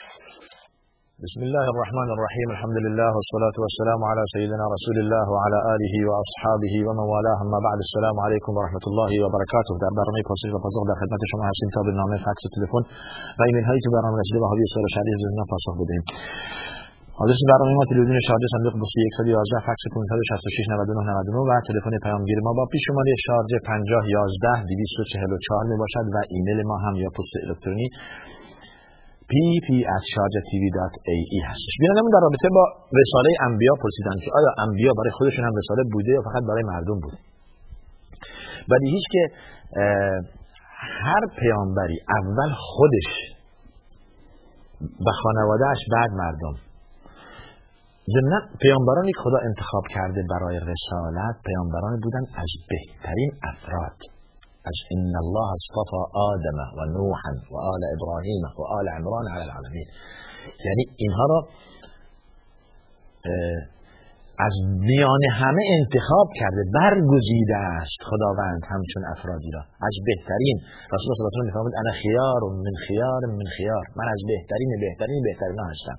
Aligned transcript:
بسم 0.00 1.40
الله 1.46 1.66
الرحمن 1.74 2.08
الرحيم 2.16 2.48
الحمد 2.56 2.78
لله 2.84 3.10
والصلاة 3.16 3.56
والسلام 3.64 4.00
على 4.10 4.22
سيدنا 4.34 4.64
رسول 4.76 4.96
الله 5.04 5.24
وعلى 5.34 5.58
آله 5.74 5.94
وأصحابه 6.08 6.74
ومن 6.86 7.06
والاه 7.12 7.38
اما 7.44 7.58
بعد 7.66 7.78
السلام 7.86 8.16
عليكم 8.26 8.52
ورحمة 8.58 8.84
الله 8.90 9.10
وبركاته 9.24 9.72
در 9.82 9.92
برنامه 9.98 10.20
پرسش 10.28 10.50
و 10.54 10.58
پاسخ 10.64 10.82
در 10.90 10.96
خدمت 11.02 11.22
شما 11.32 11.44
هستیم 11.50 11.68
تا 11.74 11.80
به 11.86 11.92
نامه 12.00 12.16
فکس 12.26 12.42
و 12.46 12.48
تلفن 12.54 12.82
و 13.38 13.40
ایمیل 13.46 13.64
هایی 13.68 13.80
که 13.84 13.90
برنامه 13.96 14.16
رسیده 14.22 14.38
و 14.42 14.46
حاوی 14.50 14.64
سوال 14.74 14.88
شدید 14.96 15.16
جزنا 15.24 15.44
پاسخ 15.52 15.74
بدهیم 15.80 16.04
آدرس 17.22 17.40
برنامه 17.50 17.72
ما 17.78 17.84
تلویزیون 17.90 18.18
شارجه 18.28 18.48
صندوق 18.54 18.74
111 18.84 19.66
فکس 19.68 19.82
566 19.94 20.66
99 20.72 21.02
99 21.10 21.48
و 21.48 21.52
تلفن 21.68 21.94
پیامگیر 22.04 22.38
ما 22.46 22.52
با 22.58 22.64
پیش 22.72 22.82
شماره 22.88 23.12
شارژ 23.26 23.52
50 23.68 24.02
11 24.18 24.64
244 24.70 25.64
می 25.70 25.76
باشد 25.82 26.06
و 26.14 26.16
ایمیل 26.34 26.58
ما 26.70 26.76
هم 26.84 26.94
یا 27.02 27.10
پست 27.16 27.34
الکترونی 27.44 27.88
pp@sharjatv.ae 29.30 31.38
هستش. 31.50 31.72
بینندمون 31.80 32.10
در 32.16 32.22
رابطه 32.26 32.48
با 32.56 32.64
رساله 33.00 33.30
انبیا 33.48 33.74
پرسیدن 33.82 34.16
که 34.24 34.30
آیا 34.38 34.50
انبیا 34.64 34.92
برای 34.98 35.12
خودشون 35.18 35.44
هم 35.48 35.54
رساله 35.60 35.82
بوده 35.92 36.10
یا 36.16 36.22
فقط 36.28 36.42
برای 36.48 36.64
مردم 36.72 36.98
بوده؟ 37.04 37.18
هیچ 38.94 39.04
که 39.14 39.22
هر 41.04 41.22
پیامبری 41.40 41.98
اول 42.18 42.50
خودش 42.54 43.10
و 45.06 45.08
خانوادهش 45.22 45.80
بعد 45.92 46.10
مردم. 46.22 46.54
ضمن 48.14 48.32
پیامبرانی 48.62 49.12
که 49.12 49.20
خدا 49.24 49.38
انتخاب 49.48 49.84
کرده 49.94 50.20
برای 50.30 50.56
رسالت 50.72 51.36
پیامبرانی 51.46 51.98
بودن 52.02 52.24
از 52.42 52.50
بهترین 52.70 53.30
افراد. 53.52 53.98
از 54.64 54.76
ان 54.94 55.12
الله 55.24 55.48
اصطفى 55.58 56.02
آدم 56.14 56.58
و 56.78 56.80
نوحا 56.96 57.32
و 57.52 57.54
آل 57.72 57.82
ابراهیم 57.96 58.42
و 58.58 58.62
آل 58.78 58.88
عمران 58.88 59.28
علی 59.28 59.42
العالمین 59.48 59.86
یعنی 60.66 60.84
اینها 60.96 61.26
را 61.30 61.38
از 64.46 64.54
میان 64.90 65.22
همه 65.42 65.64
انتخاب 65.78 66.28
کرده 66.40 66.62
برگزیده 66.78 67.56
است 67.56 68.00
خداوند 68.10 68.62
همچون 68.72 69.02
افرادی 69.14 69.50
را. 69.56 69.62
از 69.88 69.94
بهترین. 70.06 70.56
رسول 70.94 71.08
الله 71.10 71.30
صلی 71.30 71.40
الله 71.40 71.50
علیه 71.50 71.56
و 71.56 71.78
آله 71.82 71.92
خیار 72.02 72.40
من 72.66 72.76
خیار 72.86 73.20
من 73.38 73.48
خیار. 73.56 73.84
من 73.98 74.08
از 74.14 74.20
بهترین 74.30 74.70
بهترین 74.84 75.20
بهترین 75.26 75.60
هستم. 75.70 75.98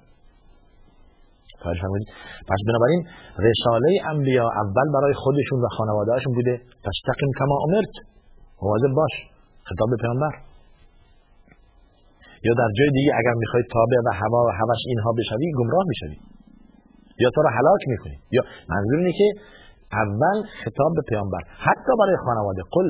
پس 2.50 2.60
بنابراین 2.68 3.02
رساله 3.48 3.92
انبیا 4.14 4.48
اول 4.64 4.88
برای 4.96 5.14
خودشون 5.24 5.60
و 5.66 5.68
خانوادهشون 5.78 6.34
بوده. 6.38 6.56
پس 6.86 6.96
تقیم 7.08 7.32
کما 7.40 7.56
امرت. 7.66 7.94
مواظب 8.62 8.92
باش. 9.00 9.14
خطاب 9.70 9.88
به 9.94 9.98
پیامبر. 10.04 10.34
یا 12.48 12.54
در 12.62 12.70
جای 12.78 12.90
دیگه 12.98 13.12
اگر 13.22 13.36
می‌خوای 13.44 13.64
تابع 13.76 14.00
و 14.08 14.10
هوا 14.22 14.42
و 14.48 14.52
هوس 14.60 14.82
اینها 14.92 15.12
بشوی 15.20 15.48
گمراه 15.60 15.84
می‌شوی. 15.92 16.18
یا 17.24 17.30
تو 17.36 17.42
را 17.46 17.50
هلاک 17.58 17.82
می‌کنی. 17.94 18.18
یا 18.36 18.44
منظور 18.74 18.98
اینه 19.00 19.14
که 19.20 19.28
اول 20.04 20.38
خطاب 20.64 20.92
به 20.98 21.04
پیامبر. 21.10 21.44
حتی 21.68 21.92
برای 22.00 22.18
خانواده. 22.26 22.62
قل 22.76 22.88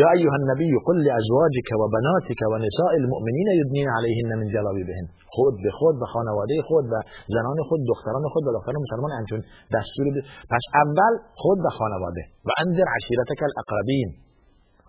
یا 0.00 0.08
ایها 0.18 0.36
النبی 0.40 0.68
قل 0.86 0.98
لازواجک 1.08 1.68
و 1.80 1.84
بناتک 1.96 2.40
و 2.52 2.54
نساء 2.66 2.92
المؤمنین 3.00 3.48
یدنین 3.60 3.88
علیهن 3.96 4.30
من 4.40 4.48
جلابیبهن. 4.54 5.06
خود 5.34 5.54
به 5.64 5.70
خود 5.78 5.94
و 6.02 6.04
خانواده 6.14 6.54
خود 6.68 6.84
و 6.92 6.94
زنان 7.34 7.58
خود 7.68 7.80
دختران 7.92 8.24
خود 8.32 8.44
و 8.46 8.50
دختران 8.58 8.76
مسلمان 8.86 9.10
همچون 9.18 9.40
دستور. 9.74 10.06
پس 10.52 10.64
اول 10.82 11.12
خود 11.42 11.58
و 11.66 11.68
خانواده. 11.78 12.22
و 12.46 12.50
انذر 12.62 12.88
عشیرتک 12.98 13.40
الاقربین. 13.48 14.08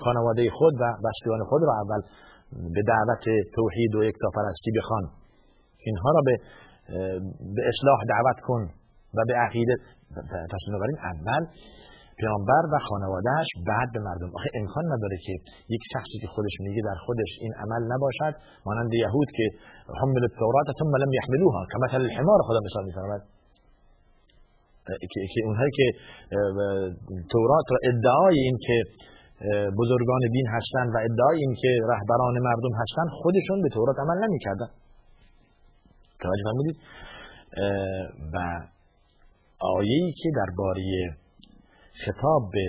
خانواده 0.03 0.49
خود 0.57 0.73
و 0.81 0.83
بستگان 1.05 1.43
خود 1.49 1.61
را 1.67 1.73
اول 1.83 2.01
به 2.75 2.81
دعوت 2.91 3.23
توحید 3.55 3.95
و 3.95 4.03
یکتاپرستی 4.03 4.71
بخوان. 4.77 5.03
اینها 5.85 6.09
را 6.15 6.21
به 6.25 6.35
به 7.55 7.61
اصلاح 7.71 7.99
دعوت 8.13 8.39
کن 8.47 8.61
و 9.17 9.19
به 9.27 9.33
عقیده 9.33 9.75
پس 10.51 10.61
بنابراین 10.67 10.97
اول 11.11 11.43
پیامبر 12.19 12.63
و 12.73 12.75
خانوادهش 12.89 13.49
بعد 13.69 13.89
به 13.95 13.99
مردم. 14.07 14.29
آخه 14.37 14.49
امکان 14.59 14.85
نداره 14.93 15.17
که 15.25 15.33
یک 15.75 15.83
شخصی 15.93 16.17
که 16.21 16.27
خودش 16.35 16.55
میگه 16.59 16.81
در 16.89 16.97
خودش 17.05 17.31
این 17.43 17.53
عمل 17.63 17.81
نباشد 17.93 18.33
مانند 18.65 18.93
یهود 18.93 19.29
که 19.37 19.45
حمل 19.99 20.23
التورات 20.23 20.67
ثم 20.79 20.95
لم 21.03 21.11
يحملوها 21.19 21.61
كمثل 21.73 22.01
الحمار 22.07 22.39
خدا 22.47 22.59
مثال 22.67 22.83
میفرماد 22.89 23.21
که 25.33 25.41
اونهایی 25.45 25.71
که 25.79 25.87
تورات 27.31 27.65
را 27.71 27.77
ادعای 27.89 28.37
این 28.39 28.57
که 28.65 28.77
بزرگان 29.77 30.21
دین 30.31 30.47
هستند 30.47 30.89
و 30.95 30.97
ادعای 30.97 31.39
این 31.39 31.55
که 31.61 31.67
رهبران 31.91 32.35
مردم 32.39 32.73
هستند 32.81 33.09
خودشون 33.21 33.61
به 33.61 33.69
تورات 33.69 33.95
عمل 33.99 34.17
نمی‌کردن. 34.27 34.69
توجه 36.19 36.43
فرمودید؟ 36.43 36.77
و 38.33 38.37
آیه‌ای 39.59 40.13
که 40.17 40.29
درباره 40.35 40.83
خطاب 42.05 42.49
به, 42.53 42.65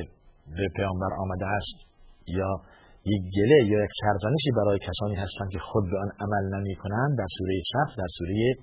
به 0.56 0.68
پیامبر 0.76 1.12
آمده 1.18 1.46
است 1.46 1.78
یا 2.26 2.60
یک 3.04 3.22
گله 3.36 3.58
یا 3.72 3.84
یک 3.84 3.90
سرزنشی 4.00 4.50
برای 4.56 4.78
کسانی 4.78 5.14
هستند 5.14 5.50
که 5.50 5.58
خود 5.58 5.84
به 5.90 5.98
آن 5.98 6.10
عمل 6.20 6.58
نمی 6.58 6.74
کنند 6.74 7.18
در 7.18 7.26
سوره 7.38 7.54
صف 7.72 7.98
در 7.98 8.10
سوره 8.18 8.54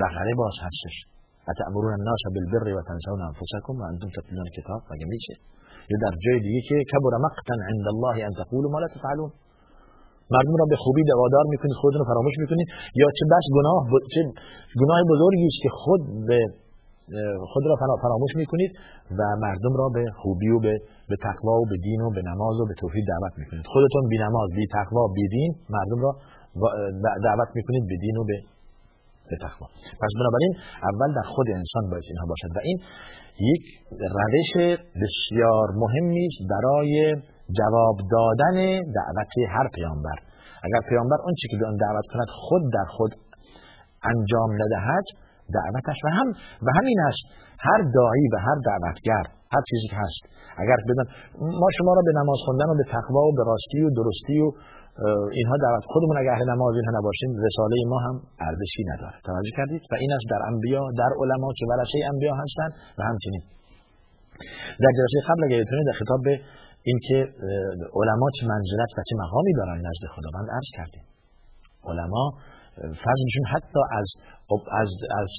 بقره 0.00 0.34
باز 0.34 0.54
هستش. 0.62 1.15
اتأمرون 1.50 1.92
الناس 1.98 2.22
بالبر 2.34 2.66
و 2.78 2.80
تنسون 2.90 3.20
انفسکم 3.30 3.74
و 3.80 3.82
انتم 3.92 4.10
تتلون 4.16 4.46
کتاب 4.56 4.80
مگه 4.90 5.06
میشه 5.14 5.34
یا 5.90 5.96
در 6.04 6.14
جای 6.24 6.38
دیگه 6.46 6.60
که 6.68 6.76
کبر 6.92 7.12
مقتا 7.26 7.54
عند 7.70 7.86
الله 7.92 8.16
ان 8.28 8.32
تقولوا 8.40 8.70
ما 8.74 8.78
لا 8.84 8.88
تفعلون. 8.96 9.30
مردم 10.34 10.54
را 10.60 10.66
به 10.72 10.76
خوبی 10.82 11.02
دوادار 11.12 11.44
می‌کنید 11.52 11.76
خودتون 11.80 12.00
رو 12.02 12.06
فراموش 12.12 12.36
می‌کنید 12.42 12.68
یا 13.00 13.08
چه 13.18 13.24
بس 13.32 13.44
گناه 13.56 13.80
چه 14.12 14.20
گناه 14.80 14.98
بزرگی 15.12 15.46
است 15.52 15.60
که 15.64 15.70
خود 15.82 16.00
به 16.28 16.38
خود 17.52 17.64
را 17.70 17.74
فراموش 18.04 18.32
می‌کنید 18.42 18.72
و 19.18 19.20
مردم 19.44 19.74
را 19.80 19.86
به 19.96 20.04
خوبی 20.20 20.48
و 20.54 20.58
به 20.66 20.74
به 21.10 21.16
تقوا 21.26 21.54
و 21.62 21.64
به 21.70 21.76
دین 21.86 22.00
و 22.06 22.08
به 22.16 22.22
نماز 22.30 22.56
و 22.60 22.64
به 22.70 22.74
توحید 22.82 23.04
دعوت 23.12 23.34
می‌کنید. 23.40 23.64
خودتون 23.72 24.02
بی 24.12 24.18
نماز 24.26 24.48
بی 24.58 24.66
تقوا 24.78 25.04
بی 25.16 25.26
دین 25.34 25.50
مردم 25.76 26.00
را 26.04 26.10
دعوت 27.28 27.50
می‌کنید 27.58 27.84
به 27.90 27.96
دین 28.04 28.16
و 28.20 28.24
به 28.30 28.36
به 29.30 29.36
تقوا. 29.44 29.66
پس 30.02 30.12
بنابراین 30.20 30.52
اول 30.90 31.10
در 31.18 31.26
خود 31.34 31.46
انسان 31.60 31.84
باید 31.90 32.06
اینها 32.10 32.26
باشد 32.32 32.50
و 32.56 32.60
این 32.68 32.78
یک 33.52 33.64
روش 34.16 34.52
بسیار 35.00 35.66
مهمی 35.82 36.26
است 36.30 36.40
برای 36.52 36.92
جواب 37.58 37.96
دادن 38.14 38.56
دعوت 38.98 39.32
هر 39.54 39.66
پیامبر. 39.74 40.18
اگر 40.66 40.80
پیامبر 40.88 41.18
اون 41.24 41.34
چی 41.40 41.46
که 41.50 41.56
به 41.60 41.66
آن 41.66 41.76
دعوت 41.76 42.06
کند 42.12 42.28
خود 42.46 42.62
در 42.76 42.88
خود 42.96 43.12
انجام 44.12 44.50
ندهد 44.62 45.06
دعوتش 45.58 45.98
و 46.04 46.08
هم 46.08 46.28
و 46.64 46.68
همین 46.78 46.98
است 47.08 47.24
هر 47.66 47.80
داعی 47.94 48.26
و 48.32 48.36
هر 48.46 48.58
دعوتگر 48.68 49.24
هر 49.54 49.62
چیزی 49.70 49.88
که 49.90 49.96
هست 49.96 50.22
اگر 50.62 50.76
بدن 50.88 51.06
ما 51.60 51.68
شما 51.78 51.92
را 51.94 52.02
به 52.08 52.12
نماز 52.20 52.38
خوندن 52.46 52.68
و 52.72 52.74
به 52.80 52.84
تقوا 52.92 53.22
و 53.28 53.32
به 53.38 53.42
راستی 53.46 53.80
و 53.82 53.90
درستی 54.00 54.38
و 54.40 54.48
اینها 55.38 55.56
دعوت 55.64 55.84
خودمون 55.92 56.16
اگر 56.22 56.32
اهل 56.36 56.48
نماز 56.54 56.74
اینها 56.76 56.92
نباشیم 56.98 57.30
رساله 57.46 57.76
ما 57.92 57.98
هم 58.06 58.14
ارزشی 58.48 58.82
نداره. 58.90 59.16
توجه 59.30 59.52
کردید؟ 59.58 59.82
و 59.90 59.94
این 60.02 60.12
است 60.16 60.26
در 60.32 60.42
انبیا 60.50 60.82
در 61.00 61.10
علما 61.20 61.48
که 61.58 61.64
ورثه 61.70 61.98
انبیا 62.12 62.34
هستند 62.42 62.72
و 62.98 63.00
همچنین. 63.10 63.42
در 64.82 64.92
جلسه 64.98 65.18
قبل 65.28 65.42
اگر 65.44 65.62
در 65.88 65.96
خطاب 66.00 66.20
به 66.24 66.34
اینکه 66.88 67.18
علما 68.00 68.26
چه 68.36 68.42
منزلت 68.52 68.90
و 68.96 69.00
چه 69.08 69.14
مقامی 69.22 69.52
دارن 69.60 69.78
نزد 69.88 70.04
خداوند 70.14 70.48
عرض 70.56 70.70
کردیم. 70.76 71.04
علما 71.88 72.24
فضلشون 73.04 73.44
حتی 73.54 73.80
از 74.00 74.08
از 74.82 74.90
از 75.20 75.30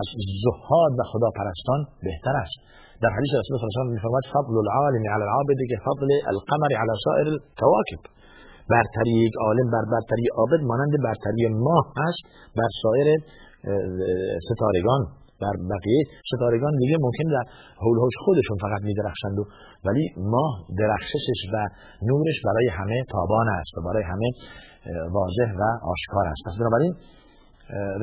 از 0.00 0.08
زهاد 0.44 0.92
و 0.98 1.02
خداپرستان 1.12 1.80
بهتر 2.06 2.36
است. 2.44 2.58
در 3.02 3.10
حدیث 3.16 3.30
رسول 3.40 3.52
الله 3.52 3.60
صلی 3.60 3.68
الله 3.68 3.80
علیه 3.80 3.92
و 3.92 3.96
میفرماید 3.96 4.26
فضل 4.36 4.54
العالم 4.64 5.02
علی 5.14 5.24
العابد 5.28 5.60
که 5.70 5.76
فضل 5.86 6.10
القمر 6.32 6.70
علی 6.82 6.94
سائر 7.04 7.26
الكواكب 7.34 8.02
برتری 8.72 9.14
یک 9.26 9.34
عالم 9.46 9.70
بر 9.74 9.84
برتری 9.92 10.26
عابد 10.38 10.60
مانند 10.70 10.94
برتری 11.04 11.48
ماه 11.66 11.86
است 12.08 12.22
بر 12.56 12.70
سایر 12.82 13.08
ستارگان 14.48 15.02
بر 15.42 15.56
بقیه 15.72 16.02
ستارگان 16.32 16.72
دیگه 16.82 16.96
ممکن 17.06 17.26
در 17.36 17.44
حول 17.82 17.98
خودشون 18.24 18.56
فقط 18.64 18.82
می 18.88 18.94
درخشند 18.94 19.38
و 19.38 19.44
ولی 19.86 20.04
ماه 20.34 20.52
درخششش 20.78 21.40
و 21.52 21.56
نورش 22.08 22.38
برای 22.46 22.68
همه 22.78 23.04
تابان 23.12 23.48
است 23.60 23.72
و 23.78 23.80
برای 23.88 24.04
همه 24.12 24.28
واضح 25.16 25.50
و 25.60 25.62
آشکار 25.94 26.26
است. 26.32 26.42
پس 26.46 26.54
بنابراین 26.60 26.94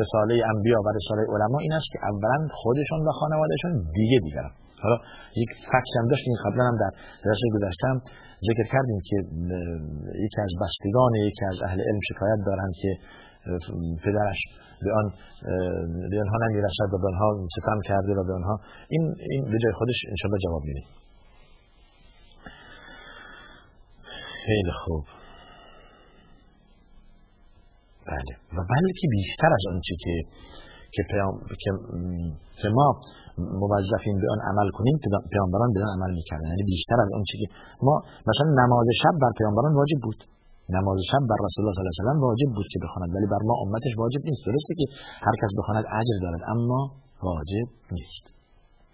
رساله 0.02 0.36
انبیا 0.54 0.80
و 0.86 0.88
رساله 1.00 1.24
علما 1.34 1.60
این 1.60 1.74
است 1.74 1.90
که 1.94 2.00
اولا 2.12 2.48
خودشون 2.62 3.00
و 3.08 3.12
خانوادهشون 3.20 3.72
دیگه 3.98 4.20
دیگرن 4.26 4.52
حالا 4.84 4.98
یک 5.42 5.52
فکس 5.74 5.92
هم 6.00 6.08
داشتیم 6.12 6.34
قبلا 6.46 6.64
هم 6.70 6.78
در 6.84 6.92
درس 7.26 7.42
گذاشتم 7.56 7.96
ذکر 8.48 8.66
کردیم 8.74 9.00
که 9.10 9.18
یکی 10.26 10.40
از 10.48 10.54
بستگان 10.62 11.12
یکی 11.30 11.46
از 11.52 11.58
اهل 11.68 11.80
علم 11.88 12.02
شکایت 12.10 12.40
دارند 12.46 12.74
که 12.82 12.92
پدرش 14.04 14.40
به 14.84 14.92
آن 15.00 15.08
به 16.12 16.18
آنها 16.24 16.38
نمی‌رسد 16.46 16.90
و 16.94 16.98
به 17.02 17.08
آنها 17.08 17.28
ستم 17.58 17.80
کرده 17.90 18.12
و 18.14 18.24
به 18.28 18.34
آنها. 18.34 18.60
این 18.90 19.16
این 19.34 19.44
به 19.52 19.58
جای 19.64 19.74
خودش 19.80 20.00
انشالله 20.10 20.38
جواب 20.46 20.64
میده. 20.66 20.82
خیلی 24.46 24.72
خوب. 24.72 25.04
بله. 28.08 28.34
و 28.56 28.60
بلکه 28.74 29.08
بیشتر 29.12 29.52
از 29.58 29.64
آنچه 29.74 29.96
که 30.00 30.14
که, 30.94 31.02
پیام... 31.12 31.34
که 32.62 32.68
ما 32.78 32.88
موظفین 33.62 34.16
به 34.22 34.28
آن 34.34 34.40
عمل 34.50 34.68
کنیم 34.78 34.96
پیامبران 35.34 35.70
به 35.76 35.80
آن 35.86 35.92
عمل 35.98 36.12
می‌کردن. 36.20 36.48
یعنی 36.52 36.66
بیشتر 36.74 36.98
از 37.06 37.12
آنچه 37.18 37.36
که 37.42 37.48
ما 37.88 37.96
مثلا 38.30 38.48
نماز 38.62 38.88
شب 39.02 39.16
بر 39.24 39.32
پیامبران 39.40 39.74
واجب 39.82 40.00
بود. 40.06 40.20
نماز 40.78 40.98
شب 41.12 41.24
بر 41.30 41.40
رسول 41.46 41.60
الله 41.62 41.76
صلی 41.76 41.82
الله 41.82 41.94
علیه 41.94 42.02
و 42.02 42.04
سلم 42.04 42.20
واجب 42.30 42.50
بود 42.56 42.68
که 42.74 42.80
بخواند. 42.86 43.10
ولی 43.16 43.28
بر 43.34 43.42
ما 43.50 43.56
امتش 43.64 43.94
واجب 44.04 44.22
نیست. 44.30 44.42
درسته 44.50 44.74
که 44.80 44.86
هر 45.28 45.36
کس 45.42 45.52
بخواند 45.60 45.86
اجر 46.00 46.18
دارد 46.26 46.42
اما 46.54 46.82
واجب 47.30 47.68
نیست. 47.98 48.26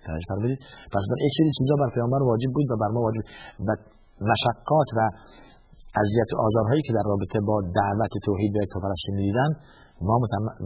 توجه 0.05 0.27
فرمودید. 0.29 0.61
پس 0.93 1.03
بر 1.09 1.17
سری 1.37 1.51
چیزا 1.59 1.75
بر 1.81 1.89
پیامبر 1.95 2.21
واجب 2.31 2.51
بود 2.55 2.67
و 2.71 2.75
بر 2.81 2.91
ما 2.95 2.99
واجب 3.07 3.23
و 3.67 3.69
مشقات 4.31 4.89
و 4.97 4.99
اذیت 6.01 6.29
و 6.33 6.35
آزارهایی 6.47 6.81
که 6.87 6.93
در 6.97 7.05
رابطه 7.11 7.37
با 7.49 7.55
دعوت 7.79 8.13
توحید 8.27 8.51
و 8.55 8.57
یکتاپرستی 8.63 9.11
می‌دیدن 9.17 9.51
ما 10.07 10.15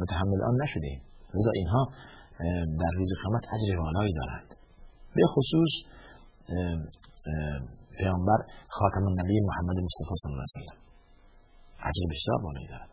متحمل 0.02 0.40
آن 0.50 0.56
نشدیم 0.64 1.00
لذا 1.38 1.52
اینها 1.60 1.84
در 2.82 2.92
روز 3.00 3.10
قیامت 3.22 3.44
اجر 3.56 3.80
والایی 3.84 4.14
دارند. 4.20 4.50
به 5.16 5.24
خصوص 5.34 5.74
پیامبر 7.98 8.40
خاتم 8.78 9.04
النبی 9.12 9.36
محمد 9.50 9.78
مصطفی 9.88 10.16
صلی 10.22 10.32
الله 10.32 10.46
علیه 10.48 10.54
و 10.54 10.60
سلم. 10.60 10.80
اجر 11.90 12.04
بسیار 12.12 12.40
بالایی 12.46 12.68
دارد. 12.74 12.92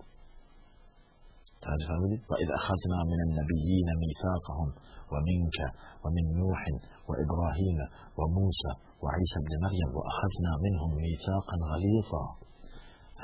توجه 1.65 1.87
فرمودید 1.91 2.23
و 2.31 2.33
اذ 2.43 2.51
اخذنا 2.61 3.01
من 3.11 3.21
النبیین 3.27 3.89
میثاقهم 4.03 4.71
و 5.13 5.15
منك 5.29 5.59
و 6.03 6.05
من 6.17 6.27
نوح 6.41 6.63
و 7.09 7.11
ابراهیم 7.25 7.79
و 8.19 8.21
موسی 8.37 8.73
و 9.03 9.05
عیسی 9.17 9.37
ابن 9.41 9.53
مریم 9.65 9.91
و 9.97 10.01
اخذنا 10.13 10.53
منهم 10.65 10.91
میثاقا 11.05 11.57
غلیظا. 11.71 12.25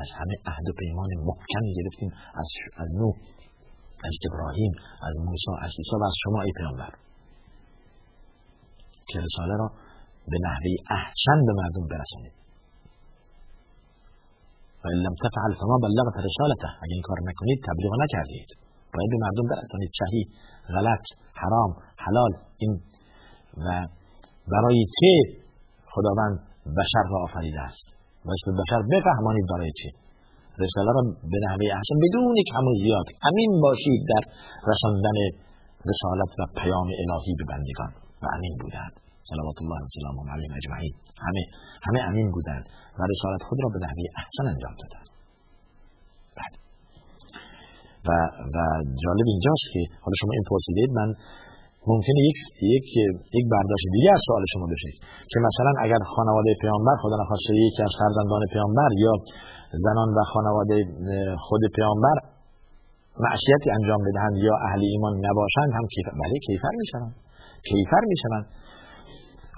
از 0.03 0.09
همه 0.19 0.35
عهد 0.51 0.67
و 0.71 0.73
پیمان 0.81 1.11
محکمی 1.29 1.71
گرفتیم 1.79 2.11
از 2.41 2.49
از 2.83 2.89
نوح. 3.01 3.15
از 4.09 4.15
ابراهیم 4.29 4.73
از 5.09 5.15
موسی 5.27 5.51
از 5.67 5.73
عیسی 5.79 5.97
و 6.01 6.05
از 6.11 6.15
شما 6.23 6.41
ای 6.43 6.53
پیامبر. 6.59 6.93
که 9.09 9.17
رساله 9.27 9.55
را 9.61 9.69
به 10.31 10.39
نحوه 10.47 10.71
احسن 10.99 11.39
به 11.47 11.53
مردم 11.61 11.85
برسانید. 11.93 12.37
و 14.83 14.85
لم 15.05 15.15
تفعل 15.25 15.53
فما 15.61 15.77
بلغت 15.87 16.17
رسالته. 16.29 16.69
اگه 16.83 16.95
این 16.99 17.05
کار 17.09 17.19
نکنید 17.29 17.59
تبلیغ 17.69 17.93
نکردید. 18.03 18.51
باید 18.95 19.11
به 19.15 19.19
مردم 19.25 19.47
برسانید. 19.53 19.91
صحیح 20.03 20.25
غلط 20.75 21.05
حرام 21.43 21.71
حلال. 22.05 22.33
این 22.63 22.73
و 23.65 23.69
برای 24.53 24.85
چه 24.99 25.13
خداوند 25.93 26.37
بشر 26.79 27.05
را 27.11 27.19
آفریده 27.27 27.61
است؟ 27.61 27.89
و 28.27 28.31
بشر 28.63 28.81
بفهمانید 28.93 29.47
برای 29.53 29.73
چه. 29.79 29.89
رساله 30.65 30.91
را 30.97 31.03
به 31.33 31.39
نحوه 31.47 31.65
احسن 31.77 31.97
بدون 32.05 32.37
کم 32.53 32.65
و 32.71 32.73
زیاد. 32.83 33.07
امین 33.29 33.51
باشید 33.65 34.01
در 34.13 34.23
رساندن 34.71 35.17
رسالت 35.91 36.31
و 36.39 36.41
پیام 36.61 36.89
الهی 37.03 37.35
به 37.39 37.45
بندگان. 37.51 37.93
و 38.23 38.25
امین 38.37 38.55
بودند. 38.61 38.95
صلوات 39.31 39.59
الله 39.63 39.81
و 39.87 39.89
سلام 39.99 40.17
علیهم 40.35 40.55
اجمعین. 40.61 40.95
همه 41.27 41.43
همه 41.87 42.01
امین 42.09 42.29
بودند 42.35 42.65
و 42.99 43.01
رسالت 43.13 43.43
خود 43.49 43.59
را 43.63 43.69
به 43.75 43.79
نحوه 43.85 44.03
احسن 44.21 44.47
انجام 44.55 44.75
دادند. 44.83 45.11
و 48.09 48.11
و 48.55 48.57
جالب 49.05 49.27
اینجاست 49.35 49.67
که 49.73 49.81
حالا 50.05 50.17
شما 50.21 50.33
این 50.39 50.45
پرسیدید 50.51 50.91
من 50.99 51.09
ممکنه 51.89 52.21
یک 52.29 52.39
یک 52.77 52.87
یک 53.39 53.47
برداشت 53.55 53.87
دیگه 53.95 54.11
از 54.17 54.23
سوال 54.27 54.45
شما 54.53 54.67
بشه 54.73 54.91
که 55.31 55.39
مثلا 55.47 55.73
اگر 55.85 56.01
خانواده 56.15 56.53
پیامبر 56.63 56.97
خدا 57.03 57.17
نخواسته 57.23 57.53
یکی 57.67 57.83
از 57.89 57.93
فرزندان 58.01 58.43
پیامبر 58.53 58.91
یا 59.05 59.13
زنان 59.85 60.09
و 60.17 60.21
خانواده 60.33 60.77
خود 61.47 61.63
پیامبر 61.77 62.17
معصیتی 63.25 63.69
انجام 63.79 64.01
بدهند 64.07 64.37
یا 64.47 64.55
اهل 64.67 64.83
ایمان 64.93 65.15
نباشند 65.27 65.71
هم 65.79 65.85
کیفر 65.95 66.13
بله 66.23 66.37
کیفر 66.47 66.75
می‌شوند. 66.81 67.15
کیفر 67.69 68.03
می‌شوند. 68.13 68.47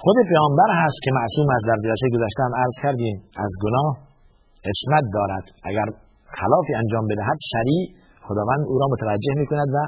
خود 0.04 0.16
پیامبر 0.30 0.70
هست 0.82 0.98
که 1.04 1.10
معصوم 1.18 1.48
از 1.56 1.62
در 1.68 1.78
جلسه 1.84 2.06
گذشته 2.14 2.42
هم 2.46 2.54
عرض 2.62 2.76
کردیم 2.82 3.16
از 3.44 3.50
گناه 3.64 3.90
اسمت 4.70 5.04
دارد. 5.16 5.44
اگر 5.70 5.86
خلافی 6.38 6.75
انجام 6.82 7.04
بدهد 7.10 7.38
سریع 7.52 7.82
خداوند 8.26 8.62
او 8.68 8.75
را 8.80 8.86
متوجه 8.94 9.34
می‌کند 9.42 9.68
و 9.76 9.78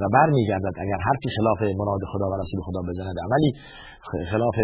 و 0.00 0.04
برمیگردد 0.14 0.74
اگر 0.84 0.98
حرفی 1.06 1.28
خلاف 1.36 1.60
مراد 1.80 2.02
خدا 2.12 2.26
و 2.30 2.34
رسول 2.42 2.60
خدا 2.66 2.80
بزند. 2.88 3.16
عملی 3.26 3.50
خلاف 4.32 4.56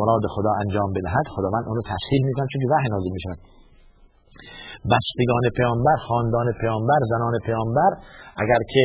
مراد 0.00 0.24
خدا 0.34 0.52
انجام 0.62 0.88
بدهد 0.96 1.26
خداوند 1.34 1.64
اون 1.68 1.76
رو 1.78 1.82
تسهیل 1.92 2.22
می‌کنه 2.28 2.46
چون 2.52 2.60
وحی 2.72 2.88
نازل 2.94 3.12
می‌شود. 3.18 3.40
بستگان 4.90 5.44
پیامبر 5.56 5.96
خاندان 6.08 6.46
پیامبر 6.60 7.00
زنان 7.12 7.34
پیامبر 7.46 7.90
اگر 8.42 8.60
که 8.72 8.84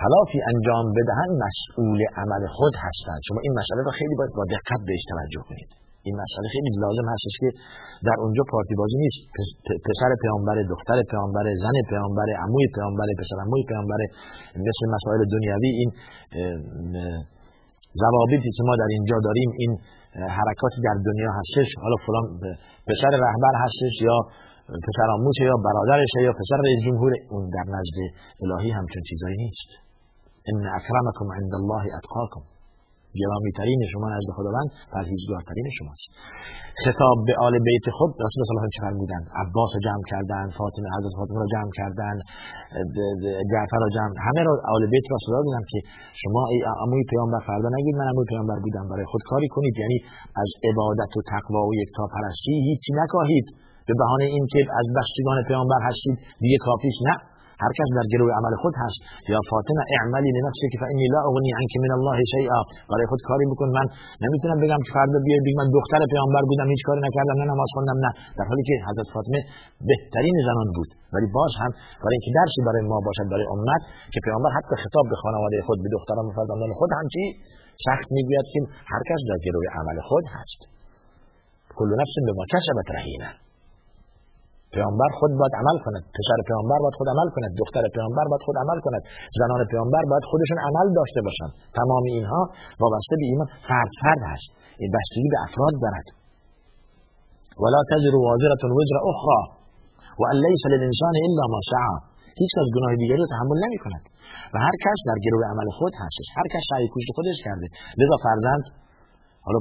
خلافی 0.00 0.38
انجام 0.52 0.86
بدهند 0.96 1.32
مسئول 1.46 2.00
عمل 2.22 2.42
خود 2.56 2.74
هستند. 2.86 3.20
شما 3.28 3.38
این 3.44 3.52
مسئله 3.60 3.80
رو 3.86 3.90
خیلی 3.98 4.14
باید 4.18 4.32
با 4.38 4.44
دقت 4.56 4.80
بهش 4.86 5.04
توجه 5.12 5.42
کنید. 5.48 5.87
این 6.08 6.16
مسئله 6.22 6.46
خیلی 6.54 6.70
لازم 6.84 7.06
هستش 7.14 7.34
که 7.42 7.48
در 8.06 8.16
اونجا 8.22 8.42
پارتی 8.50 8.74
بازی 8.80 8.96
نیست. 9.04 9.20
پسر 9.86 10.10
پیامبر 10.22 10.56
دختر 10.72 10.98
پیامبر 11.10 11.46
زن 11.62 11.76
پیامبر 11.90 12.28
عموی 12.44 12.66
پیامبر 12.76 13.08
پسر 13.20 13.36
عموی 13.44 13.62
پیامبر 13.70 14.00
مثل 14.68 14.82
مسائل 14.94 15.20
دنیوی 15.34 15.70
این 15.80 15.90
ضوابطی 18.02 18.50
که 18.56 18.62
ما 18.68 18.74
در 18.82 18.90
اینجا 18.96 19.16
داریم 19.26 19.50
این 19.62 19.72
حرکاتی 20.38 20.78
در 20.88 20.96
دنیا 21.08 21.30
هستش. 21.38 21.68
حالا 21.82 21.96
فلان 22.06 22.26
پسر 22.88 23.12
رهبر 23.26 23.54
هستش 23.64 23.94
یا 24.08 24.16
پسر 24.86 25.08
آموشه 25.16 25.44
یا 25.50 25.56
برادرشه 25.66 26.20
یا 26.26 26.32
پسر 26.40 26.58
رئیس 26.66 26.80
جمهور 26.86 27.12
اون 27.30 27.44
در 27.56 27.66
نزد 27.74 27.98
الهی 28.42 28.70
همچون 28.70 29.02
چیزایی 29.10 29.36
نیست. 29.44 29.70
ان 30.48 30.58
اکرمکم 30.78 31.28
عند 31.38 31.52
الله 31.60 31.82
اتقاکم. 31.98 32.57
گرامی 33.20 33.52
ترین 33.58 33.80
شما 33.92 34.06
نزد 34.14 34.30
خداوند 34.36 34.68
پرهیزگارترین 34.92 35.66
شماست. 35.76 36.08
خطاب 36.84 37.16
به 37.28 37.34
آل 37.46 37.54
بیت 37.66 37.86
خود 37.96 38.10
رسول 38.24 38.40
الله 38.42 38.68
چه 38.74 38.80
فرمودند 38.86 39.24
عباس 39.42 39.70
رو 39.74 39.80
جمع 39.86 40.04
کردن 40.12 40.44
فاطمه 40.58 40.88
حضرت 40.96 41.14
فاطمه 41.20 41.38
رو 41.44 41.48
جمع 41.54 41.70
کردن 41.78 42.16
جعفر 43.52 43.80
رو 43.84 43.90
جمع 43.96 44.12
همه 44.26 44.42
رو 44.48 44.52
آل 44.74 44.82
بیت 44.92 45.06
را 45.12 45.16
صدا 45.26 45.40
زدن 45.46 45.64
که 45.70 45.78
شما 46.22 46.42
ای 46.52 46.58
عموی 46.82 47.04
پیامبر 47.10 47.40
فردا 47.48 47.68
نگید 47.76 47.94
من 48.00 48.06
عموی 48.12 48.26
پیامبر 48.32 48.58
بودم 48.64 48.84
برای 48.90 49.06
خود 49.12 49.22
کاری 49.30 49.48
کنید. 49.54 49.74
یعنی 49.82 49.98
از 50.42 50.50
عبادت 50.68 51.12
و 51.16 51.20
تقوا 51.32 51.62
و 51.68 51.72
یکتا 51.82 52.04
پرستی 52.14 52.54
هیچی 52.68 52.90
نکاهید. 53.02 53.46
به 53.86 53.94
بهانه 54.00 54.26
اینکه 54.36 54.60
از 54.80 54.86
بستگان 54.96 55.38
پیامبر 55.48 55.80
هستید 55.88 56.16
دیگه 56.42 56.58
کافیش 56.66 56.96
نه. 57.08 57.14
هر 57.62 57.72
کس 57.78 57.88
در 57.98 58.06
گروه 58.12 58.30
عمل 58.38 58.54
خود 58.62 58.74
هست. 58.82 58.98
یا 59.32 59.40
فاطمه 59.50 59.82
اعملی 59.96 60.30
لنفسی 60.36 60.66
که 60.72 60.78
فانی 60.80 61.06
لا 61.14 61.20
اغنی 61.28 61.50
عنک 61.58 61.72
من 61.84 61.92
الله 61.96 62.16
شیئا. 62.34 62.60
برای 62.90 63.06
خود 63.10 63.20
کاری 63.28 63.46
بکن. 63.52 63.68
من 63.78 63.86
نمی‌تونم 64.24 64.58
بگم 64.64 64.80
که 64.84 64.90
فردا 64.96 65.18
بیای 65.26 65.40
بگم 65.46 65.58
من 65.62 65.68
دختر 65.78 66.00
پیامبر 66.12 66.42
بودم 66.50 66.68
هیچ 66.74 66.82
کاری 66.88 67.00
نکردم 67.08 67.36
نه 67.40 67.46
نماز 67.52 67.70
خوندم 67.76 67.98
نه. 68.04 68.10
در 68.38 68.46
حالی 68.50 68.62
که 68.68 68.74
حضرت 68.88 69.08
فاطمه 69.14 69.40
بهترین 69.90 70.36
زنان 70.48 70.68
بود. 70.76 70.90
ولی 71.14 71.26
باز 71.36 71.52
هم 71.62 71.70
برای 72.02 72.16
اینکه 72.18 72.32
درسی 72.38 72.60
برای 72.68 72.82
ما 72.92 72.98
باشد 73.08 73.26
برای 73.32 73.46
امت 73.54 73.82
که 74.12 74.18
پیامبر 74.26 74.50
حتی 74.58 74.74
خطاب 74.82 75.04
به 75.12 75.16
خانواده 75.22 75.56
خود 75.66 75.78
به 75.84 75.88
دختران 75.96 76.24
و 76.28 76.32
فرزندان 76.38 76.70
خود 76.80 76.90
هم 76.98 77.06
چی؟ 77.14 77.24
سخت 77.86 78.08
می‌گوید 78.16 78.46
که 78.52 78.58
هر 78.92 79.02
کس 79.08 79.20
در 79.30 79.38
گروه 79.46 79.66
عمل 79.78 79.98
خود 80.08 80.24
هست. 80.36 80.60
کل 81.78 81.90
نفس 82.00 82.14
به 82.26 82.32
ما 82.38 82.44
کسبت 82.54 82.88
رهینه 82.96 83.47
پیامبر 84.74 85.10
خود 85.18 85.32
باید 85.40 85.54
عمل 85.60 85.76
کند. 85.84 86.02
پسر 86.16 86.38
پیامبر 86.48 86.78
باید 86.82 86.96
خود 86.98 87.08
عمل 87.14 87.28
کند. 87.34 87.50
دختر 87.62 87.84
پیامبر 87.94 88.26
باید 88.30 88.42
خود 88.46 88.56
عمل 88.64 88.78
کند. 88.86 89.02
زنان 89.38 89.60
پیامبر 89.72 90.02
باید 90.10 90.24
خودشون 90.30 90.58
عمل 90.68 90.86
داشته 90.98 91.20
باشند 91.26 91.52
تمام 91.80 92.04
اینها 92.14 92.42
وابسته 92.82 93.14
به 93.20 93.26
ایمان 93.30 93.48
فرد 93.68 93.92
فرد 94.02 94.20
هست 94.30 94.48
این 94.80 94.90
بستگی 94.94 95.28
به 95.34 95.38
افراد 95.46 95.74
دارد. 95.84 96.08
ولا 97.62 97.80
تزر 97.90 98.14
وازره 98.26 98.56
وزر 98.78 98.96
اخرى 99.10 99.40
و 100.20 100.22
ان 100.32 100.36
لیس 100.44 100.62
للانسان 100.72 101.14
الا 101.26 101.44
ما 101.52 101.60
سعى 101.72 101.96
هیچ 102.40 102.52
از 102.62 102.68
گناه 102.76 102.92
دیگری 103.02 103.24
تحمل 103.34 103.58
نمی 103.64 103.78
کند. 103.84 104.04
و 104.52 104.56
هر 104.66 104.74
کس 104.84 104.98
در 105.08 105.18
گروه 105.24 105.44
عمل 105.52 105.68
خود 105.78 105.92
هستش. 106.02 106.28
هر 106.38 106.46
کس 106.52 106.62
سعی 106.70 106.88
کوشش 106.94 107.10
خودش 107.16 107.38
کرده. 107.46 107.66
لذا 108.00 108.16
فرزند 108.24 108.64
حالا 109.48 109.60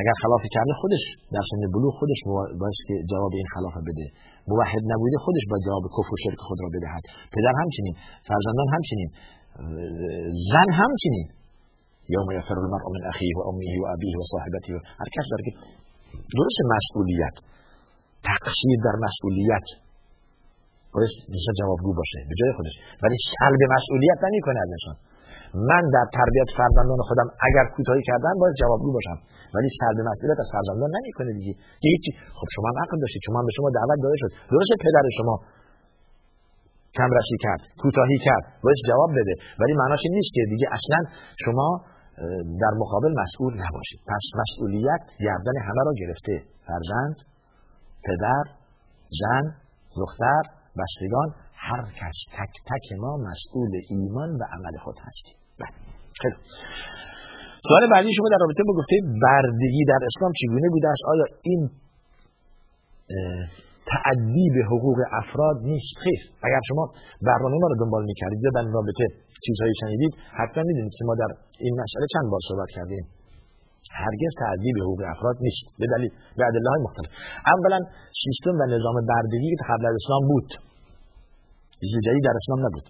اگر 0.00 0.14
خلافی 0.22 0.48
کرده 0.56 0.72
خودش 0.82 1.02
در 1.34 1.44
سن 1.50 1.62
بلوغ 1.74 1.92
خودش 2.00 2.20
باید 2.60 2.76
که 2.88 2.94
جواب 3.12 3.32
این 3.40 3.48
خلاف 3.54 3.74
بده. 3.88 4.06
موحد 4.50 4.84
نبوده 4.92 5.16
خودش 5.26 5.44
باید 5.50 5.62
جواب 5.68 5.84
کفر 5.96 6.12
و 6.14 6.18
شرک 6.24 6.40
خود 6.46 6.58
را 6.62 6.68
بدهد. 6.74 7.04
پدر 7.34 7.54
همچنین 7.62 7.94
فرزندان 8.28 8.68
همچنین 8.76 9.08
زن 10.50 10.68
همچنین. 10.82 11.26
یوم 12.14 12.28
یفر 12.38 12.58
المرء 12.62 12.86
من 12.94 13.02
اخیه 13.12 13.34
و 13.38 13.40
امیه 13.50 13.78
و 13.82 13.84
ابیه 13.94 14.16
و 14.20 14.22
صاحبته 14.32 14.70
هر 15.00 15.08
کس 15.14 15.24
داره 15.30 15.42
که 15.46 15.52
درست 16.36 16.58
مسئولیت 16.74 17.36
تقصیر 18.30 18.78
در 18.86 18.96
مسئولیت 19.06 19.66
باید 20.94 21.10
جوابگو 21.60 21.92
باشه. 22.00 22.18
به 22.28 22.34
جای 22.40 22.52
خودش. 22.58 22.74
ولی 23.02 23.16
سلب 23.34 23.60
مسئولیت 23.76 24.18
نمی‌کنه 24.26 24.58
از 24.64 24.70
انسان. 24.76 24.96
من 25.54 25.82
در 25.94 26.06
تربیت 26.18 26.48
فرزندان 26.58 27.00
خودم 27.08 27.28
اگر 27.48 27.64
کوتاهی 27.74 28.02
کردم 28.08 28.34
باز 28.42 28.52
جوابگو 28.62 28.90
باشم. 28.96 29.18
ولی 29.54 29.68
سلب 29.80 29.98
مسئولیت 30.10 30.38
از 30.44 30.50
فرزندان 30.54 30.90
نمی‌کنه 30.98 31.30
دیگه. 31.38 31.52
هیچی. 31.86 32.10
خب 32.38 32.48
شما 32.54 32.66
هم 32.70 32.78
عقل 32.84 32.96
داشتید. 33.04 33.22
شما 33.28 33.38
به 33.48 33.52
شما 33.58 33.68
دعوت 33.78 33.98
داده 34.04 34.16
شد. 34.22 34.30
درسته 34.52 34.74
پدر 34.86 35.04
شما 35.18 35.34
کمرشی 36.98 37.38
کرد 37.44 37.62
کوتاهی 37.82 38.18
کرد 38.26 38.44
باید 38.64 38.78
جواب 38.90 39.10
بده. 39.18 39.34
ولی 39.60 39.74
معناش 39.82 40.00
این 40.06 40.14
نیست 40.18 40.32
که 40.36 40.42
دیگه 40.52 40.66
اصلا 40.78 40.98
شما 41.44 41.68
در 42.62 42.72
مقابل 42.82 43.12
مسئول 43.22 43.52
نباشید. 43.64 44.00
پس 44.10 44.24
مسئولیت 44.40 45.02
گردن 45.26 45.56
همه 45.68 45.82
را 45.86 45.92
گرفته. 46.02 46.34
فرزند 46.66 47.16
پدر 48.06 48.44
زن 49.20 49.44
دختر 50.02 50.42
بستگان. 50.78 51.28
هر 51.68 51.82
کس 51.98 52.16
تک 52.36 52.52
تک 52.70 52.86
ما 53.02 53.12
مسئول 53.28 53.72
ایمان 53.90 54.30
و 54.40 54.42
عمل 54.54 54.74
خود 54.84 54.96
هستیم. 55.06 55.36
بله. 55.60 55.74
خیلی 56.20 56.38
سوال 57.68 57.82
بعدی 57.92 58.10
شما 58.18 58.28
در 58.32 58.40
رابطه 58.44 58.62
با 58.68 58.72
گفته 58.78 58.96
بردگی 59.24 59.82
در 59.92 60.00
اسلام 60.08 60.32
چگونه 60.40 60.68
بوده 60.74 60.88
است 60.94 61.04
آیا 61.12 61.26
این 61.48 61.60
تعدی 63.92 64.46
به 64.54 64.62
حقوق 64.70 64.98
افراد 65.20 65.56
نیست؟ 65.70 65.92
خیر. 66.04 66.20
اگر 66.46 66.62
شما 66.68 66.84
برنامه 67.28 67.56
ما 67.62 67.66
رو 67.72 67.76
دنبال 67.82 68.04
می‌کردید 68.10 68.40
یا 68.44 68.50
در 68.58 68.64
رابطه 68.76 69.04
چیزهایی 69.46 69.74
شنیدید 69.82 70.12
حتما 70.38 70.62
می‌دونید 70.70 70.94
که 70.98 71.04
ما 71.08 71.14
در 71.22 71.30
این 71.64 71.74
مسئله 71.82 72.06
چند 72.14 72.26
بار 72.32 72.42
صحبت 72.48 72.70
کردیم. 72.76 73.04
هرگز 74.04 74.32
تعدی 74.42 74.70
به 74.76 74.80
حقوق 74.86 75.00
افراد 75.14 75.36
نیست. 75.46 75.64
به 75.80 75.86
دلیل 75.92 76.10
به 76.38 76.42
ادله 76.48 76.68
های 76.72 76.82
مختلف. 76.86 77.10
اولا 77.54 77.78
سیستم 78.24 78.54
و 78.60 78.62
نظام 78.74 78.96
بردگی 79.12 79.50
که 79.60 79.64
قبل 79.70 79.84
از 79.90 79.94
اسلام 80.00 80.22
بود. 80.30 80.48
چیز 81.80 81.98
جدید 82.06 82.24
در 82.28 82.36
اسلام 82.40 82.60
نبود. 82.66 82.86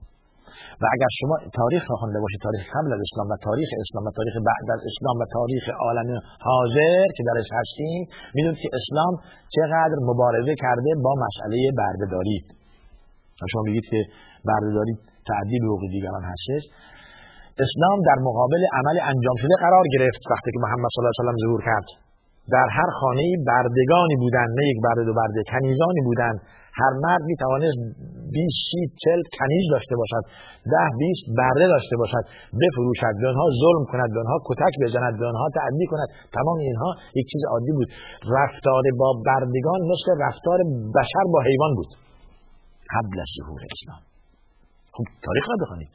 و 0.82 0.84
اگر 0.94 1.10
شما 1.20 1.34
تاریخ 1.60 1.82
را 1.90 1.96
خوانده 2.00 2.18
باشید 2.24 2.40
تاریخ 2.46 2.62
قبل 2.76 2.90
از 2.96 3.00
اسلام 3.06 3.26
و 3.32 3.36
تاریخ 3.46 3.70
اسلام 3.84 4.04
و 4.08 4.10
تاریخ 4.18 4.34
بعد 4.50 4.66
از 4.76 4.82
اسلام 4.90 5.16
و 5.22 5.24
تاریخ 5.36 5.64
عالم 5.86 6.08
حاضر 6.48 7.06
که 7.16 7.22
درش 7.30 7.48
هستیم 7.58 8.00
می‌دونید 8.36 8.60
که 8.64 8.70
اسلام 8.78 9.12
چقدر 9.56 9.96
مبارزه 10.10 10.54
کرده 10.62 10.90
با 11.04 11.12
مسئله 11.24 11.58
بردهداری. 11.80 12.38
شما 13.52 13.62
میگید 13.68 13.86
که 13.92 14.00
بردهداری 14.48 14.94
تعدی 15.28 15.56
به 15.62 15.66
حقوق 15.70 15.82
دیگران 15.94 16.24
هستش. 16.32 16.62
اسلام 17.64 17.98
در 18.08 18.18
مقابل 18.28 18.62
عمل 18.78 18.96
انجام 19.12 19.36
شده 19.42 19.54
قرار 19.64 19.84
گرفت 19.94 20.22
وقتی 20.32 20.48
که 20.54 20.58
محمد 20.64 20.88
صلی 20.92 21.00
الله 21.00 21.12
علیه 21.12 21.22
و 21.22 21.24
سلم 21.24 21.38
ظهور 21.44 21.62
کرد. 21.68 21.88
در 22.54 22.68
هر 22.78 22.90
خانه 23.00 23.26
بردگانی 23.50 24.16
بودند 24.22 24.50
نه 24.58 24.64
یک 24.72 24.78
برده 24.84 25.04
دو 25.08 25.14
برده 25.20 25.42
کنیزانی 25.52 26.02
بودند 26.08 26.38
هر 26.80 26.92
مرد 27.04 27.22
می 27.30 27.36
توانست 27.42 27.78
20 28.32 28.58
سی 28.70 28.80
40 29.02 29.22
کنیز 29.38 29.64
داشته 29.74 29.94
باشد 30.00 30.24
ده 30.72 30.88
20 30.98 31.24
برده 31.38 31.66
داشته 31.74 31.96
باشد 32.02 32.24
بفروشد 32.60 33.14
به 33.20 33.26
آنها 33.32 33.46
ظلم 33.62 33.84
کند 33.92 34.08
به 34.14 34.20
آنها 34.24 34.38
کتک 34.48 34.74
بزند 34.82 35.14
به 35.20 35.26
آنها 35.32 35.46
تعدی 35.58 35.86
کند. 35.92 36.08
تمام 36.38 36.58
اینها 36.68 36.90
یک 37.18 37.26
چیز 37.32 37.42
عادی 37.52 37.72
بود. 37.76 37.88
رفتار 38.38 38.84
با 39.00 39.08
بردگان 39.26 39.80
مثل 39.92 40.06
رفتار 40.24 40.58
بشر 40.96 41.24
با 41.32 41.40
حیوان 41.48 41.72
بود. 41.78 41.90
قبل 42.94 43.16
از 43.24 43.30
ظهور 43.38 43.60
اسلام. 43.74 44.02
خب 44.96 45.06
تاریخ 45.26 45.44
را 45.50 45.56
بخوانید. 45.62 45.92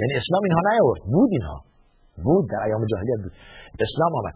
یعنی 0.00 0.12
اسلام 0.20 0.42
اینها 0.46 0.62
نیاورد. 0.70 1.02
بود 1.14 1.30
اینها. 1.36 1.58
بود 2.24 2.44
در 2.52 2.60
ایام 2.66 2.82
جاهلیت 2.92 3.20
بود. 3.24 3.34
اسلام 3.86 4.12
آمد. 4.20 4.34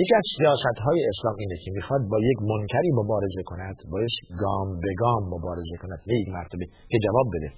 یکی 0.00 0.14
از 0.20 0.26
سیاست 0.36 0.78
های 0.86 0.98
اسلام 1.12 1.36
اینه 1.42 1.56
که 1.64 1.70
می‌خواد 1.78 2.02
با 2.12 2.18
یک 2.30 2.38
منکری 2.50 2.90
مبارزه 3.00 3.42
کند 3.50 3.76
باید 3.92 4.12
گام 4.42 4.68
به 4.82 4.92
گام 5.02 5.22
مبارزه 5.34 5.76
کند. 5.82 6.00
نه 6.08 6.14
یک 6.22 6.28
مرتبه 6.36 6.64
که 6.90 6.98
جواب 7.06 7.26
بده. 7.34 7.50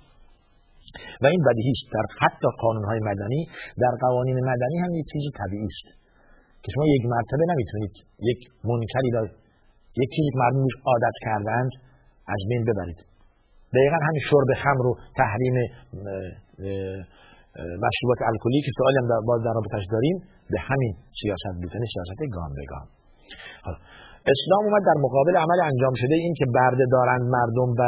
و 1.22 1.24
این 1.34 1.42
بدیهی 1.46 1.74
است. 1.76 1.86
در 1.96 2.06
حتی 2.22 2.48
قانون 2.62 2.84
های 2.90 3.00
مدنی 3.10 3.40
در 3.82 3.94
قوانین 4.04 4.38
مدنی 4.50 4.78
هم 4.84 4.90
یک 5.00 5.06
چیزی 5.12 5.30
طبیعی 5.40 5.68
است 5.74 5.86
که 6.62 6.68
شما 6.74 6.84
یک 6.96 7.04
مرتبه 7.14 7.44
نمی‌تونید 7.52 7.94
یک 8.30 8.40
منکری 8.70 9.10
را 9.16 9.22
یک 10.02 10.10
چیزی 10.14 10.30
که 10.32 10.38
مردم 10.42 10.62
عادت 10.90 11.16
کردند 11.26 11.72
از 12.34 12.40
بین 12.50 12.64
ببرید. 12.64 13.00
دقیقا 13.76 13.98
همین 14.06 14.22
شرب 14.30 14.50
خمر 14.62 14.86
و 14.86 14.92
تحریم 15.20 15.54
مشروبات 17.84 18.20
الکلی 18.30 18.60
که 18.66 18.72
سوالی 18.78 18.98
هم 19.00 19.06
باز 19.30 19.40
در 19.46 19.54
رابطش 19.58 19.84
داریم 19.94 20.16
به 20.52 20.58
همین 20.68 20.92
سیاست 21.20 21.54
یعنی 21.74 21.86
سیاست 21.94 22.20
گام 22.36 22.50
به 22.58 22.64
گام 22.72 22.86
اسلام 24.34 24.62
اومد 24.66 24.82
در 24.86 24.98
مقابل 25.04 25.36
عمل 25.36 25.60
انجام 25.70 25.94
شده 26.02 26.14
این 26.14 26.34
که 26.38 26.46
برده 26.54 26.84
دارند 26.92 27.22
مردم 27.36 27.70
و 27.80 27.82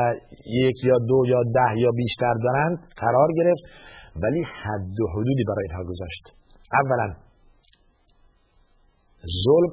یک 0.65 0.77
یا 0.85 0.99
دو 1.09 1.19
یا 1.27 1.43
ده 1.57 1.73
یا 1.85 1.91
بیشتر 1.91 2.35
دارند 2.45 2.79
قرار 2.97 3.29
گرفت 3.39 3.65
ولی 4.23 4.43
حد 4.43 5.01
و 5.01 5.07
حدودی 5.15 5.45
برای 5.49 5.65
اینها 5.69 5.85
گذاشت. 5.91 6.25
اولا 6.81 7.09
ظلم 9.45 9.73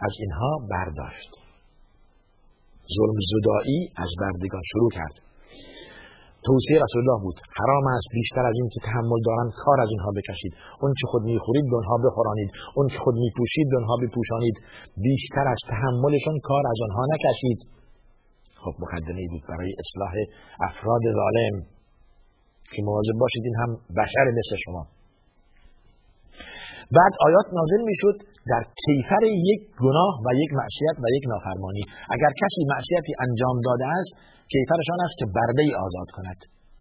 از 0.00 0.12
اینها 0.20 0.52
برداشت. 0.70 1.30
ظلم 2.96 3.18
زدایی 3.32 3.92
از 3.96 4.10
بردگان 4.20 4.62
شروع 4.72 4.90
کرد. 4.94 5.23
توصیه 6.46 6.78
رسول 6.84 7.00
الله 7.02 7.20
بود. 7.26 7.38
حرام 7.60 7.86
است 7.96 8.08
بیشتر 8.18 8.44
از 8.50 8.56
این 8.60 8.68
که 8.74 8.80
تحمل 8.88 9.20
دارند 9.28 9.50
کار 9.64 9.78
از 9.84 9.90
اینها 9.94 10.10
بکشید. 10.18 10.52
اون 10.82 10.92
که 10.98 11.06
خود 11.10 11.22
می‌خورید 11.30 11.66
به 11.70 11.76
آنها 11.80 11.96
بخورانید. 12.06 12.50
اون 12.76 12.86
که 12.92 12.98
خود 13.04 13.14
میپوشید 13.24 13.66
به 13.70 13.76
آنها 13.80 13.96
بپوشانید. 14.02 14.56
بیشتر 15.06 15.46
از 15.54 15.60
تحملشون 15.72 16.36
کار 16.48 16.64
از 16.72 16.78
آنها 16.86 17.04
نکشید. 17.14 17.60
خب 18.62 18.74
مقدمه 18.84 19.24
بود 19.32 19.42
برای 19.50 19.70
اصلاح 19.82 20.12
افراد 20.68 21.04
ظالم. 21.20 21.54
که 22.72 22.80
مواظب 22.88 23.16
باشید 23.22 23.44
این 23.48 23.56
هم 23.62 23.70
بشر 24.00 24.26
مثل 24.38 24.54
شما. 24.64 24.82
بعد 26.96 27.12
آیات 27.26 27.46
نازل 27.58 27.82
می‌شد. 27.90 28.16
در 28.50 28.62
کیفر 28.84 29.22
یک 29.50 29.60
گناه 29.84 30.14
و 30.26 30.28
یک 30.42 30.50
معصیت 30.60 30.96
و 31.02 31.06
یک 31.16 31.24
نافرمانی. 31.32 31.82
اگر 32.14 32.32
کسی 32.42 32.60
معصیتی 32.72 33.12
انجام 33.26 33.56
داده 33.68 33.86
است 33.98 34.10
کیفرشان 34.52 34.98
است 35.06 35.16
که 35.20 35.26
برده 35.36 35.62
ای 35.66 35.74
آزاد 35.86 36.08
کند. 36.16 36.38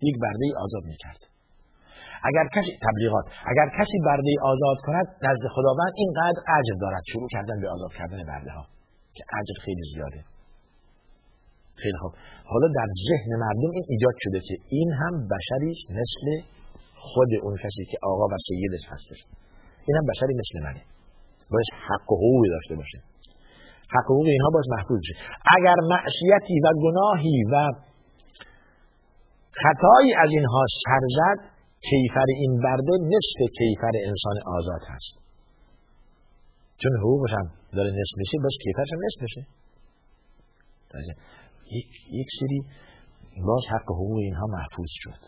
یک 0.09 0.15
برده 0.23 0.45
ای 0.49 0.53
آزاد 0.65 0.83
می‌کرد. 0.91 1.21
اگر 2.29 2.45
کسی 2.55 2.71
تبلیغات 2.87 3.25
اگر 3.51 3.67
کسی 3.79 3.97
برده 4.07 4.29
ای 4.33 4.39
آزاد 4.53 4.77
کند 4.85 5.07
نزد 5.27 5.45
خداوند 5.55 5.93
اینقدر 6.01 6.39
اجر 6.57 6.75
دارد. 6.83 7.03
شروع 7.11 7.27
کردن 7.35 7.57
به 7.61 7.67
آزاد 7.75 7.91
کردن 7.99 8.19
برده 8.31 8.51
ها 8.57 8.63
که 9.15 9.23
اجر 9.39 9.57
خیلی 9.65 9.83
زیاده. 9.93 10.21
خیلی 11.83 11.97
خوب. 12.01 12.13
حالا 12.51 12.67
در 12.79 12.89
ذهن 13.09 13.31
مردم 13.43 13.71
این 13.77 13.85
ایجاد 13.93 14.15
شده 14.23 14.39
که 14.47 14.55
این 14.77 14.89
هم 15.01 15.13
بشری 15.33 15.73
مثل 15.99 16.25
خود 16.95 17.29
اون 17.43 17.55
کسی 17.63 17.83
که 17.91 17.97
آقا 18.11 18.25
و 18.33 18.35
سیدش 18.47 18.85
هستش. 18.93 19.19
این 19.87 19.95
هم 19.97 20.05
بشری 20.11 20.33
مثل 20.41 20.55
منه. 20.65 20.81
باید 21.51 21.69
حق 21.87 22.11
و 22.11 22.15
حقوقی 22.21 22.49
داشته 22.49 22.75
باشه. 22.75 22.99
حق 23.95 24.07
حقوق 24.11 24.27
اینها 24.35 24.49
باز 24.53 24.65
محفوظ 24.75 24.99
شه 25.07 25.15
اگر 25.57 25.77
معصیتی 25.93 26.57
و 26.65 26.67
گناهی 26.83 27.39
و 27.51 27.55
خطایی 29.61 30.13
از 30.23 30.29
اینها 30.37 30.63
سر 30.85 31.03
زد 31.17 31.39
کیفر 31.89 32.25
این 32.41 32.61
برده 32.63 32.93
نصف 33.13 33.39
کیفر 33.57 33.93
انسان 34.09 34.35
آزاد 34.57 34.81
هست. 34.89 35.13
چون 36.81 36.91
حقوقش 36.99 37.33
هم 37.33 37.47
داره 37.77 37.89
نصف 37.89 38.15
میشه 38.17 38.37
باز 38.43 38.55
کیفرش 38.63 38.89
هم 38.93 38.99
نصف 39.05 39.21
میشه. 39.21 39.41
یک, 41.77 41.89
یک 42.19 42.27
سری 42.39 42.59
باز 43.47 43.63
حق 43.69 43.87
حقوق 43.99 44.17
اینها 44.17 44.45
محفوظ 44.45 44.91
شد. 45.03 45.21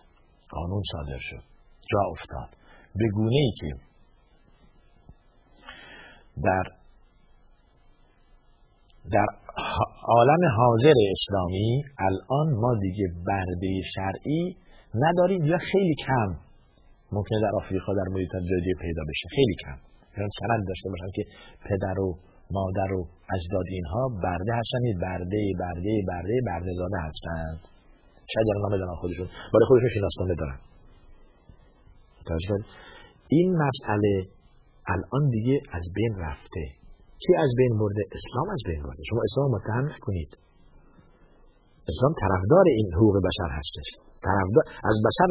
قانون 0.50 0.82
صادر 0.92 1.18
شد. 1.20 1.44
جا 1.92 2.00
افتاد. 2.12 2.50
به 2.96 3.08
گونه 3.14 3.36
ای 3.36 3.52
که 3.60 3.68
در 6.44 6.64
در 9.12 9.26
عالم 10.04 10.40
حاضر 10.58 10.94
اسلامی 11.12 11.84
الان 12.00 12.54
ما 12.62 12.76
دیگه 12.82 13.08
برده 13.28 13.82
شرعی 13.96 14.58
نداریم 14.96 15.44
یا 15.44 15.58
خیلی 15.72 15.96
کم. 16.08 16.30
ممکنه 17.12 17.40
در 17.42 17.52
آفریقا 17.56 17.94
در 17.94 18.10
محیط 18.14 18.30
جدی 18.30 18.74
پیدا 18.82 19.04
بشه. 19.10 19.28
خیلی 19.36 19.56
کم. 19.64 19.78
یعنی 20.18 20.30
سند 20.40 20.68
داشته 20.68 20.90
باشن 20.90 21.12
که 21.16 21.24
پدر 21.70 22.00
و 22.00 22.18
مادر 22.52 22.94
و 22.94 23.08
اجداد 23.36 23.66
اینها 23.68 24.04
برده 24.24 24.54
هستن 24.60 24.84
برده 25.02 25.42
برده 25.60 25.94
برده 26.08 26.36
برده 26.48 26.72
زاده 26.80 26.98
هستند 27.08 27.60
شاید 28.34 28.48
نامه 28.64 28.78
دارن 28.78 28.96
خودشون. 28.96 29.28
برای 29.54 29.66
خودشون 29.68 29.90
شناسنامه 29.90 30.36
دارن. 30.36 30.60
این 33.28 33.58
مسئله 33.64 34.35
الان 34.94 35.30
دیگه 35.30 35.58
از 35.78 35.86
بین 35.96 36.14
رفته. 36.26 36.64
کی 37.24 37.34
از 37.46 37.52
بین 37.58 37.74
برده؟ 37.80 38.04
اسلام 38.18 38.48
از 38.56 38.62
بین 38.68 38.82
برده 38.84 39.04
شما 39.10 39.22
اسلام 39.28 39.50
متهم 39.56 39.86
کنید. 40.06 40.32
اسلام 41.92 42.14
طرفدار 42.24 42.66
این 42.80 42.88
حقوق 42.98 43.16
بشر 43.28 43.50
هستش. 43.60 43.88
طرفدار 44.28 44.66
از 44.90 44.98
بشر 45.08 45.28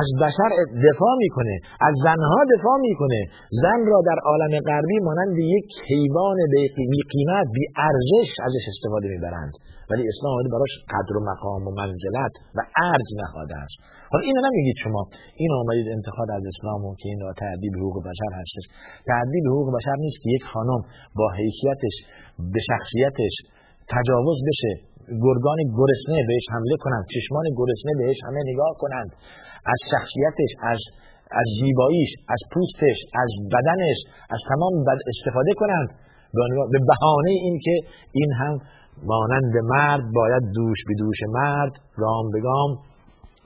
از 0.00 0.08
بشر 0.24 0.50
دفاع 0.88 1.14
می‌کنه. 1.24 1.54
از 1.88 1.94
زنها 2.04 2.40
دفاع 2.54 2.76
می‌کنه. 2.88 3.20
زن 3.62 3.80
را 3.90 3.98
در 4.08 4.18
عالم 4.30 4.52
غربی 4.68 4.98
مانند 5.06 5.36
یک 5.38 5.68
حیوان 5.90 6.36
بی 6.92 7.00
قیمت 7.12 7.46
بی 7.56 7.64
ارزش 7.88 8.30
ازش 8.46 8.64
استفاده 8.72 9.08
می‌برند. 9.14 9.52
ولی 9.90 10.02
اسلام 10.10 10.32
آمده 10.34 10.48
براش 10.56 10.74
قدر 10.92 11.14
و 11.16 11.20
مقام 11.30 11.62
و 11.68 11.70
منزلت 11.80 12.34
و 12.56 12.58
ارج 12.90 13.08
نهاده 13.22 13.56
است. 13.64 13.76
حالا 14.10 14.22
اینو 14.28 14.40
نمیگید 14.48 14.76
شما. 14.84 15.02
این 15.42 15.50
آمدید 15.60 15.88
انتقاد 15.96 16.28
از 16.38 16.42
اسلام 16.52 16.80
و 16.86 16.90
که 17.00 17.06
این 17.12 17.20
تعدیل 17.42 17.74
حقوق 17.80 17.96
بشر 18.10 18.30
هستش. 18.40 18.64
تعدیل 19.10 19.44
حقوق 19.52 19.68
بشر 19.76 19.96
نیست 20.04 20.18
که 20.22 20.28
یک 20.36 20.44
خانم 20.52 20.80
با 21.18 21.26
حیثیتش 21.38 21.96
به 22.52 22.60
شخصیتش 22.70 23.34
تجاوز 23.94 24.38
بشه 24.48 24.72
گرگان 25.24 25.58
گرسنه 25.78 26.20
بهش 26.28 26.46
حمله 26.54 26.76
کنند 26.84 27.04
چشمان 27.14 27.44
گرسنه 27.58 27.92
بهش 28.00 28.18
همه 28.26 28.40
نگاه 28.52 28.72
کنند. 28.82 29.10
از 29.72 29.80
شخصیتش 29.92 30.52
از 30.72 30.80
از 31.40 31.46
زیباییش 31.60 32.10
از 32.34 32.40
پوستش 32.52 32.98
از 33.22 33.30
بدنش 33.52 33.98
از 34.34 34.40
تمام 34.50 34.74
بد 34.88 35.00
استفاده 35.10 35.52
کنند. 35.60 35.88
به 36.72 36.78
بهانه 36.90 37.30
این 37.30 37.58
که 37.64 37.74
این 38.12 38.32
هم 38.40 38.54
مانند 39.10 39.54
مرد 39.72 40.04
باید 40.14 40.42
دوش 40.54 40.78
به 40.88 40.94
دوش 40.98 41.18
مرد 41.28 41.72
گام 41.96 42.30
به 42.32 42.40
گام 42.40 42.70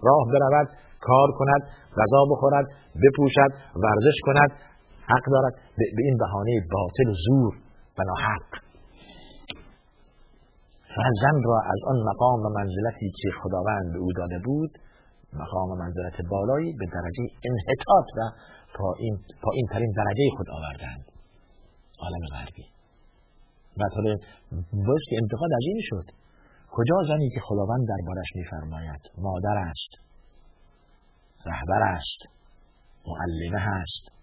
راه 0.02 0.24
برود 0.32 0.68
کار 1.00 1.28
کند 1.38 1.62
غذا 1.98 2.22
بخورد 2.30 2.66
بپوشد 3.02 3.52
ورزش 3.82 4.18
کند. 4.26 4.50
حق 5.12 5.24
دارد. 5.32 5.54
به 5.76 6.02
این 6.08 6.16
بهانه 6.22 6.54
باطل 6.74 7.08
و 7.10 7.14
زور 7.26 7.54
و 7.98 8.02
ناحق 8.10 8.46
زن 11.22 11.36
را 11.44 11.58
از 11.72 11.80
آن 11.86 11.98
مقام 12.10 12.40
و 12.46 12.48
منزلتی 12.58 13.08
که 13.18 13.28
خداوند 13.40 13.86
به 13.92 13.98
او 13.98 14.12
داده 14.12 14.38
بود 14.44 14.70
مقام 15.32 15.68
و 15.70 15.76
منزلت 15.82 16.16
بالایی 16.30 16.72
به 16.78 16.86
درجه 16.96 17.24
انحطاط 17.48 18.08
و 18.18 18.20
پایین 18.78 19.14
پایین 19.42 19.66
ترین 19.72 19.92
درجه 19.96 20.24
خود 20.36 20.46
آوردند. 20.58 21.04
عالم 22.04 22.24
غربی. 22.34 22.66
و 23.78 23.82
طور 23.94 24.04
باز 24.88 25.02
که 25.10 25.16
انتقاد 25.22 25.50
این 25.60 25.80
شد. 25.90 26.06
کجا 26.72 26.96
زنی 27.08 27.28
که 27.34 27.40
خداوند 27.42 27.88
دربارش 27.88 28.28
میفرماید؟ 28.34 29.00
مادر 29.18 29.58
است 29.70 29.90
رهبر 31.46 31.82
است 31.82 32.20
معلمه 33.06 33.60
هست. 33.60 34.20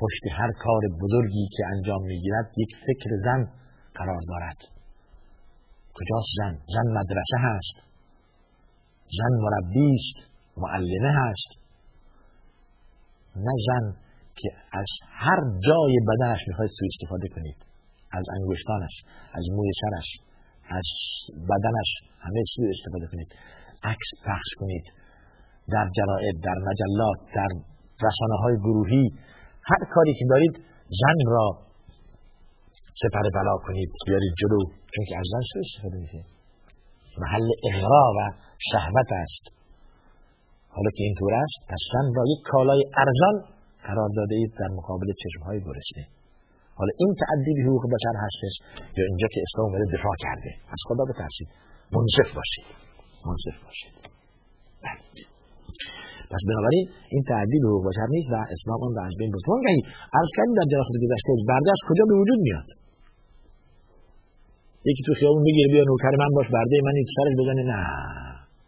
پشت 0.00 0.22
هر 0.38 0.52
کار 0.52 0.80
بزرگی 1.02 1.48
که 1.56 1.66
انجام 1.66 2.02
می‌گیرد 2.02 2.52
یک 2.56 2.68
فکر 2.86 3.10
زن 3.24 3.52
قرار 3.94 4.20
دارد. 4.28 4.56
کجاست 5.94 6.32
زن؟ 6.38 6.58
زن 6.74 6.90
مدرسه 6.98 7.38
هست. 7.38 7.76
زن 9.18 9.32
مربی 9.42 9.90
است 9.94 10.30
معلمه 10.56 11.12
هست. 11.20 11.50
نه 13.36 13.54
زن 13.66 13.96
که 14.36 14.48
از 14.72 14.86
هر 15.08 15.40
جای 15.66 15.96
بدنش 16.08 16.38
می‌خواید 16.48 16.70
سوء 16.78 16.88
استفاده 16.92 17.28
کنید. 17.28 17.67
از 18.12 18.24
انگشتانش 18.36 18.94
از 19.38 19.44
موی 19.56 19.70
سرش 19.82 20.08
از 20.78 20.88
بدنش 21.50 21.90
همه 22.24 22.42
سوء 22.54 22.68
استفاده 22.74 23.06
کنید. 23.12 23.30
عکس 23.84 24.08
پخش 24.26 24.50
کنید. 24.60 24.86
در 25.72 25.86
جرائد 25.96 26.34
در 26.46 26.58
مجلات 26.68 27.18
در 27.36 27.50
رسانه 28.06 28.36
های 28.42 28.56
گروهی 28.56 29.04
هر 29.70 29.82
کاری 29.94 30.14
که 30.18 30.24
دارید 30.30 30.54
زن 31.00 31.18
را 31.26 31.46
سپر 33.02 33.22
بلا 33.34 33.56
کنید. 33.66 33.90
بیارید 34.06 34.34
جلو. 34.40 34.58
چون 34.94 35.04
که 35.08 35.16
از 35.18 35.26
زن 35.32 35.42
سو 35.52 35.58
استفاده 35.58 35.98
میشه 36.04 36.20
محل 37.22 37.48
اغرا 37.68 38.04
و 38.16 38.20
شهوت 38.72 39.10
است. 39.12 39.44
حالا 40.68 40.90
که 40.96 41.02
اینطور 41.04 41.34
است 41.34 41.58
پس 41.68 41.82
زن 41.92 42.14
را 42.16 42.24
یک 42.32 42.40
کالای 42.44 42.84
ارزان 42.96 43.36
قرار 43.82 44.08
داده 44.16 44.34
اید 44.34 44.52
در 44.60 44.68
مقابل 44.78 45.06
چشم 45.22 45.42
های 45.42 45.60
گرسنه. 45.60 46.17
حالا 46.78 46.92
این 47.02 47.10
تعدی 47.22 47.52
به 47.56 47.62
حقوق 47.68 47.84
بشر 47.94 48.14
هستش 48.24 48.54
یا 48.96 49.04
اینجا 49.10 49.26
که 49.34 49.38
اسلام 49.46 49.64
اومده 49.68 49.86
دفاع 49.96 50.14
کرده؟ 50.24 50.50
از 50.74 50.80
خدا 50.88 51.04
بترسید. 51.10 51.48
منصف 51.96 52.28
باشید. 52.38 52.66
منصف 53.26 53.56
باشید. 53.66 53.94
بله. 54.84 55.02
پس 56.32 56.42
بنابراین 56.50 56.84
این 57.14 57.22
تعدی 57.30 57.58
به 57.62 57.68
حقوق 57.70 57.84
بشر 57.90 58.06
نیست 58.14 58.28
و 58.34 58.36
اسلام 58.54 58.80
اون 58.84 58.92
را 58.96 59.02
از 59.10 59.14
بین 59.20 59.30
برد 59.34 59.46
گهی 59.66 59.82
عرض 60.18 60.30
کردیم 60.36 60.54
در 60.60 60.66
جلسات 60.72 60.96
گذشته 61.04 61.30
برده 61.50 61.70
از 61.76 61.82
کجا 61.88 62.04
به 62.10 62.16
وجود 62.20 62.40
میاد؟ 62.46 62.68
یکی 64.90 65.02
تو 65.06 65.12
خیابون 65.20 65.42
بگیره 65.48 65.68
بیا 65.72 65.84
نوکر 65.90 66.14
من 66.22 66.30
باش 66.36 66.48
برده 66.56 66.74
من 66.86 66.94
این 66.98 67.06
سرش 67.16 67.34
بزنه. 67.40 67.62
نه 67.72 67.80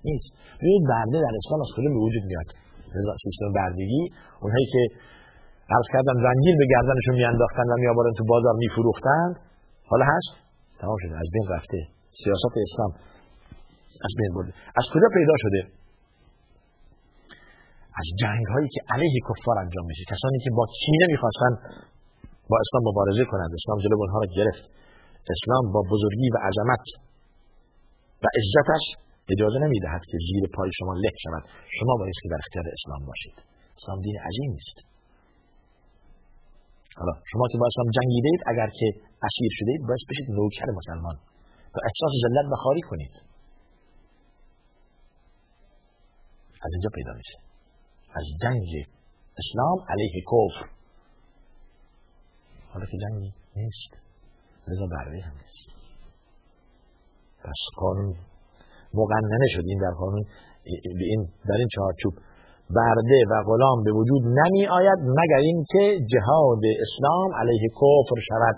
نیست. 0.09 0.31
ببینید 0.61 0.85
برده 0.93 1.17
در 1.27 1.35
اسلام 1.41 1.61
از 1.67 1.71
کجا 1.77 1.89
به 1.97 2.01
وجود 2.07 2.25
میاد؟ 2.31 2.49
سیستم 3.25 3.51
بردگی 3.59 4.03
اونهایی 4.43 4.67
که 4.75 4.83
عرض 5.77 5.89
کردم 5.95 6.17
زنجیر 6.27 6.55
به 6.61 6.67
گردنشون 6.73 7.15
میانداختن 7.21 7.67
و 7.71 7.75
میآوردن 7.83 8.15
تو 8.19 8.25
بازار 8.33 8.55
میفروختند. 8.63 9.35
حالا 9.91 10.05
هست؟ 10.13 10.33
تمام 10.81 10.99
شده 11.03 11.15
از 11.23 11.29
بین 11.35 11.47
رفته. 11.55 11.79
سیاست 12.21 12.55
اسلام. 12.67 12.93
از 14.07 14.13
بین 14.19 14.31
برده. 14.37 14.53
از 14.81 14.85
کجا 14.93 15.09
پیدا 15.19 15.37
شده؟ 15.45 15.61
از 18.01 18.07
جنگ 18.23 18.45
هایی 18.55 18.69
که 18.75 18.81
علیه 18.95 19.21
کفار 19.29 19.57
انجام 19.65 19.85
میشه. 19.91 20.03
کسانی 20.13 20.39
که 20.45 20.51
با 20.59 20.65
کینه 20.79 21.07
می‌خواستن 21.15 21.53
با 22.51 22.57
اسلام 22.63 22.83
مبارزه 22.91 23.25
کنند. 23.31 23.51
اسلام 23.59 23.79
جلو 23.85 23.97
اونها 24.03 24.19
را 24.23 24.29
گرفت. 24.39 24.65
اسلام 25.35 25.65
با 25.75 25.81
بزرگی 25.93 26.29
و 26.35 26.37
عظمت 26.49 26.85
و 28.23 28.25
عزتش 28.39 28.85
اجازه 29.35 29.59
نمی‌دهد 29.65 30.03
که 30.11 30.17
زیر 30.29 30.45
پای 30.55 30.71
شما 30.79 30.93
له 31.05 31.15
شود. 31.25 31.45
شما 31.79 31.95
باید 32.01 32.17
که 32.23 32.29
در 32.33 32.41
اختیار 32.45 32.67
اسلام 32.77 33.03
باشید. 33.11 33.37
اسلام 33.79 33.99
دین 34.07 34.17
عظیم 34.29 34.53
است 34.61 34.90
حالا 36.99 37.13
شما 37.33 37.45
که 37.53 37.59
با 37.59 37.67
اسلام 37.67 37.91
جنگیدید 37.97 38.41
اگر 38.47 38.69
که 38.79 38.87
اسیر 39.29 39.51
شدید 39.59 39.81
باید 39.89 40.01
بشید 40.11 40.31
نوکر 40.31 40.71
مسلمان. 40.79 41.17
و 41.75 41.79
احساس 41.89 42.13
ذلت 42.25 42.53
و 42.53 42.57
خاری 42.57 42.81
کنید. 42.81 43.15
از 46.63 46.71
اینجا 46.75 46.91
پیدا 46.95 47.13
میشه. 47.13 47.39
از 48.19 48.25
جنگ 48.43 48.69
اسلام 49.41 49.79
علیه 49.89 50.15
کفر. 50.31 50.71
حالا 52.73 52.87
که 52.87 52.97
جنگی 53.03 53.33
نیست 53.57 53.93
لذا 54.69 54.87
برده 54.87 55.21
هم 55.21 55.33
نیست. 55.33 55.69
پس 57.45 57.61
قانون 57.77 58.17
مقننه 58.95 59.47
شد. 59.55 59.65
این 59.67 59.79
در 59.79 59.95
قانون 59.99 60.25
این 60.65 61.33
در 61.49 61.55
این 61.55 61.69
چارچوب 61.75 62.15
برده 62.77 63.19
و 63.31 63.33
غلام 63.49 63.79
به 63.85 63.93
وجود 63.99 64.23
نمی 64.39 64.67
آید 64.79 64.99
مگر 65.19 65.43
اینکه 65.51 65.83
جهاد 66.13 66.63
اسلام 66.85 67.29
علیه 67.41 67.65
کفر 67.81 68.19
شود 68.29 68.57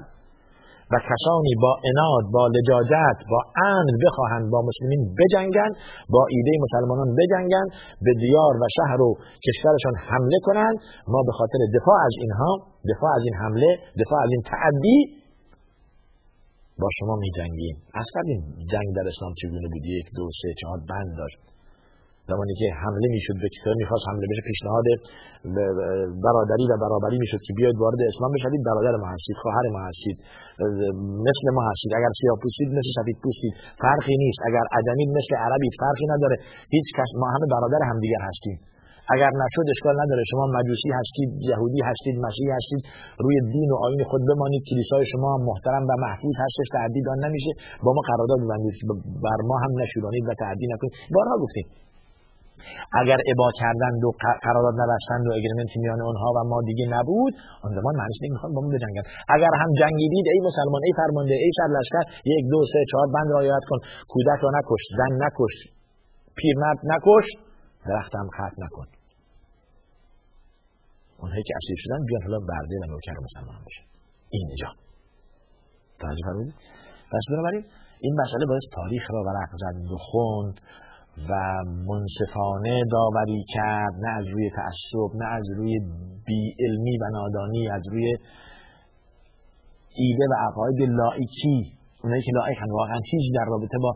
و 0.93 0.95
کسانی 1.09 1.55
با 1.65 1.73
اناد 1.91 2.25
با 2.35 2.45
لجاجت 2.55 3.19
با 3.33 3.41
امن 3.71 3.95
بخواهند 4.05 4.45
با 4.53 4.61
مسلمین 4.69 5.03
بجنگند 5.19 5.75
با 6.15 6.23
ایده 6.35 6.53
مسلمانان 6.65 7.09
بجنگند 7.21 7.71
به 8.05 8.13
دیار 8.23 8.55
و 8.63 8.65
شهر 8.77 9.01
و 9.07 9.09
کشورشان 9.47 9.95
حمله 10.09 10.39
کنند. 10.47 10.77
ما 11.13 11.21
به 11.29 11.33
خاطر 11.39 11.61
دفاع 11.77 11.99
از 12.09 12.15
اینها 12.23 12.53
دفاع 12.93 13.11
از 13.19 13.23
این 13.27 13.35
حمله 13.43 13.71
دفاع 14.03 14.19
از 14.27 14.31
این 14.35 14.43
تعدی 14.53 14.99
با 16.81 16.89
شما 16.99 17.15
می 17.17 17.31
جنگیم 17.39 17.77
از 18.01 18.07
جنگ 18.73 18.89
در 18.97 19.07
اسلام 19.13 19.33
چگونه 19.41 19.69
بود؟ 19.73 19.85
یک 19.99 20.07
دو 20.17 20.25
سه 20.41 20.49
چهار 20.61 20.79
بند 20.91 21.13
داشت. 21.19 21.39
زمانی 22.33 22.55
که 22.61 22.67
حمله 22.83 23.09
می‌شد 23.17 23.37
به 23.43 23.49
کسی 23.55 23.71
می‌خواست 23.83 24.05
حمله 24.11 24.27
بشه 24.31 24.43
پیشنهاد 24.49 24.87
برادری 26.25 26.65
و 26.71 26.75
برابری 26.85 27.19
می‌شد 27.25 27.41
که 27.47 27.53
بیاید 27.59 27.77
وارد 27.83 28.01
اسلام 28.11 28.31
بشید 28.35 28.63
برادر 28.71 28.95
ما 29.03 29.09
هستید 29.15 29.37
خواهر 29.43 29.65
ما 29.75 29.81
هستید 29.89 30.17
مثل 31.29 31.45
ما 31.57 31.63
هستید. 31.71 31.91
اگر 31.99 32.13
سیاه 32.21 32.37
پوستید 32.43 32.71
مثل 32.79 32.91
سفید 32.99 33.19
پوستید. 33.25 33.55
فرقی 33.85 34.17
نیست. 34.25 34.41
اگر 34.49 34.65
عجمید 34.79 35.11
مثل 35.19 35.33
عربی 35.45 35.69
فرقی 35.83 36.07
نداره. 36.15 36.37
هیچ 36.75 36.89
کس 36.99 37.11
ما 37.21 37.27
همه 37.35 37.47
برادر 37.55 37.81
همدیگر 37.91 38.23
هستیم. 38.29 38.59
اگر 39.15 39.31
نشد 39.43 39.67
اشکال 39.75 39.95
نداره. 40.03 40.23
شما 40.31 40.45
مجوسی 40.59 40.91
هستید 40.99 41.31
یهودی 41.51 41.81
هستید 41.91 42.15
مسیحی 42.27 42.51
هستید. 42.59 42.81
روی 43.25 43.37
دین 43.55 43.69
و 43.73 43.77
آیین 43.87 44.03
خود 44.11 44.23
بمانید. 44.31 44.63
کلیسای 44.71 45.05
شما 45.13 45.29
هم 45.35 45.41
محترم 45.51 45.85
و 45.91 45.93
محفوظ 46.05 46.35
هستش. 46.45 46.67
تعدی 46.77 47.01
آن 47.15 47.21
نمیشه. 47.27 47.53
با 47.85 47.91
ما 47.97 48.03
قرارداد 48.11 48.39
ببندید. 48.45 48.75
بر 49.27 49.41
ما 49.51 49.57
هم 49.65 49.73
نشورانید 49.83 50.25
و 50.29 50.33
تعدی 50.43 50.67
نکنید. 50.73 50.95
بارها 51.17 51.37
گفتیم. 51.45 51.67
اگر 53.01 53.19
ابا 53.33 53.49
کردند 53.61 54.01
و 54.07 54.09
قرارداد 54.45 54.77
نبستند 54.83 55.25
و 55.29 55.31
اگریمنتی 55.39 55.79
میان 55.83 56.01
اونها 56.09 56.29
و 56.37 56.39
ما 56.51 56.59
دیگه 56.71 56.87
نبود 56.97 57.33
آن 57.65 57.71
زمان 57.77 57.95
معنیش 58.01 58.19
می‌خوان 58.35 58.51
با 58.55 58.61
ما 58.65 58.71
بجنگن. 58.75 59.05
اگر 59.37 59.53
هم 59.63 59.71
جنگیدید 59.81 60.27
ای 60.35 60.41
مسلمان 60.49 60.83
ای 60.87 60.93
فرمانده 61.01 61.37
ای 61.45 61.51
سرلشکر 61.59 62.05
یک 62.37 62.45
دو 62.53 62.61
سه 62.73 62.81
چهار 62.91 63.09
بند 63.15 63.29
رعایت 63.33 63.65
کن. 63.71 63.79
کودک 64.13 64.41
را 64.45 64.51
نکش 64.59 64.83
زن 64.99 65.13
نکش 65.25 65.55
پیرمرد 66.39 66.81
نکش 66.93 67.27
درخت 67.89 68.13
هم 68.21 68.29
قطع 68.37 68.59
نکن. 68.65 68.87
اونهایی 71.21 71.45
که 71.49 71.55
اسیر 71.59 71.79
شدن 71.85 72.01
بیان 72.09 72.23
حالا 72.27 72.39
برده 72.51 72.75
و 72.83 72.85
نوکر 72.93 73.17
مسلمان 73.27 73.61
بشن 73.67 73.87
این 74.35 74.45
نجات. 74.53 74.79
توجه 76.01 76.25
فرمودید؟ 76.27 76.55
پس 77.13 77.25
بنابراین 77.31 77.65
این 78.05 78.15
مسئله 78.23 78.45
باید 78.51 78.63
تاریخ 78.79 79.05
را 79.15 79.21
ورق 79.29 79.51
زد 79.63 79.77
و 79.93 79.97
خوند. 80.09 80.57
و 81.29 81.33
منصفانه 81.89 82.85
داوری 82.93 83.45
کرد 83.55 83.95
نه 84.05 84.11
از 84.19 84.29
روی 84.29 84.51
تعصب 84.51 85.11
نه 85.15 85.29
از 85.39 85.47
روی 85.57 85.79
بی 86.27 86.55
علمی 86.61 86.99
و 86.99 87.05
نادانی 87.13 87.69
از 87.69 87.83
روی 87.93 88.17
ایده 89.97 90.25
و 90.31 90.35
عقاید 90.49 90.81
لایکی 91.01 91.59
اونایی 92.05 92.23
که 92.23 92.33
لایک 92.35 92.59
واقعا 92.71 92.99
چیزی 93.11 93.31
در 93.39 93.45
رابطه 93.45 93.79
با 93.83 93.93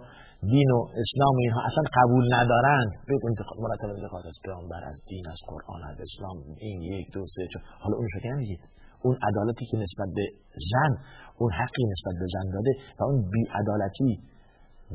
دین 0.52 0.70
و 0.70 0.80
اسلام 1.02 1.34
و 1.36 1.40
اینها 1.46 1.60
اصلا 1.68 1.84
قبول 1.98 2.34
ندارند 2.34 2.90
بید 3.08 3.22
انتقاد 3.30 3.58
مرتب 3.64 3.88
انتقاد 3.96 4.26
از 4.26 4.38
پیامبر 4.44 4.82
از 4.84 4.98
دین 5.08 5.24
از 5.28 5.40
قرآن 5.50 5.82
از 5.90 5.98
اسلام 6.06 6.36
این 6.58 6.82
یک 6.82 7.06
دو 7.14 7.26
سه 7.34 7.46
چه 7.52 7.58
حالا 7.82 7.96
اون 7.96 8.08
شکل 8.14 8.28
نمیگید. 8.32 8.60
اون 9.04 9.16
عدالتی 9.28 9.64
که 9.70 9.76
نسبت 9.76 10.08
به 10.16 10.24
زن 10.72 10.92
اون 11.38 11.50
حقی 11.52 11.84
نسبت 11.92 12.14
به 12.20 12.26
زن 12.34 12.46
داده 12.54 12.72
و 12.98 13.04
اون 13.04 13.30
بی 13.30 13.42
عدالتی 13.60 14.12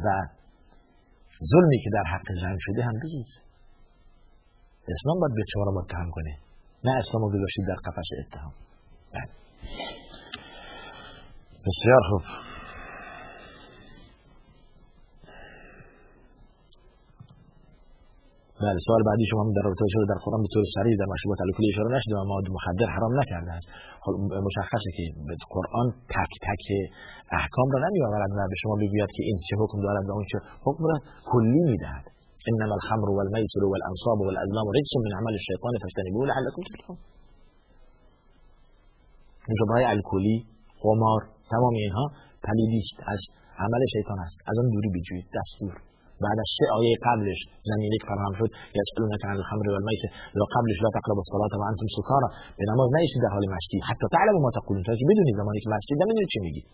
و 0.03 0.07
ظلمی 1.49 1.77
که 1.83 1.89
در 1.93 2.03
حق 2.13 2.27
زن 2.41 2.57
شده 2.59 2.83
هم 2.83 2.99
بگید. 3.03 3.27
اسلام 4.87 5.19
باید 5.19 5.33
به 5.35 5.43
رو 5.55 5.81
متهم 5.81 6.11
کنه. 6.11 6.37
نه 6.83 6.91
اسلام 6.97 7.23
رو 7.23 7.29
گذاشتید 7.29 7.65
در 7.67 7.75
قفس 7.85 8.09
اتهام. 8.19 8.53
بله. 9.13 9.29
بسیار 11.65 12.01
خوب. 12.09 12.50
بله 18.63 18.79
سوال 18.87 19.01
بعدی 19.09 19.25
شما 19.31 19.41
در 19.57 19.63
رابطه 19.67 19.85
شده 19.93 20.05
در 20.11 20.19
قرآن 20.25 20.41
به 20.45 20.49
طور 20.53 20.63
سریع 20.75 20.95
در 21.01 21.09
مشروبات 21.13 21.39
الکلی 21.45 21.67
اشاره 21.73 21.89
نشده 21.97 22.13
و 22.19 22.23
مواد 22.29 22.47
مخدر 22.57 22.87
حرام 22.95 23.13
نکرده 23.21 23.51
است. 23.57 23.67
خب 24.03 24.13
مشخصه 24.47 24.89
که 24.97 25.03
قرآن 25.55 25.87
تک 26.15 26.31
تک 26.47 26.65
احکام 27.39 27.67
را 27.73 27.79
نمیآورد 27.85 28.31
و 28.37 28.39
به 28.51 28.57
شما 28.61 28.75
بگوید 28.83 29.11
که 29.15 29.21
این 29.27 29.37
چه 29.47 29.55
حکم 29.61 29.77
دارد 29.85 30.05
و 30.09 30.11
اون 30.17 30.25
چه 30.31 30.37
حکم 30.65 30.83
را 30.91 30.95
کلی 31.31 31.63
می‌دهد. 31.71 32.05
انما 32.49 32.73
الخمر 32.79 33.09
والميسر 33.17 33.63
والانصاب 33.71 34.17
والازلام 34.27 34.67
رجس 34.77 34.91
من 35.05 35.11
عمل 35.19 35.33
الشیطان 35.39 35.73
فاجتنبوه 35.81 36.25
لعلكم 36.31 36.61
تفلحون. 36.69 36.97
نوشابه 39.49 39.89
الکلی 39.95 40.37
قمار 40.83 41.21
تمام 41.53 41.73
اینها 41.83 42.05
پلیدی 42.45 42.81
از 43.13 43.21
عمل 43.63 43.81
شیطان 43.95 44.19
است. 44.25 44.37
از 44.49 44.55
آن 44.61 44.67
دوری 44.73 44.89
بجویید. 44.95 45.27
دستور. 45.37 45.90
بعد 46.25 46.37
از 46.43 46.49
سه 46.57 46.65
آیه 46.79 46.93
قبلش 47.05 47.39
زمینه 47.71 47.95
که 48.01 48.05
فراهم 48.11 48.33
شد 48.39 48.49
یسالونک 48.79 49.21
عن 49.29 49.37
الخمر 49.41 49.65
والمیسر 49.73 50.09
و 50.39 50.43
قبلش 50.53 50.77
لا 50.85 50.89
تقربوا 50.97 51.23
الصلاة 51.25 51.53
و 51.59 51.63
أنتم 51.71 51.87
سکارا 51.97 52.27
به 52.57 52.63
نماز 52.71 52.89
نیستید 52.97 53.21
در 53.25 53.31
حال 53.35 53.43
مستی 53.55 53.77
حتی 53.89 54.05
تعلم 54.15 54.35
ما 54.45 54.51
تقولون. 54.59 54.83
تا 54.87 54.91
که 54.99 55.05
بدونید 55.09 55.35
زمانی 55.41 55.59
که 55.63 55.69
مستی 55.73 55.93
نمیدونید 56.01 56.29
چی 56.33 56.39
میگید 56.45 56.65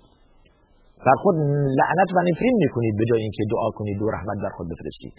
بر 1.06 1.18
خود 1.24 1.36
لعنت 1.80 2.10
و 2.16 2.20
نفرین 2.30 2.56
میکنید 2.64 2.94
به 3.00 3.06
جای 3.10 3.22
اینکه 3.26 3.44
دعا 3.54 3.70
کنید 3.78 3.98
و 4.02 4.06
رحمت 4.16 4.38
در 4.46 4.54
خود 4.58 4.68
بفرستید 4.72 5.18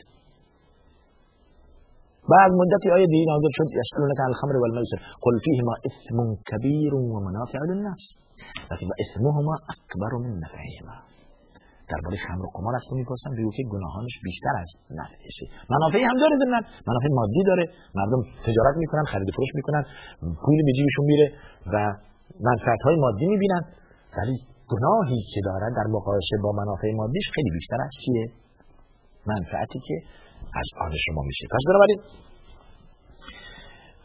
بعد 2.32 2.50
مدتی 2.60 2.90
آیه 2.90 3.06
دیگه 3.06 3.26
نازل 3.32 3.52
شد 3.52 3.68
یسالونک 3.80 4.18
عن 4.20 4.26
الخمر 4.26 4.56
والمیسر 4.56 4.98
قل 5.24 5.34
فیهما 5.44 5.74
إثم 5.88 6.18
كبير 6.50 6.94
ومنافع 6.94 7.58
للناس. 7.70 8.04
لكن 8.70 8.88
إثمهما 9.04 9.54
اکبر 9.74 10.12
من 10.24 10.32
نفعهما. 10.44 11.07
درباره 11.92 12.16
خمر 12.26 12.44
و 12.46 12.48
قمار 12.56 12.74
از 12.78 12.84
تو 12.88 12.92
می‌پرسن 13.00 13.30
بگو 13.38 13.50
که 13.56 13.62
گناهانش 13.74 14.14
بیشتر 14.26 14.54
از 14.64 14.70
نفعشه. 15.00 15.44
منافعی 15.74 16.04
هم 16.10 16.16
داره 16.22 16.34
زمین 16.42 16.54
منافع 16.88 17.08
مادی 17.18 17.42
داره. 17.50 17.64
مردم 17.98 18.20
تجارت 18.46 18.76
می‌کنن 18.82 19.04
خرید 19.12 19.28
فروش 19.36 19.52
می‌کنن. 19.58 19.82
پول 20.42 20.58
به 20.66 20.72
جیبشون 20.76 21.04
میره 21.12 21.26
و 21.72 21.74
منفعت 22.46 22.82
های 22.86 22.96
مادی 23.04 23.26
می‌بینن. 23.32 23.62
ولی 24.18 24.36
گناهی 24.72 25.20
که 25.32 25.40
داره 25.48 25.66
در 25.78 25.86
مقایسه 25.96 26.36
با 26.44 26.50
منافع 26.60 26.88
مادیش 27.00 27.26
خیلی 27.34 27.50
بیشتر 27.56 27.80
از 27.86 27.92
چیه؟ 28.02 28.26
منفعتی 29.30 29.78
که 29.86 29.96
از 30.60 30.68
آن 30.84 30.92
شما 31.04 31.22
میشه. 31.30 31.44
پس 31.54 31.62
بنابراین 31.68 32.00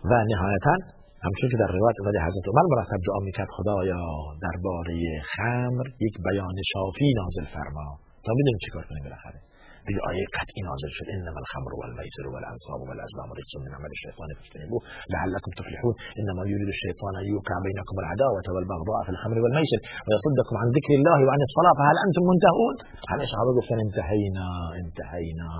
و 0.09 0.11
نهایتا 0.31 0.75
همچون 1.25 1.49
که 1.51 1.57
در 1.63 1.71
روایت 1.77 1.97
اومده 2.01 2.19
حضرت 2.27 2.45
عمر 2.51 2.65
مرتب 2.73 2.99
دعا 3.07 3.19
می‌کرد 3.27 3.49
خدایا 3.57 4.03
درباره 4.45 4.95
خمر 5.33 5.85
یک 6.07 6.15
بیان 6.25 6.55
شافی 6.71 7.13
نازل 7.19 7.45
فرما. 7.55 7.87
تا 8.25 8.31
بدونیم 8.33 8.59
چیکار 8.65 8.83
کنیم 8.89 9.03
بالاخره. 9.03 9.39
دیگه 9.87 10.01
آیه 10.09 10.25
قطعی 10.37 10.61
نازل 10.69 10.91
شد 10.97 11.07
إنما 11.15 11.39
الخمر 11.43 11.71
والميسر 11.79 12.25
والأنصاب 12.33 12.79
والأزلام 12.87 13.29
رجس 13.39 13.53
من 13.65 13.71
عمل 13.77 13.91
الشيطان 13.97 14.29
فاجتنبوه 14.37 14.81
لعلكم 15.13 15.51
تفلحون. 15.59 15.95
إنما 16.19 16.41
يريد 16.53 16.69
الشيطان 16.75 17.13
أن 17.21 17.25
يوقع 17.33 17.55
بينكم 17.67 17.95
العداوة 18.03 18.47
والبغضاء 18.55 18.99
في 19.05 19.11
الخمر 19.15 19.37
والميسر 19.43 19.79
ويصدكم 20.05 20.55
عن 20.61 20.67
ذكر 20.77 20.91
الله 20.99 21.19
وعن 21.27 21.41
الصلاة. 21.47 21.73
فهل 21.79 21.97
أنتم 22.05 22.23
منتهون؟ 22.31 22.75
همه 23.11 23.25
صحابه 23.33 23.51
گفتن 23.59 23.77
انتهینا 23.87 24.49
انتهینا 24.81 25.51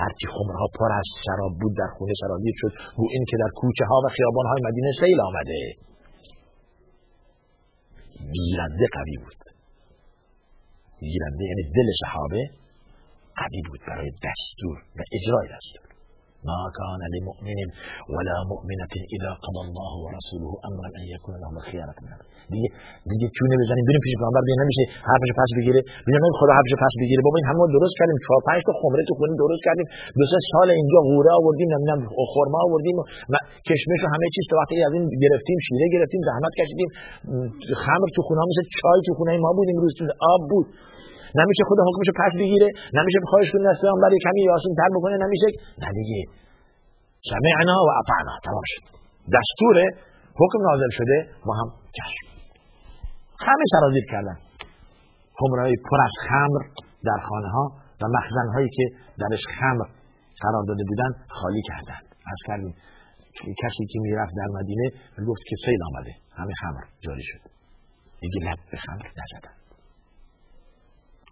هرچی 0.00 0.26
خمرها 0.34 0.66
پر 0.76 0.90
از 1.00 1.08
شراب 1.24 1.52
بود 1.60 1.74
در 1.80 1.90
خونه 1.96 2.14
سرازیر 2.22 2.54
شد. 2.60 2.72
گو 2.98 3.04
این 3.14 3.24
که 3.30 3.36
در 3.42 3.50
کوچه 3.60 3.84
ها 3.90 3.96
و 4.04 4.06
خیابان 4.16 4.46
های 4.50 4.60
مدینه 4.68 4.90
سیل 5.00 5.18
آمده. 5.28 5.60
گیرنده 8.36 8.86
قوی 8.96 9.16
بود. 9.24 9.42
گیرنده 11.10 11.44
یعنی 11.50 11.64
دل 11.76 11.88
صحابه. 12.02 12.61
قوی 13.40 13.60
بود 13.68 13.80
برای 13.88 14.10
دستور 14.26 14.76
و 14.98 15.00
اجرای 15.16 15.46
دستور. 15.56 15.92
ما 16.50 16.60
كان 16.78 17.02
لمؤمن 17.14 17.68
ولا 18.14 18.36
مؤمنة 18.52 18.94
اذا 19.14 19.30
قضى 19.44 19.60
الله 19.66 19.92
ورسوله 20.04 20.50
امرا 20.68 20.88
ان 20.98 21.04
يكون 21.14 21.34
لهم 21.42 21.56
الخيارة 21.60 21.98
من 22.06 22.18
دیگه 22.54 22.68
دیگه 23.12 23.26
چونه 23.36 23.54
بزنیم؟ 23.62 23.84
بریم 23.88 24.02
پیش 24.06 24.14
پیامبر 24.20 24.42
ببین 24.46 24.58
نمیشه 24.62 24.84
حرفش 25.08 25.30
پس 25.40 25.50
بگیره. 25.58 25.80
ببین 26.06 26.32
خدا 26.40 26.52
حرفش 26.58 26.74
پس 26.84 26.94
بگیره. 27.02 27.20
بابا 27.26 27.36
این 27.40 27.48
همون 27.50 27.68
درست 27.76 27.94
کردیم. 27.98 28.18
4 28.26 28.40
5 28.48 28.60
تا 28.68 28.72
خمره 28.80 29.02
تو 29.08 29.14
خونه 29.18 29.34
درست 29.44 29.62
کردیم. 29.66 29.86
دو 30.18 30.24
سه 30.32 30.38
سال 30.52 30.68
اینجا 30.78 30.98
غوره 31.08 31.32
آوردیم 31.40 31.68
نمی‌دونم 31.74 32.00
خرما 32.34 32.58
آوردیم 32.66 32.96
و 33.32 33.34
کشمش 33.68 34.00
و 34.04 34.08
همه 34.14 34.26
چیز 34.34 34.44
تو 34.50 34.54
وقتی 34.60 34.74
از 34.88 34.92
این 34.96 35.04
گرفتیم 35.24 35.58
شیره 35.66 35.86
گرفتیم 35.94 36.20
زحمت 36.28 36.52
کشیدیم. 36.60 36.88
خمر 37.84 38.08
تو 38.16 38.20
خونه 38.26 38.42
مثل 38.50 38.62
چای 38.78 39.00
تو 39.06 39.12
خونه 39.18 39.30
ما 39.46 39.50
بود 39.56 39.68
امروز 39.74 39.92
تو 39.98 40.04
آب 40.34 40.42
بود. 40.50 40.66
نمیشه 41.40 41.62
خود 41.68 41.78
حکمشو 41.88 42.12
پس 42.22 42.32
بگیره 42.42 42.68
نمیشه 42.98 43.18
خواهش 43.30 43.48
کنه 43.52 43.68
از 43.74 43.78
برای 44.04 44.18
کمی 44.26 44.40
یاسین 44.50 44.74
تر 44.80 44.90
بکنه 44.96 45.16
نمیشه 45.24 45.48
نه 45.82 45.88
دیگه. 45.98 46.20
سمعنا 47.30 47.76
و 47.86 47.88
اطعنا. 48.00 48.34
تمام 48.48 48.64
شد. 48.72 48.84
دستور 49.36 49.76
حکم 50.40 50.60
نازل 50.68 50.90
شده. 50.98 51.16
ما 51.46 51.54
هم 51.60 51.68
چشم 51.98 52.24
همه 53.46 53.64
سرازیر 53.74 54.04
کردن. 54.12 54.36
خمرهای 55.38 55.76
پر 55.90 56.00
از 56.08 56.14
خمر 56.28 56.62
در 57.08 57.18
خانه 57.28 57.48
ها 57.48 57.64
و 58.00 58.04
مخزن 58.16 58.48
هایی 58.54 58.68
که 58.76 58.84
درش 59.22 59.42
خمر 59.58 59.86
قرار 60.44 60.64
داده 60.68 60.84
بودن 60.88 61.10
خالی 61.28 61.62
کردن. 61.68 62.00
از 62.32 62.40
کردیم. 62.46 62.74
کسی 63.62 63.84
که 63.90 63.98
می‌رفت 64.00 64.32
در 64.36 64.48
مدینه 64.60 64.86
گفت 65.28 65.42
که 65.48 65.56
سیل 65.64 65.80
آمده. 65.90 66.12
همه 66.38 66.52
خمر 66.60 66.84
جاری 67.00 67.22
شد. 67.22 67.40
دیگه 68.20 68.38
لب 68.46 68.58
به 68.70 68.76
خمر 68.76 69.06
نزدن. 69.20 69.61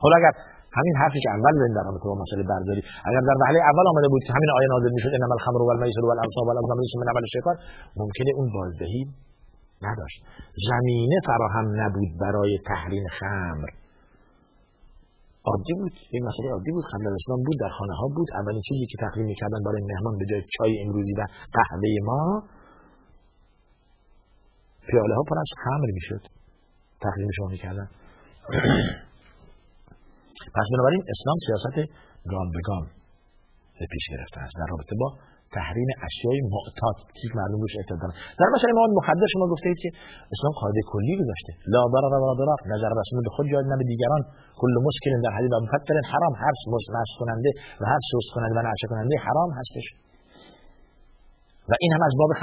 حالا 0.02 0.14
اگر 0.20 0.34
همین 0.78 0.94
حرفی 1.00 1.20
که 1.24 1.30
اول 1.36 1.52
در 1.76 1.84
رابطه 1.88 2.06
با 2.10 2.16
مسئله 2.24 2.42
برداری 2.52 2.82
اگر 3.08 3.22
در 3.28 3.36
وهله 3.42 3.60
اول 3.70 3.86
آمده 3.92 4.08
بود 4.12 4.22
که 4.26 4.32
همین 4.36 4.50
آیه 4.58 4.68
نازل 4.74 4.92
می‌شد 4.96 5.12
انما 5.16 5.34
الخمر 5.38 5.60
والمیسر 5.68 6.04
والانصاب 6.10 6.44
والازلام 6.50 6.78
رجس 6.82 6.94
من 7.00 7.08
عمل 7.12 7.24
الشیطان 7.28 7.56
ممکنه 8.00 8.30
اون 8.38 8.46
بازدهی 8.56 9.02
نداشت. 9.88 10.18
زمینه 10.68 11.16
فراهم 11.26 11.66
نبود 11.80 12.10
برای 12.20 12.52
تحریم 12.70 13.04
خمر. 13.18 13.70
عادی 15.50 15.74
بود. 15.80 15.94
این 16.10 16.22
مسئله 16.28 16.48
عادی 16.56 16.70
بود. 16.74 16.84
قبل 16.92 17.06
اسلام 17.20 17.40
بود 17.46 17.56
در 17.60 17.72
خانه 17.78 17.94
ها 18.00 18.06
بود. 18.16 18.28
اولین 18.40 18.62
چیزی 18.68 18.86
که 18.90 18.96
تقدیم 19.04 19.26
می‌کردن 19.32 19.60
برای 19.66 19.82
مهمان 19.90 20.14
به 20.18 20.24
جای 20.30 20.42
چای 20.56 20.72
امروزی 20.84 21.14
و 21.18 21.22
قهوه 21.56 21.90
ما 22.08 22.42
پیاله 24.88 25.14
ها 25.14 25.22
پر 25.28 25.38
از 25.38 25.50
خمر 25.64 25.88
می‌شد. 25.98 26.22
تقدیم 27.00 27.30
شما 27.36 27.46
می‌کردن. 27.46 27.88
پس 30.56 30.66
بنابراین 30.72 31.02
اسلام 31.12 31.36
سیاست 31.46 31.76
گام 32.32 32.48
به 32.54 32.60
گام 32.68 32.84
به 33.78 33.86
پیش 33.94 34.04
گرفته 34.12 34.38
است. 34.44 34.54
در 34.60 34.68
رابطه 34.72 34.94
با 35.02 35.08
تحریم 35.58 35.90
اشیای 36.06 36.40
معتاد. 36.54 36.96
که 37.16 37.24
معلوم 37.38 37.60
روش 37.64 37.74
اعتاد 37.80 37.98
دارن. 38.02 38.14
در 38.40 38.48
مثلا 38.54 38.70
مواد 38.78 38.92
مخدر 38.98 39.26
شما 39.34 39.46
گفته 39.52 39.66
اید 39.70 39.80
که 39.84 39.90
اسلام 40.34 40.52
قاعده 40.60 40.80
کلی 40.92 41.14
گذاشته. 41.20 41.52
لا 41.74 41.82
ضرر 41.92 42.14
ولا 42.22 42.34
ضرر. 42.40 42.58
نظر 42.74 42.90
رسول 43.00 43.18
به 43.26 43.32
خود 43.36 43.46
جای 43.52 43.64
نه 43.72 43.76
به 43.80 43.86
دیگران 43.92 44.22
کل 44.60 44.74
مسکن 44.86 45.12
در 45.26 45.32
حدیث 45.36 45.52
مفتر 45.64 45.96
حرام. 46.12 46.34
هر 46.44 46.54
مست 46.74 47.14
کننده 47.20 47.50
و 47.80 47.82
هر 47.92 48.00
سوس 48.10 48.26
کننده 48.34 48.54
و 48.58 48.62
نعشه 48.68 48.86
کننده 48.92 49.14
حرام 49.26 49.50
هستش. 49.60 49.86
و 51.70 51.72
این 51.82 51.90
هم 51.96 52.02
از 52.08 52.14
باب 52.20 52.30
خ... 52.40 52.42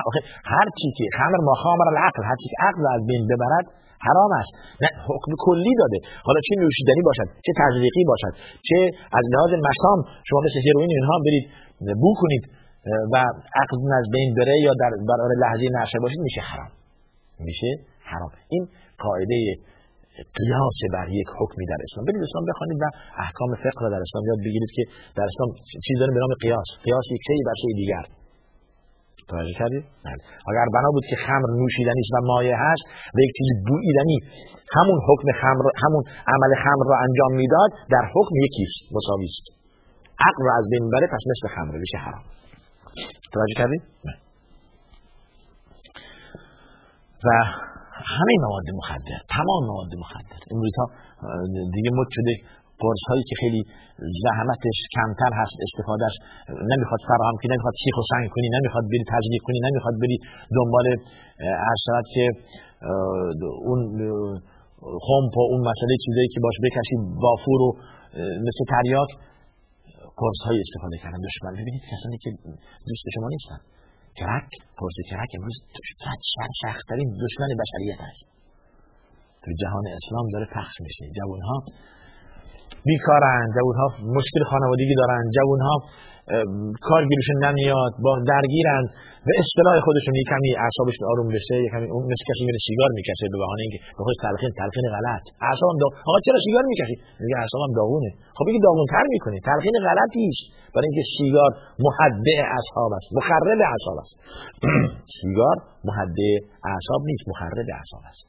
هر 0.54 0.68
چی 0.80 0.90
که 0.98 1.06
خمر 1.18 1.40
ما 1.48 1.54
خامر 1.64 1.88
العقل. 1.94 2.22
هر 2.30 2.38
چی 2.42 2.48
که 2.52 2.58
عقل 2.68 2.84
از 2.96 3.02
بین 3.10 3.24
ببرد 3.32 3.66
حرام 4.06 4.32
است. 4.42 4.52
نه 4.84 4.90
حکم 5.10 5.32
کلی 5.46 5.74
داده. 5.82 5.98
حالا 6.28 6.40
چه 6.48 6.54
نوشیدنی 6.64 7.04
باشد. 7.10 7.28
چه 7.46 7.52
تزریقی 7.62 8.04
باشد؟ 8.12 8.34
چه 8.68 8.78
از 9.20 9.26
لحاظ 9.34 9.52
مسام 9.70 10.00
شما 10.28 10.40
مثل 10.46 10.60
هیروئین 10.66 10.92
اینها 10.98 11.16
برید 11.26 11.46
بو 12.04 12.12
کنید 12.22 12.44
و 13.14 13.16
عقل 13.62 13.78
از 14.02 14.08
بین 14.16 14.30
بره 14.38 14.56
یا 14.68 14.74
در 14.82 14.92
برای 15.10 15.36
لحظه 15.44 15.66
نشه 15.78 16.00
باشید 16.04 16.22
میشه 16.28 16.42
حرام. 16.52 16.72
میشه 17.48 17.72
حرام. 18.12 18.32
این 18.54 18.64
قاعده 19.04 19.40
قیاس 20.40 20.80
بر 20.94 21.08
یک 21.20 21.30
حکمی 21.40 21.66
در 21.72 21.80
اسلام. 21.86 22.04
برید 22.06 22.22
اسلام 22.28 22.46
بخوانید 22.52 22.78
و 22.84 22.86
احکام 23.26 23.52
فقه 23.64 23.80
را 23.84 23.90
در 23.96 24.02
اسلام 24.06 24.24
یاد 24.32 24.40
بگیرید 24.46 24.72
که 24.78 24.84
در 25.18 25.26
اسلام 25.32 25.50
چیزی 25.86 26.00
داره 26.00 26.14
به 26.16 26.20
نام 26.24 26.34
قیاس. 26.46 26.70
قیاس 26.86 27.06
یک 27.16 27.22
شی 27.28 27.42
بر 27.48 27.58
شی 27.62 27.74
دیگر. 27.82 28.06
توجه 29.32 29.56
کردید 29.60 29.86
بله 30.06 30.22
اگر 30.50 30.68
بنا 30.76 30.90
بود 30.96 31.06
که 31.10 31.18
خمر 31.26 31.50
نوشیدنی 31.62 32.04
و 32.14 32.18
مایه 32.30 32.56
هست 32.66 32.84
و 33.16 33.18
یک 33.26 33.32
چیزی 33.38 33.54
بوییدنی 33.68 34.18
همون 34.78 35.00
حکم 35.10 35.28
خمر 35.42 35.66
همون 35.84 36.04
عمل 36.34 36.52
خمر 36.64 36.86
را 36.92 36.96
انجام 37.06 37.32
می‌داد 37.42 37.72
در 37.94 38.04
حکم 38.16 38.36
یکیست 38.46 38.80
مساوی 38.96 39.30
است. 39.34 39.46
عقل 40.28 40.42
را 40.48 40.54
از 40.60 40.66
بین 40.72 40.90
بره 40.94 41.08
پس 41.14 41.24
مثل 41.32 41.56
خمر 41.56 41.74
بشه 41.84 41.98
حرام. 42.06 42.26
توجه 43.34 43.56
کردید 43.58 43.84
و 47.26 47.30
همه 48.18 48.34
مواد 48.46 48.68
مخدر 48.80 49.20
تمام 49.38 49.62
مواد 49.72 49.94
مخدر. 50.04 50.40
امروز 50.52 50.76
ها 50.80 50.86
دیگه 51.76 51.92
مد 52.00 52.08
شده 52.12 52.34
قرص 52.84 53.04
هایی 53.10 53.24
که 53.30 53.36
خیلی 53.42 53.62
زحمتش 54.24 54.78
کمتر 54.96 55.32
هست 55.42 55.56
استفادهش 55.66 56.16
نمی‌خواد 56.72 57.02
فراهم 57.10 57.36
کنی 57.40 57.50
نمی‌خواد 57.54 57.76
سیخ 57.84 57.96
و 58.02 58.04
سنگ 58.12 58.28
کنی 58.36 58.50
نمی‌خواد 58.58 58.86
بری 58.92 59.06
تجلیق 59.16 59.42
کنی 59.48 59.60
نمی‌خواد 59.68 59.96
بری 60.02 60.18
دنبال 60.58 60.86
هر 61.68 61.78
که 62.14 62.24
اون 63.70 63.82
خمپ 65.06 65.34
و 65.40 65.44
اون 65.52 65.62
مسئله 65.70 65.94
چیزایی 66.06 66.30
که 66.34 66.40
باش 66.46 66.58
بکشی 66.66 66.96
بافور 67.24 67.62
و 67.68 67.70
مثل 68.48 68.62
تریاک 68.74 69.12
قرص 70.22 70.42
های 70.48 70.60
استفاده 70.66 70.98
کردن. 71.04 71.20
دشمن 71.30 71.54
ببینید 71.60 71.84
کسانی 71.92 72.18
که 72.24 72.30
دوست 72.90 73.06
شما 73.16 73.28
نیستن. 73.36 73.60
کرک 74.22 74.52
قرص 74.80 74.98
کرک 75.12 75.32
امروز 75.38 75.58
صد 76.36 76.50
سختترین 76.62 77.10
دشمن 77.24 77.50
بشریت 77.62 78.00
است. 78.10 78.26
تو 79.44 79.50
جهان 79.62 79.86
اسلام 80.00 80.26
داره 80.34 80.48
پخش 80.56 80.76
میشه. 80.86 81.04
جوان 81.18 81.42
ها 82.74 82.78
بیکارن 82.88 83.46
جوان 83.56 83.76
ها 83.82 83.88
مشکل 84.18 84.42
خانوادگی 84.52 84.96
دارن 85.02 85.24
جوان 85.38 85.62
ها 85.68 85.76
کارگیرشون 86.90 87.38
نمیاد 87.46 87.94
با 88.06 88.12
درگیرن 88.32 88.86
و 89.28 89.30
اصطلاح 89.42 89.76
خودشون 89.88 90.14
یه 90.22 90.26
کمی 90.32 90.50
اعصابشون 90.66 91.04
آروم 91.12 91.28
بشه 91.36 91.56
یه 91.66 91.70
کمی 91.74 91.88
اون 91.96 92.04
مثل 92.12 92.24
کسی 92.30 92.44
میره 92.48 92.60
سیگار 92.68 92.90
می‌کشه 92.98 93.26
به 93.34 93.38
بهانه 93.42 93.62
اینکه 93.66 93.80
به 93.98 94.02
خودش 94.06 94.20
تلقین 94.26 94.52
تلقین 94.62 94.86
غلط. 94.96 95.24
اعصابم 95.50 95.78
دا... 95.82 95.88
آقا 96.10 96.20
چرا 96.26 96.38
سیگار 96.46 96.64
می‌کشی؟ 96.72 96.96
میگه 97.24 97.36
اعصابم 97.44 97.72
داغونه. 97.80 98.10
خب 98.38 98.44
بگی 98.48 98.60
داغونتر 98.68 99.06
می‌کنی. 99.16 99.38
تلقین 99.50 99.76
غلطی 99.88 100.24
است 100.34 100.44
برای 100.74 100.88
اینکه 100.90 101.04
سیگار 101.16 101.52
محده 101.86 102.36
اعصاب 102.56 102.92
است 103.00 103.08
مخرب 103.20 103.60
اعصاب 103.72 103.98
است. 104.04 104.16
سیگار 105.20 105.56
محده 105.90 106.30
اعصاب 106.72 107.02
نیست 107.10 107.26
مخرب 107.32 107.68
اعصاب 107.78 108.04
است. 108.12 108.26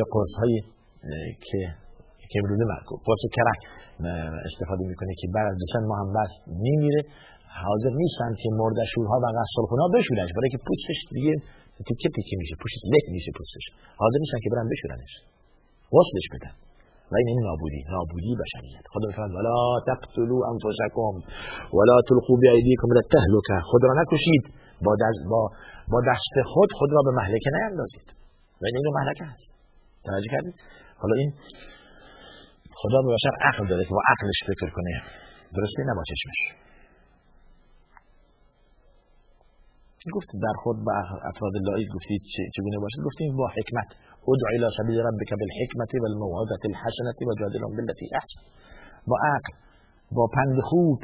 یه 0.00 0.04
قرص 0.12 0.34
که 1.46 1.60
که 2.30 2.36
امروزه 2.40 2.64
قرص 3.06 3.22
کرک 3.36 3.60
استفاده 4.48 4.82
می‌کنه 4.92 5.12
که 5.20 5.26
بعد 5.34 5.46
از 5.52 5.72
هم 6.00 6.08
بس 6.18 6.32
میمیره. 6.64 7.02
حاضر 7.66 7.92
نیستن 8.02 8.30
که 8.40 8.48
مردشورها 8.62 9.16
و 9.24 9.26
غسالخونه 9.38 9.82
ها 9.84 9.88
بشورنش 9.96 10.32
برای 10.36 10.50
که 10.54 10.60
پوستش 10.66 11.00
دیگه 11.16 11.34
تیکه 11.88 12.08
تیکه 12.16 12.34
میشه 12.42 12.54
پوستش 12.60 12.82
لک 12.92 13.06
میشه 13.16 13.30
پوستش. 13.38 13.64
حاضر 14.02 14.18
نیستن 14.24 14.38
که 14.44 14.50
برن 14.52 14.66
بشورنش. 14.72 15.12
غسلش 15.94 16.26
بدن. 16.34 16.54
و 17.10 17.14
این 17.20 17.28
این 17.32 17.40
نابودی 17.48 17.80
نابودی 17.94 18.32
بشریت 18.42 18.84
خدا 18.92 19.06
میفرماد 19.10 19.34
ولا 19.38 19.56
تقتلوا 19.90 20.40
انفسکم 20.52 21.14
ولا 21.76 21.96
تلقوا 22.08 22.34
بایدیکم 22.44 22.88
الى 22.92 23.02
التهلكه 23.04 23.56
خود 23.70 23.82
را 23.88 23.92
نکشید. 24.00 24.44
با 24.86 24.92
دست 25.02 25.20
با 25.30 25.42
با 25.92 25.98
دست 26.10 26.34
خود 26.52 26.70
خود 26.78 26.90
را 26.96 27.00
به 27.06 27.12
مهلکه 27.20 27.50
نیندازید. 27.56 28.08
و 28.60 28.62
این 28.68 28.76
اینو 28.78 28.90
مهلکه 28.98 29.24
هست 29.32 29.48
توجه 30.08 30.30
کردید؟ 30.34 30.56
حالا 31.02 31.14
این 31.22 31.30
خدا 32.80 32.98
به 33.04 33.10
بشر 33.16 33.34
عقل 33.48 33.64
داده 33.70 33.84
که 33.84 33.94
با 33.98 34.02
عقلش 34.12 34.38
فکر 34.50 34.70
کنه 34.76 34.92
درسته؟ 35.56 35.80
نه 35.88 35.94
با 35.98 36.02
چشمش. 36.10 36.40
گفتید 40.16 40.40
در 40.46 40.56
خود 40.62 40.76
با 40.86 40.92
افراد 41.30 41.54
لایی 41.66 41.86
گفتید 41.94 42.20
چگونه 42.56 42.78
باشید 42.84 43.00
گفتیم 43.08 43.36
با 43.36 43.46
حکمت. 43.56 43.90
ادع 44.32 44.48
الى 44.54 44.68
سبیل 44.78 44.98
ربک 45.08 45.30
بالحکمت 45.40 45.90
والموعظه 46.02 46.64
الحسنه 46.72 47.12
وجادلهم 47.28 47.72
بالتي 47.76 48.06
احسن 48.18 48.40
با 49.10 49.16
عقل 49.32 49.52
با 50.16 50.24
پند 50.34 50.58
خوب 50.70 50.98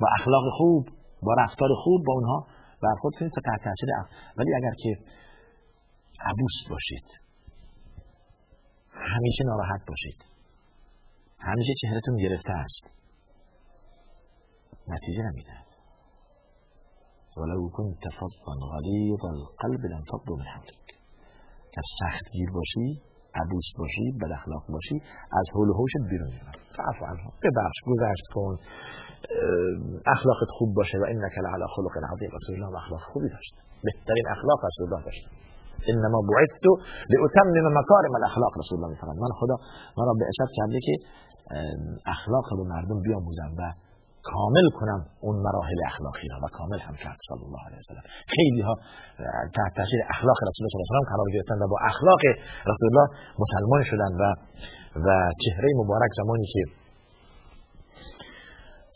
با 0.00 0.06
اخلاق 0.18 0.44
خوب 0.58 0.88
با 1.22 1.32
رفتار 1.42 1.70
خوب 1.84 2.00
با 2.06 2.12
اونها. 2.12 2.46
برخورد 2.82 3.14
کنید 3.18 3.32
تا 3.34 3.40
تحت 3.44 3.60
تاثیر 3.64 3.90
ولی 4.38 4.54
اگر 4.54 4.74
که 4.82 4.90
عبوس 6.20 6.56
باشید 6.70 7.06
همیشه 8.92 9.44
ناراحت 9.44 9.80
باشید. 9.88 10.39
همیشه 11.40 11.72
چهرهتون 11.80 12.16
گرفته 12.16 12.52
است. 12.52 12.84
نتیجه 14.88 15.22
نمی‌دهد 15.22 15.70
ولو 17.36 17.70
كنت 17.76 18.04
فظا 18.18 18.54
غلیظ 18.72 19.24
القلب 19.24 19.82
لانفضوا 19.90 20.36
من 20.36 20.44
حولك 20.54 20.88
که 21.72 21.80
سختگیر 22.00 22.50
باشی 22.54 23.02
عبوس 23.34 23.68
باشی 23.78 24.06
بد 24.20 24.32
اخلاق 24.32 24.64
باشی 24.68 24.96
از 25.32 25.46
حول 25.54 25.68
و 25.68 25.74
حوشت 25.74 26.02
بیرون 26.10 26.28
میاد 26.28 26.56
فعفو 26.76 27.04
عنها. 27.10 27.30
ببخش 27.42 27.78
گذشت 27.86 28.26
کن. 28.34 28.54
اخلاقت 30.06 30.50
خوب 30.58 30.74
باشه 30.74 30.98
و 30.98 31.04
انك 31.08 31.38
لعلى 31.38 31.66
خلق 31.76 31.94
عظیم. 32.12 32.30
رسول 32.38 32.54
الله 32.64 32.78
اخلاق 32.84 33.00
خوبی 33.00 33.28
داشت. 33.28 33.54
بهترین 33.84 34.26
اخلاق 34.30 34.58
رسول 34.68 34.86
الله 34.86 35.04
داشت 35.04 35.24
انما 35.88 36.18
بعثت 36.30 36.64
لاتمم 37.12 37.66
مکارم 37.78 38.12
الاخلاق 38.20 38.52
رسول 38.60 38.74
الله 38.78 38.90
میفرماد 38.94 39.16
من 39.24 39.32
خدا 39.40 39.56
من 39.98 40.04
را 40.08 40.14
به 40.20 40.24
اشد 40.32 40.50
کرده 40.56 40.78
که 40.86 40.94
اخلاق 42.14 42.46
رو 42.58 42.64
مردم 42.74 42.98
بیاموزم 43.06 43.52
و 43.58 43.62
کامل 44.22 44.66
کنم 44.78 45.00
اون 45.26 45.36
مراحل 45.46 45.80
اخلاقی 45.90 46.28
را 46.32 46.38
و 46.44 46.46
کامل 46.58 46.80
هم 46.86 46.94
کرد 47.02 47.18
صلی 47.30 47.44
الله 47.46 47.62
علیه 47.66 47.78
وسلم 47.82 48.04
خیلی 48.34 48.62
ها 48.66 48.74
تحت 49.56 49.72
تاثیر 49.76 50.00
اخلاق 50.14 50.38
رسول 50.48 50.62
الله 50.62 50.72
صلی 50.72 50.80
الله 50.80 50.92
علیه 50.92 51.08
و 51.08 51.12
قرار 51.14 51.28
گرفتن 51.34 51.56
و 51.62 51.66
با 51.72 51.78
اخلاق 51.92 52.22
رسول 52.70 52.86
الله 52.90 53.08
مسلمان 53.42 53.82
شدن 53.90 54.12
و 54.20 54.24
و 55.06 55.08
چهره 55.44 55.68
مبارک 55.80 56.10
زمانی 56.20 56.46
که 56.52 56.62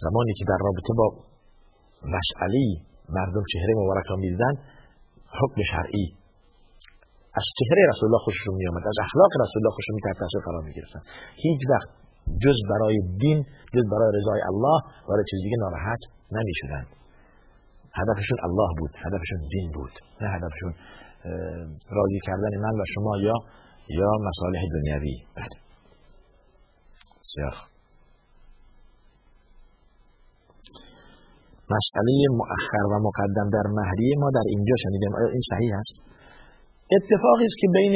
زمانی 0.05 0.33
که 0.39 0.45
در 0.51 0.59
رابطه 0.67 0.93
با 1.01 1.07
مشعلی 2.17 2.69
مردم 3.09 3.45
چهره 3.53 3.73
مبارک 3.83 4.07
را 4.11 4.17
می‌دیدن 4.17 4.55
حکم 5.41 5.59
شرعی 5.73 6.07
از 7.39 7.45
چهره 7.59 7.83
رسول 7.91 8.07
الله 8.09 8.23
خوششون 8.27 8.55
می 8.61 8.67
آمد 8.71 8.85
از 8.93 8.99
اخلاق 9.07 9.31
رسول 9.43 9.59
الله 9.61 9.75
خوششون 9.77 9.99
تحت 10.07 10.17
تاثیر 10.23 10.41
قرار 10.47 10.63
می 10.67 10.73
هیچ 11.45 11.63
وقت 11.73 11.89
جز 12.45 12.59
برای 12.71 12.97
دین 13.23 13.39
جز 13.75 13.85
برای 13.93 14.11
رضای 14.19 14.41
الله 14.51 14.79
برای 15.09 15.25
چیز 15.31 15.41
دیگه 15.47 15.59
ناراحت 15.65 16.03
نمی 16.37 16.55
هدفشون 18.01 18.39
الله 18.49 18.71
بود 18.79 18.93
هدفشون 19.05 19.41
دین 19.53 19.69
بود 19.77 19.95
نه 20.21 20.29
هدفشون 20.37 20.73
راضی 21.99 22.21
کردن 22.27 22.53
من 22.65 22.75
و 22.81 22.85
شما 22.95 23.13
یا 23.27 23.37
یا 23.99 24.11
مصالح 24.29 24.63
دنیوی 24.75 25.17
بله. 25.37 25.57
بسیار 27.21 27.55
مسئله 31.75 32.15
مؤخر 32.41 32.85
و 32.93 32.95
مقدم 33.09 33.51
در 33.57 33.67
مهریه 33.79 34.15
ما 34.19 34.31
در 34.35 34.47
اینجا 34.47 34.75
شنیدیم. 34.83 35.15
این 35.15 35.45
صحیح 35.51 35.73
است؟ 35.79 36.14
اتفاقی 36.93 37.45
است 37.45 37.57
که 37.59 37.69
بین 37.73 37.95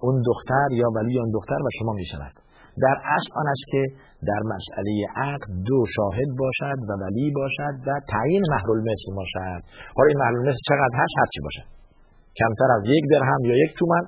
اون 0.00 0.22
دختر 0.26 0.68
یا 0.72 0.88
ولی 0.96 1.18
اون 1.18 1.30
دختر 1.34 1.60
و 1.66 1.68
شما 1.78 1.92
می 1.92 2.04
شود 2.04 2.32
در 2.82 2.96
اصل 3.14 3.30
آن 3.40 3.46
است 3.54 3.64
که 3.72 3.82
در 4.30 4.42
مسئله 4.54 4.92
عقد 5.16 5.50
دو 5.68 5.84
شاهد 5.96 6.30
باشد 6.42 6.78
و 6.88 6.90
ولی 7.02 7.30
باشد 7.40 7.74
و 7.86 8.00
تعیین 8.12 8.42
محرول 8.50 8.80
مثل 8.90 9.14
باشد. 9.16 9.60
حالا 9.96 10.08
این 10.08 10.48
مثل 10.48 10.62
چقدر 10.68 10.94
هست؟ 11.02 11.14
هرچی 11.18 11.40
باشد 11.46 11.68
کمتر 12.40 12.68
از 12.76 12.82
یک 12.86 13.04
درهم 13.10 13.40
یا 13.44 13.54
یک 13.64 13.72
تومن 13.78 14.04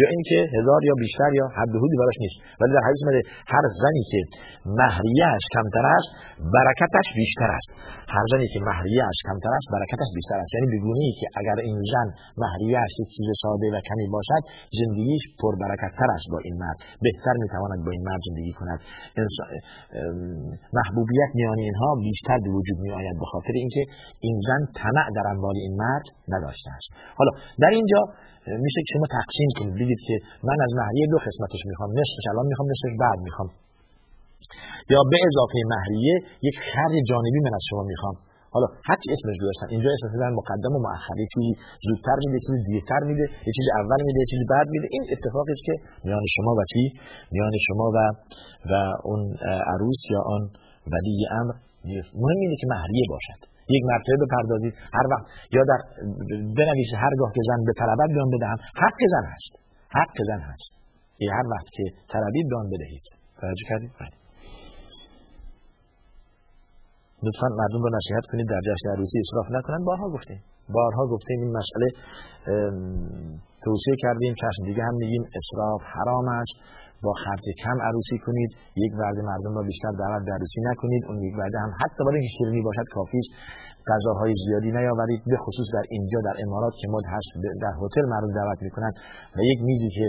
یا 0.00 0.06
اینکه 0.14 0.38
هزار 0.56 0.80
یا 0.88 0.94
بیشتر 1.04 1.30
یا 1.40 1.46
حد 1.58 1.72
حدودی 1.80 1.96
براش 2.02 2.18
نیست. 2.24 2.38
ولی 2.60 2.72
در 2.76 2.84
حدیث 2.88 3.02
میگه 3.06 3.22
هر 3.54 3.64
زنی 3.82 4.02
که 4.10 4.20
مهریهش 4.80 5.44
کمتر 5.56 5.84
است 5.96 6.10
برکتش 6.56 7.06
بیشتر 7.20 7.50
است. 7.58 7.68
هر 8.14 8.24
زنی 8.32 8.48
که 8.54 8.60
مهریهش 8.68 9.18
کمتر 9.28 9.52
است 9.58 9.66
برکتش 9.76 10.08
بیشتر 10.16 10.38
است. 10.42 10.50
یعنی 10.54 10.68
بگونه 10.74 11.02
ای 11.08 11.12
که 11.20 11.26
اگر 11.40 11.56
این 11.68 11.78
زن 11.92 12.08
مهریهش 12.42 12.92
یک 13.02 13.08
چیز 13.16 13.28
ساده 13.42 13.66
و 13.74 13.76
کمی 13.88 14.06
باشد 14.16 14.42
زندگیش 14.80 15.22
پر 15.40 15.52
برکتتر 15.64 16.08
است 16.16 16.26
با 16.32 16.38
این 16.46 16.56
مرد. 16.62 16.78
بهتر 17.06 17.34
می‌تواند 17.42 17.80
با 17.86 17.90
این 17.96 18.04
مرد 18.08 18.22
زندگی 18.28 18.52
کند. 18.58 18.80
محبوبیت 20.78 21.30
میان 21.38 21.58
اینها 21.66 21.90
بیشتر 22.08 22.38
به 22.44 22.50
وجود 22.56 22.78
می 22.84 22.90
آید 23.00 23.16
به 23.22 23.26
خاطر 23.32 23.54
اینکه 23.62 23.82
این 24.26 24.36
زن 24.46 24.62
طمع 24.80 25.06
در 25.16 25.26
اموال 25.32 25.56
این 25.64 25.74
مرد 25.84 26.06
نداشته 26.34 26.70
است. 26.76 26.88
حالا 27.18 27.30
در 27.62 27.72
اینجا 27.78 28.00
میشه 28.64 28.80
که 28.84 28.90
شما 28.94 29.06
تقسیم 29.18 29.50
کنید. 29.56 29.74
بگید 29.80 30.00
که 30.06 30.14
من 30.48 30.58
از 30.66 30.72
مهریه 30.80 31.06
دو 31.12 31.18
قسمتش 31.26 31.62
می‌خوام 31.70 31.90
نصفش 32.00 32.24
الان 32.30 32.46
می‌خوام 32.50 32.68
نصفش 32.72 32.94
بعد 33.04 33.18
می‌خوام. 33.28 33.48
یا 34.92 35.00
به 35.12 35.18
اضافه 35.28 35.58
مهریه 35.74 36.14
یک 36.48 36.56
خرج 36.70 36.94
جانبی 37.10 37.40
من 37.46 37.54
از 37.58 37.64
شما 37.70 37.82
می‌خوام. 37.92 38.16
حالا 38.54 38.68
هر 38.88 38.98
چی 39.02 39.08
اسمش 39.14 39.36
گذاشتن 39.42 39.68
اینجا 39.74 39.88
اسم 39.94 40.06
می‌ذارن 40.14 40.34
مقدم 40.40 40.72
و 40.76 40.78
مؤخر 40.86 41.18
چیزی 41.34 41.52
زودتر 41.86 42.18
میده 42.24 42.38
چیزی 42.44 42.60
دیرتر 42.68 43.02
میده 43.10 43.24
یه 43.46 43.52
چیزی 43.56 43.70
اول 43.80 44.00
میده 44.06 44.18
یه 44.24 44.28
چیزی 44.32 44.44
بعد 44.54 44.66
میده. 44.74 44.86
این 44.94 45.04
اتفاقی 45.14 45.54
که 45.68 45.74
میان 46.06 46.24
شما 46.36 46.52
و 46.58 46.60
چی؟ 46.72 46.82
میان 47.34 47.54
شما 47.66 47.86
و 47.96 47.98
و 48.70 48.72
اون 49.08 49.20
عروس 49.72 50.00
یا 50.14 50.20
آن 50.34 50.42
ولی 50.92 51.14
امر. 51.40 51.54
مهم 52.22 52.38
اینه 52.44 52.56
که 52.60 52.66
مهریه 52.74 53.06
باشد. 53.14 53.40
یک 53.68 53.82
مرتبه 53.90 54.16
بپردازید. 54.24 54.74
هر 54.96 55.06
وقت 55.12 55.24
یا 55.56 55.62
در 55.70 55.80
بنویسید 56.58 56.98
هرگاه 57.04 57.30
که 57.34 57.42
زن 57.48 57.60
به 57.68 57.72
طلبت 57.80 58.08
بیان 58.14 58.30
بدهم 58.34 58.58
حق 58.82 59.00
زن 59.12 59.24
هست. 59.34 59.52
حق 59.98 60.16
زن 60.28 60.40
هست. 60.50 60.72
یه 61.24 61.30
هر 61.32 61.46
وقت 61.52 61.66
که 61.76 61.84
طلبید 62.12 62.46
بیان 62.50 62.66
بدهید. 62.72 63.06
توجه 63.40 63.66
کردید؟ 63.70 63.92
بله. 64.00 64.16
لطفا 67.24 67.48
مردم 67.60 67.82
رو 67.84 67.90
نصیحت 67.98 68.24
کنید 68.30 68.46
در 68.48 68.60
جشن 68.68 68.88
عروسی 68.94 69.18
اصراف 69.24 69.46
نکنن. 69.56 69.84
بارها 69.84 70.08
گفتیم. 70.16 70.40
بارها 70.76 71.06
گفتیم 71.06 71.38
این 71.40 71.52
مسئله 71.60 71.88
توصیه 73.64 73.96
کردیم 73.98 74.34
چشم 74.42 74.62
دیگه 74.64 74.82
هم 74.82 74.94
میگیم 74.94 75.22
اصراف 75.38 75.82
حرام 75.96 76.28
است. 76.28 76.56
با 77.06 77.12
خرج 77.24 77.46
کم 77.62 77.76
عروسی 77.88 78.18
کنید 78.24 78.50
یک 78.84 78.92
وعده 79.00 79.22
مردم 79.30 79.52
را 79.56 79.62
بیشتر 79.70 79.92
دعوت 80.02 80.22
به 80.26 80.32
عروسی 80.36 80.60
نکنید 80.70 81.02
اون 81.08 81.18
یک 81.28 81.34
وعده 81.40 81.58
هم 81.64 81.70
حتی 81.80 82.00
برای 82.04 82.18
اینکه 82.18 82.32
شیرینی 82.38 82.62
باشد 82.68 82.86
کافی 82.96 83.18
است 83.24 83.32
غذاهای 83.90 84.32
زیادی 84.44 84.70
نیاورید 84.78 85.22
به 85.32 85.38
خصوص 85.44 85.68
در 85.76 85.84
اینجا 85.94 86.18
در 86.28 86.36
امارات 86.44 86.74
که 86.80 86.86
مد 86.94 87.06
هست 87.14 87.28
در 87.64 87.74
هتل 87.80 88.04
مردم 88.12 88.30
دعوت 88.38 88.60
می‌کنن 88.66 88.92
و 89.36 89.38
یک 89.50 89.58
میزی 89.68 89.90
که 89.96 90.06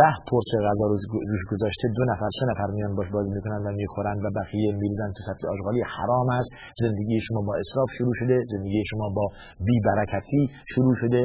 ده 0.00 0.14
پرس 0.28 0.50
غذا 0.66 0.86
رو 0.90 0.96
روش 1.30 1.44
گذاشته 1.52 1.84
دو 1.96 2.04
نفر 2.10 2.28
سه 2.38 2.44
نفر 2.50 2.68
میان 2.76 2.92
باش 2.98 3.08
بازی 3.16 3.32
می‌کنن 3.36 3.60
و 3.66 3.68
می‌خورن 3.80 4.16
و 4.24 4.26
بقیه 4.38 4.72
میریزن 4.80 5.10
تو 5.16 5.20
سطح 5.28 5.44
آشغالی. 5.54 5.82
حرام 5.96 6.28
است. 6.38 6.50
زندگی 6.82 7.16
شما 7.26 7.40
با 7.48 7.54
اسراف 7.62 7.88
شروع 7.98 8.14
شده. 8.20 8.36
زندگی 8.52 8.82
شما 8.90 9.06
با 9.16 9.26
بی 9.66 9.76
برکتی 9.86 10.42
شروع 10.74 10.94
شده. 11.00 11.22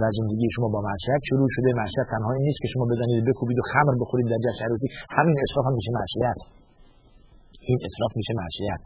و 0.00 0.02
زندگی 0.18 0.46
شما 0.56 0.68
با 0.74 0.80
معصیت 0.88 1.22
شروع 1.30 1.48
شده. 1.56 1.68
معصیت 1.80 2.06
تنها 2.12 2.30
این 2.36 2.44
نیست 2.48 2.60
که 2.62 2.68
شما 2.74 2.84
بزنید 2.92 3.22
بکوبید 3.28 3.58
و 3.60 3.64
خمر 3.72 3.94
بخورید 4.02 4.26
در 4.32 4.40
جشن 4.46 4.62
عروسی. 4.68 4.88
همین 5.18 5.36
اسراف 5.44 5.64
هم 5.68 5.74
میشه 5.78 5.90
معصیت. 6.00 6.40
این 7.70 7.78
اسراف 7.88 8.12
میشه 8.20 8.32
معصیت. 8.42 8.84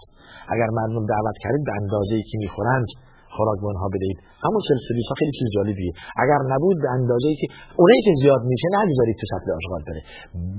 اگر 0.55 0.69
مردم 0.79 1.05
دعوت 1.15 1.37
کردید 1.43 1.65
به 1.69 1.75
اندازه 1.81 2.15
ای 2.19 2.25
که 2.31 2.37
می‌خورند 2.45 2.89
خوراک 3.35 3.59
به 3.63 3.67
اونها 3.71 3.89
بدهید. 3.95 4.19
همون 4.45 4.63
سلسلی 4.71 5.03
خیلی 5.21 5.35
چیز 5.39 5.49
جالبیه. 5.57 5.93
اگر 6.23 6.41
نبود 6.53 6.77
به 6.85 6.91
اندازه 6.99 7.29
ای 7.33 7.37
که 7.41 7.47
اونایی 7.81 8.03
که 8.07 8.13
زیاد 8.23 8.43
میشه 8.53 8.69
نگذارید 8.79 9.17
تو 9.21 9.27
سطل 9.33 9.49
آشغال 9.59 9.83
بره. 9.89 10.03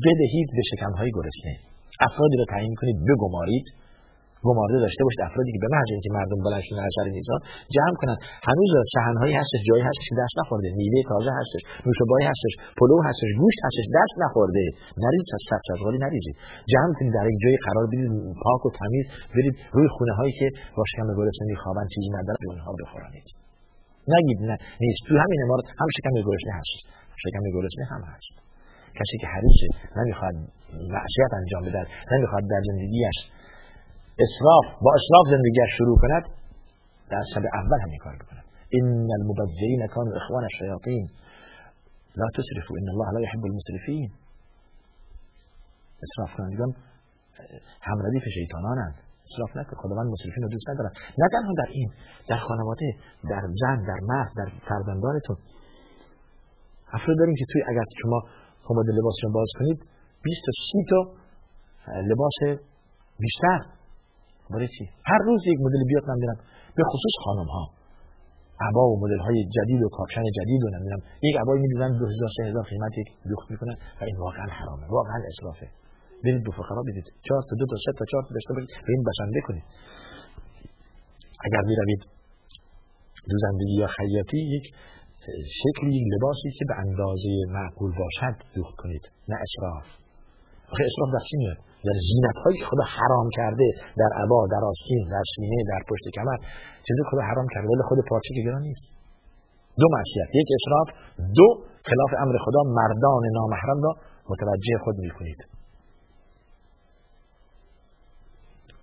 بدهید 0.06 0.48
به 0.56 0.64
شکمهای 0.72 1.10
گرسنه. 1.18 1.56
افرادی 2.08 2.36
رو 2.42 2.46
تعیین 2.54 2.74
کنید 2.80 2.98
بگمارید. 3.10 3.66
گمارده 4.47 4.78
داشته 4.86 5.02
باشید 5.06 5.21
افرادی 5.28 5.52
که 5.56 5.62
به 5.65 5.69
محض 5.75 5.89
اینکه 5.95 6.12
مردم 6.17 6.39
بلنشون 6.45 6.78
از 6.88 6.91
سر 6.97 7.08
میزان 7.17 7.39
جمع 7.75 7.95
کنن 8.02 8.17
هنوز 8.49 8.71
صحنهایی 8.95 9.36
هستش 9.41 9.62
جایی 9.69 9.84
هستش 9.89 10.06
که 10.12 10.15
دست 10.23 10.36
نخورده 10.41 10.67
میوه 10.80 11.02
تازه 11.12 11.32
هستش 11.39 11.62
نوشابه 11.86 12.15
هستش 12.32 12.54
پلو 12.80 12.97
هستش 13.08 13.30
گوشت 13.41 13.60
هستش 13.67 13.86
دست 13.99 14.15
نخورده 14.23 14.63
نریز 15.04 15.25
از 15.38 15.41
سبز 15.49 15.67
غالی 15.82 15.99
نریزید 16.06 16.36
جمع 16.73 16.91
کنید 16.97 17.13
در 17.17 17.25
یک 17.32 17.38
جایی 17.43 17.58
قرار 17.67 17.86
بدید 17.91 18.10
پاک 18.43 18.62
و 18.65 18.69
تمیز 18.80 19.06
برید 19.36 19.56
روی 19.75 19.88
خونه 19.95 20.13
هایی 20.19 20.34
که 20.39 20.47
با 20.78 20.84
شکم 20.91 21.08
گرسنه 21.17 21.47
میخوابن 21.54 21.86
چیزی 21.93 22.10
نداره 22.17 22.38
به 22.41 22.47
اونها 22.52 22.71
بخورانید 22.82 23.28
نگید 24.13 24.39
نه 24.49 24.56
نیست 24.84 24.99
تو 25.08 25.13
همین 25.23 25.39
امارات 25.45 25.67
هم 25.82 25.88
شکم 25.97 26.13
گرسنه 26.28 26.54
هست 26.60 26.75
شکم 27.23 27.43
گرسنه 27.56 27.86
هم 27.93 28.02
هست 28.12 28.34
کسی 28.99 29.15
که 29.21 29.28
حریصه 29.34 29.67
نمی‌خواد 29.99 30.36
معصیت 30.95 31.32
انجام 31.39 31.62
بده 31.67 31.84
نمی‌خواد 32.13 32.43
در 32.54 32.62
زندگیش 32.69 33.17
اسراف 34.25 34.65
با 34.84 34.91
اسراف 34.99 35.25
زندگی 35.34 35.60
شروع 35.77 35.97
کند 36.03 36.23
در 37.12 37.23
سب 37.34 37.43
اول 37.60 37.79
همین 37.86 37.99
کار 38.05 38.15
بکند. 38.21 38.45
ان 38.77 39.08
المبذرین 39.19 39.88
كانوا 39.95 40.15
اخوان 40.21 40.43
الشیاطین 40.43 41.05
لا 42.21 42.27
تسرفوا 42.38 42.75
ان 42.82 42.88
الله 42.93 43.08
لا 43.15 43.19
يحب 43.25 43.43
المسرفين. 43.51 44.10
اسراف 46.05 46.29
کنندگان 46.38 46.71
هم 47.82 47.97
ردیف 48.05 48.23
شیطانانند. 48.38 48.95
اسراف 49.27 49.51
نکن 49.58 49.75
خداوند 49.84 50.08
مسرفین 50.13 50.43
رو 50.43 50.49
دوست 50.49 50.69
ندارن. 50.69 50.91
نه 51.19 51.27
تنها 51.34 51.53
در 51.62 51.69
این 51.77 51.89
در 52.29 52.39
خانواده 52.47 52.88
در 53.32 53.43
زن 53.62 53.77
در 53.89 53.99
مرد 54.12 54.32
در 54.38 54.49
فرزندانتون. 54.69 55.38
افراد 56.93 57.17
داریم 57.17 57.36
که 57.39 57.45
توی 57.51 57.62
اگر 57.71 57.84
شما 58.01 58.19
کمد 58.67 58.86
لباس 58.97 59.15
باز 59.34 59.49
کنید 59.60 59.79
20 60.23 60.41
تا 60.45 60.51
30 60.71 60.86
تا 60.89 60.99
لباس 62.12 62.38
بیشتر. 63.19 63.79
برای 64.54 64.68
چی؟ 64.76 64.84
هر 65.12 65.22
روز 65.28 65.42
یک 65.52 65.60
مدل 65.66 65.82
بیاد 65.90 66.04
من 66.10 66.20
به 66.78 66.84
خصوص 66.92 67.16
خانم 67.26 67.50
ها 67.56 67.64
عبا 68.68 68.84
و 68.92 68.94
مدل 69.04 69.22
های 69.26 69.40
جدید 69.56 69.82
و 69.84 69.90
کاپشن 69.98 70.24
جدید 70.38 70.62
و 70.64 70.68
نمی‌دونم. 70.76 71.02
یک 71.28 71.36
عبای 71.42 71.60
میدیزن 71.60 71.90
2000 72.00 72.30
3000 72.38 72.64
قیمت 72.72 72.94
یک 73.02 73.10
لخت 73.32 73.48
می‌کنن 73.52 73.76
و 74.00 74.04
این 74.10 74.18
واقعا 74.26 74.48
حرامه. 74.60 74.86
واقعا 74.98 75.20
اسرافه. 75.32 75.68
برید 76.24 76.44
به 76.44 76.52
فقرا 76.52 76.82
بدید 76.88 77.08
چهار 77.28 77.42
تا 77.50 77.54
دو 77.60 77.66
تا 77.72 77.76
سه 77.86 77.92
تا 78.00 78.06
چهار 78.12 78.24
تا 78.28 78.32
داشته 78.38 78.54
باشید. 78.54 78.70
به 78.88 78.92
این 78.96 79.04
بسنده 79.10 79.40
کنید. 79.48 79.66
اگر 81.46 81.62
می‌روید 81.70 82.02
دوزندگی 83.30 83.76
یا 83.82 83.88
خیاطی 83.98 84.40
یک 84.56 84.66
شکلی 85.62 86.00
لباسی 86.14 86.50
که 86.58 86.66
به 86.70 86.76
اندازه 86.84 87.32
معقول 87.58 87.92
باشد 88.02 88.36
دوخت 88.56 88.76
کنید. 88.82 89.04
نه 89.32 89.38
اسراف. 89.46 89.88
آخه 90.72 90.84
اسراف 90.90 91.24
چی 91.30 91.38
میاد. 91.38 91.58
در 91.88 91.98
زینت 92.08 92.38
هایی 92.44 92.58
که 92.60 92.65
خدا 92.72 92.86
حرام 92.98 93.28
کرده 93.38 93.68
در 94.02 94.12
عبا 94.22 94.39
در 94.54 94.63
آستین 94.72 95.02
در 95.13 95.26
سینه 95.36 95.60
در 95.72 95.82
پشت 95.89 96.06
کمر. 96.15 96.38
چیزی 96.88 97.02
خدا 97.12 97.22
حرام 97.32 97.48
کرده 97.54 97.68
ولی 97.72 97.84
خود 97.89 98.00
پارچه 98.10 98.32
که 98.36 98.42
گران 98.48 98.62
نیست. 98.62 98.88
دو 99.80 99.88
معصیت. 99.96 100.30
یک 100.42 100.48
اسراف 100.58 100.88
دو 101.38 101.48
خلاف 101.89 102.12
امر 102.24 102.36
خدا 102.46 102.62
مردان 102.80 103.24
نامحرم 103.38 103.80
را 103.86 103.92
متوجه 104.30 104.74
خود 104.84 104.96
می‌کنید. 105.06 105.42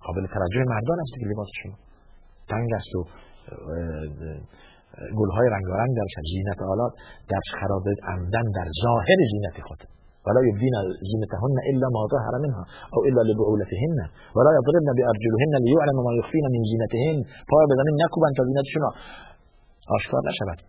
قابل 0.05 0.25
توجه 0.35 0.63
مردان 0.73 0.99
است 0.99 1.13
که 1.19 1.25
لباس 1.31 1.47
شما. 1.63 1.75
تنگ 2.49 2.69
است 2.79 2.95
و 2.95 3.01
گلهای 5.19 5.47
رنگارنگ 5.55 5.91
در 5.97 6.21
زینت 6.31 6.61
آلات 6.61 6.93
در 7.29 7.41
خراب 7.59 7.83
عمدن 8.03 8.45
در 8.55 8.67
ظاهر 8.83 9.17
زینت 9.31 9.67
خود. 9.67 9.81
ولا 10.27 10.41
يبدين 10.49 10.75
زينتهن 11.09 11.57
إلا 11.71 11.87
ما 11.95 12.01
ظهر 12.13 12.33
منها 12.43 12.63
أو 12.95 12.99
إلا 13.07 13.21
لبعولتهن 13.29 13.97
ولا 14.37 14.51
يضربن 14.57 14.89
بأرجلهن 14.97 15.53
ليعلم 15.65 15.97
ما 16.07 16.11
يخفين 16.19 16.45
من 16.55 16.61
زينتهن. 16.71 17.17
پای 17.49 17.63
بزنیم 17.71 17.95
نکوبن 18.03 18.31
تا 18.37 18.43
زینتشون 18.49 18.83
آشکار 19.95 20.21
نشود 20.29 20.59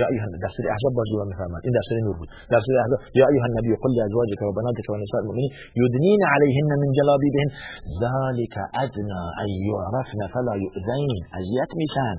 یا 0.00 0.06
ایها 0.12 0.26
دستور 0.44 0.64
احزاب 0.74 0.92
باز 0.98 1.06
جواب 1.12 1.28
میفرماد 1.32 1.62
این 1.66 1.74
دستور 1.78 1.96
نور 2.06 2.16
بود 2.20 2.30
دستور 2.54 2.74
احزاب 2.82 3.00
یا 3.20 3.26
ایها 3.32 3.46
النبی 3.50 3.70
قل 3.82 3.92
لأزواجك 3.98 4.40
وبناتك 4.48 4.86
ونساء 4.92 5.20
المؤمنين 5.22 5.50
يدنين 5.82 6.20
عليهن 6.32 6.70
من 6.82 6.88
جلابيبهن. 6.98 7.48
ذلك 8.04 8.54
أدنى 8.84 9.22
أن 9.42 9.48
يعرفن 9.68 10.20
فلا 10.34 10.54
يؤذين. 10.64 11.18
اذیت 11.38 11.70
میشن 11.80 12.16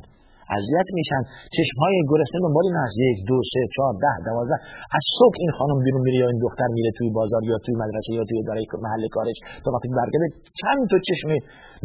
اذیت 0.58 0.90
میشن. 1.00 1.22
چشم 1.56 1.78
های 1.84 1.96
گرسنه 2.10 2.40
دنبال 2.46 2.66
این 2.70 2.78
هست 2.84 2.96
یک 3.10 3.20
دو 3.30 3.38
سه 3.52 3.62
چهار 3.76 3.94
ده 4.04 4.16
دوازده. 4.28 4.60
از 4.98 5.04
صبح 5.18 5.36
این 5.44 5.52
خانم 5.58 5.78
بیرون 5.86 6.02
میره 6.08 6.18
یا 6.24 6.28
این 6.34 6.40
دختر 6.48 6.70
میره 6.78 6.90
توی 6.98 7.10
بازار 7.20 7.42
یا 7.52 7.58
توی 7.64 7.76
مدرسه 7.84 8.12
یا 8.20 8.24
توی 8.30 8.40
دارای 8.48 8.66
محل 8.86 9.04
کارش 9.16 9.38
تا 9.64 9.68
وقتی 9.74 9.88
برگرده 10.00 10.28
چند 10.62 10.82
تا 10.92 10.98
چشم 11.08 11.30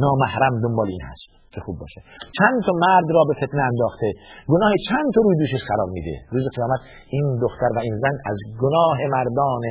نامحرم 0.05 0.55
دنبال 0.65 0.89
این 0.95 1.05
هست 1.11 1.31
که 1.55 1.61
خوب 1.65 1.77
باشه. 1.83 2.01
چند 2.39 2.57
تا 2.67 2.73
مرد 2.85 3.09
را 3.17 3.23
به 3.29 3.35
فتنه 3.41 3.63
انداخته. 3.71 4.09
گناه 4.53 4.73
چند 4.89 5.09
تا 5.15 5.19
روی 5.25 5.37
دوشش 5.43 5.63
خراب 5.71 5.91
میده. 5.97 6.15
روز 6.35 6.45
قیامت 6.57 6.81
این 7.15 7.27
دختر 7.45 7.71
و 7.77 7.79
این 7.87 7.95
زن 8.03 8.17
از 8.31 8.39
گناه 8.63 8.99
مردان 9.15 9.65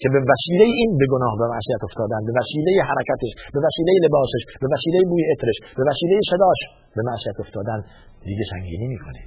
که 0.00 0.08
به 0.14 0.20
وسیله 0.32 0.66
این 0.80 0.90
به 1.00 1.06
گناه 1.12 1.34
به 1.40 1.46
معصیت 1.54 1.82
افتادن 1.88 2.20
به 2.28 2.32
وسیله 2.40 2.72
حرکتش 2.90 3.32
به 3.54 3.60
وسیله 3.66 3.92
لباسش 4.04 4.42
به 4.62 4.68
وسیله 4.74 4.98
بوی 5.10 5.22
عطرش 5.32 5.58
به 5.78 5.82
وسیله 5.90 6.14
صداش 6.30 6.60
به 6.96 7.02
معصیت 7.08 7.36
افتادن. 7.44 7.78
دیگه 8.28 8.44
سنگینی 8.52 8.86
می‌کنه. 8.94 9.22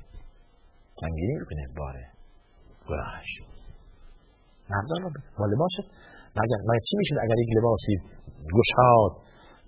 سنگینی 1.01 1.35
می‌کنه 1.41 1.63
باره. 1.79 2.03
گناهش. 2.89 3.31
مردان 4.71 4.99
رو 5.03 5.09
با 5.39 5.45
لباست 5.51 5.87
مگر 6.39 6.59
مگر 6.69 6.83
چی 6.87 6.95
میشه 6.97 7.13
اگر 7.25 7.37
یک 7.43 7.51
لباسی 7.57 7.93
گشاد 8.57 9.13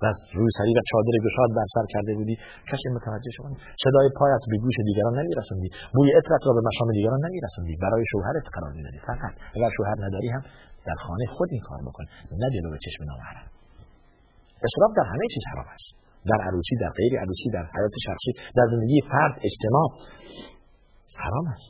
و 0.02 0.06
روی 0.38 0.50
سری 0.58 0.74
و 0.78 0.82
چادر 0.92 1.16
گشاد 1.26 1.50
بر 1.58 1.68
سر 1.76 1.86
کرده 1.94 2.12
بودی؟ 2.18 2.36
کسی 2.72 2.86
متوجه 2.96 3.32
شما 3.38 3.50
صدای 3.84 4.08
پایت 4.20 4.44
به 4.52 4.58
گوش 4.64 4.76
دیگران 4.90 5.14
نمیرسوندی. 5.20 5.70
بوی 5.96 6.10
عطرت 6.20 6.42
را 6.48 6.52
به 6.58 6.62
مشام 6.70 6.88
دیگران 6.98 7.20
نمیرسوندی. 7.26 7.76
برای 7.84 8.04
شوهرت 8.12 8.46
قرار 8.56 8.72
می‌دادی. 8.78 9.00
فقط. 9.10 9.34
اگر 9.56 9.70
شوهر 9.78 9.98
نداری 10.06 10.30
هم. 10.36 10.44
در 10.90 10.98
خانه 11.06 11.26
خود 11.36 11.50
این 11.56 11.64
کار 11.70 11.80
بکن 11.88 12.06
نه 12.42 12.48
جلو 12.54 12.70
چشم 12.86 13.02
نامحرم 13.10 13.48
اسراف 14.68 14.92
در 14.98 15.08
همه 15.12 15.26
چیز 15.34 15.44
حرام 15.52 15.70
است. 15.78 15.90
در 16.32 16.40
عروسی 16.48 16.76
در 16.84 16.92
غیر 17.00 17.14
عروسی 17.24 17.48
در 17.58 17.66
حیات 17.76 17.96
شخصی 18.08 18.32
در 18.58 18.68
زندگی 18.74 19.00
فرد 19.12 19.34
اجتماع 19.48 19.88
حرام 21.24 21.48
است. 21.56 21.70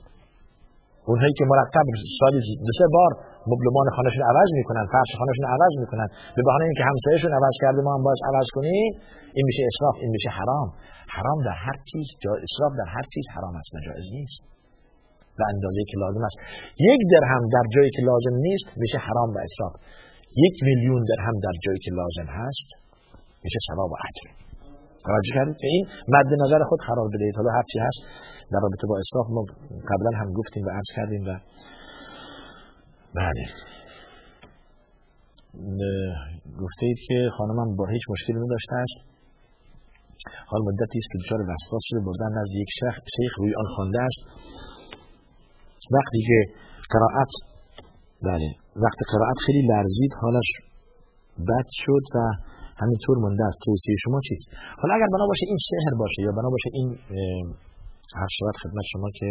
اونهایی 1.09 1.33
که 1.39 1.45
مرتب 1.51 1.85
سالی 2.19 2.39
دو 2.67 2.73
سه 2.79 2.87
بار 2.95 3.11
مبلمان 3.51 3.87
خانهشون 3.95 4.23
عوض 4.31 4.49
می‌کنن 4.59 4.85
فرش 4.93 5.11
خانهشون 5.19 5.45
عوض 5.55 5.73
می‌کنن 5.83 6.07
به 6.35 6.41
بهانه 6.47 6.65
اینکه 6.69 6.83
همسایهشون 6.91 7.31
عوض 7.39 7.55
کرده 7.63 7.79
ما 7.87 7.91
هم 7.95 8.03
باز 8.09 8.19
عوض 8.29 8.47
کنیم 8.55 8.91
این 9.35 9.45
میشه 9.49 9.61
اسراف 9.71 9.95
این 10.03 10.11
میشه 10.15 10.29
حرام. 10.39 10.67
حرام 11.15 11.39
در 11.47 11.57
هر 11.65 11.77
چیز 11.89 12.05
اسراف 12.47 12.71
در 12.79 12.89
هر 12.95 13.05
چیز 13.13 13.25
حرام 13.35 13.55
است 13.61 13.71
نجایز 13.77 14.07
نیست. 14.17 14.41
به 15.39 15.45
اندازه 15.53 15.81
که 15.89 15.95
لازم 16.03 16.23
است. 16.29 16.37
یک 16.89 17.01
درهم 17.13 17.43
در 17.55 17.65
جایی 17.75 17.91
که 17.95 18.01
لازم 18.09 18.35
نیست 18.47 18.67
میشه 18.81 18.97
حرام 19.07 19.29
و 19.35 19.37
اسراف 19.47 19.73
یک 20.45 20.55
میلیون 20.67 21.01
درهم 21.11 21.35
در 21.45 21.55
جایی 21.63 21.79
که 21.85 21.91
لازم 21.99 22.27
هست 22.39 22.69
میشه 23.43 23.59
ثواب 23.67 23.91
و 23.93 23.97
اجر. 24.07 24.27
توجه 25.07 25.31
کردید 25.37 25.57
که 25.61 25.67
این 25.73 25.83
مد 26.13 26.29
نظر 26.43 26.61
خود 26.69 26.79
قرار 26.89 27.07
بدهید 27.13 27.35
حالا 27.39 27.51
هر 27.57 27.65
چی 27.71 27.79
هست 27.79 27.99
در 28.51 28.59
رابطه 28.63 28.87
با 28.87 28.95
اسراف 29.03 29.27
ما 29.35 29.43
قبلا 29.91 30.11
هم 30.21 30.29
گفتیم 30.39 30.63
و 30.65 30.69
عرض 30.69 30.89
کردیم 30.97 31.23
و 31.27 31.31
بله. 33.19 33.43
گفته 36.61 36.83
اید 36.85 36.99
که 37.07 37.29
خانمم 37.37 37.75
با 37.75 37.85
هیچ 37.93 38.01
مشکلی 38.09 38.39
نداشته 38.45 38.75
است. 38.75 38.97
حال 40.47 40.61
مدتی 40.61 40.97
است 41.01 41.09
که 41.11 41.17
دچار 41.23 41.41
وسواس 41.41 41.83
شده 41.89 41.99
بردن 42.05 42.31
نزد 42.39 42.53
یک 42.63 42.69
شیخ 43.15 43.39
روی 43.39 43.53
آن 43.61 43.67
خوانده 43.75 43.99
است. 44.01 44.19
وقتی 45.95 46.19
که 46.27 46.37
قرائت 46.93 47.31
بله 48.29 48.49
وقت 48.85 48.99
قرائت 49.13 49.37
خیلی 49.45 49.61
لرزید 49.71 50.11
حالش 50.21 50.49
بد 51.49 51.67
شد 51.81 52.05
و 52.15 52.17
همینطور 52.81 53.17
مونده 53.17 53.43
است. 53.45 53.57
توصیه 53.65 53.95
شما 54.03 54.19
چیست؟ 54.27 54.47
حالا 54.81 54.93
اگر 54.95 55.09
بنا 55.13 55.25
باشه 55.27 55.45
این 55.51 55.59
سحر 55.69 55.93
باشه 56.01 56.21
یا 56.21 56.31
بنا 56.31 56.49
باشه 56.49 56.69
این 56.73 56.87
هر 58.15 58.29
شود 58.37 58.55
خدمت 58.63 58.85
شما 58.93 59.09
که 59.19 59.29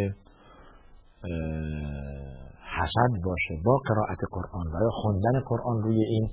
حسد 2.76 3.12
باشه 3.24 3.54
با 3.64 3.74
قرائت 3.88 4.20
قرآن 4.34 4.66
و 4.72 4.76
یا 4.84 4.90
خوندن 4.90 5.40
قرآن 5.50 5.82
روی 5.82 6.04
این 6.04 6.28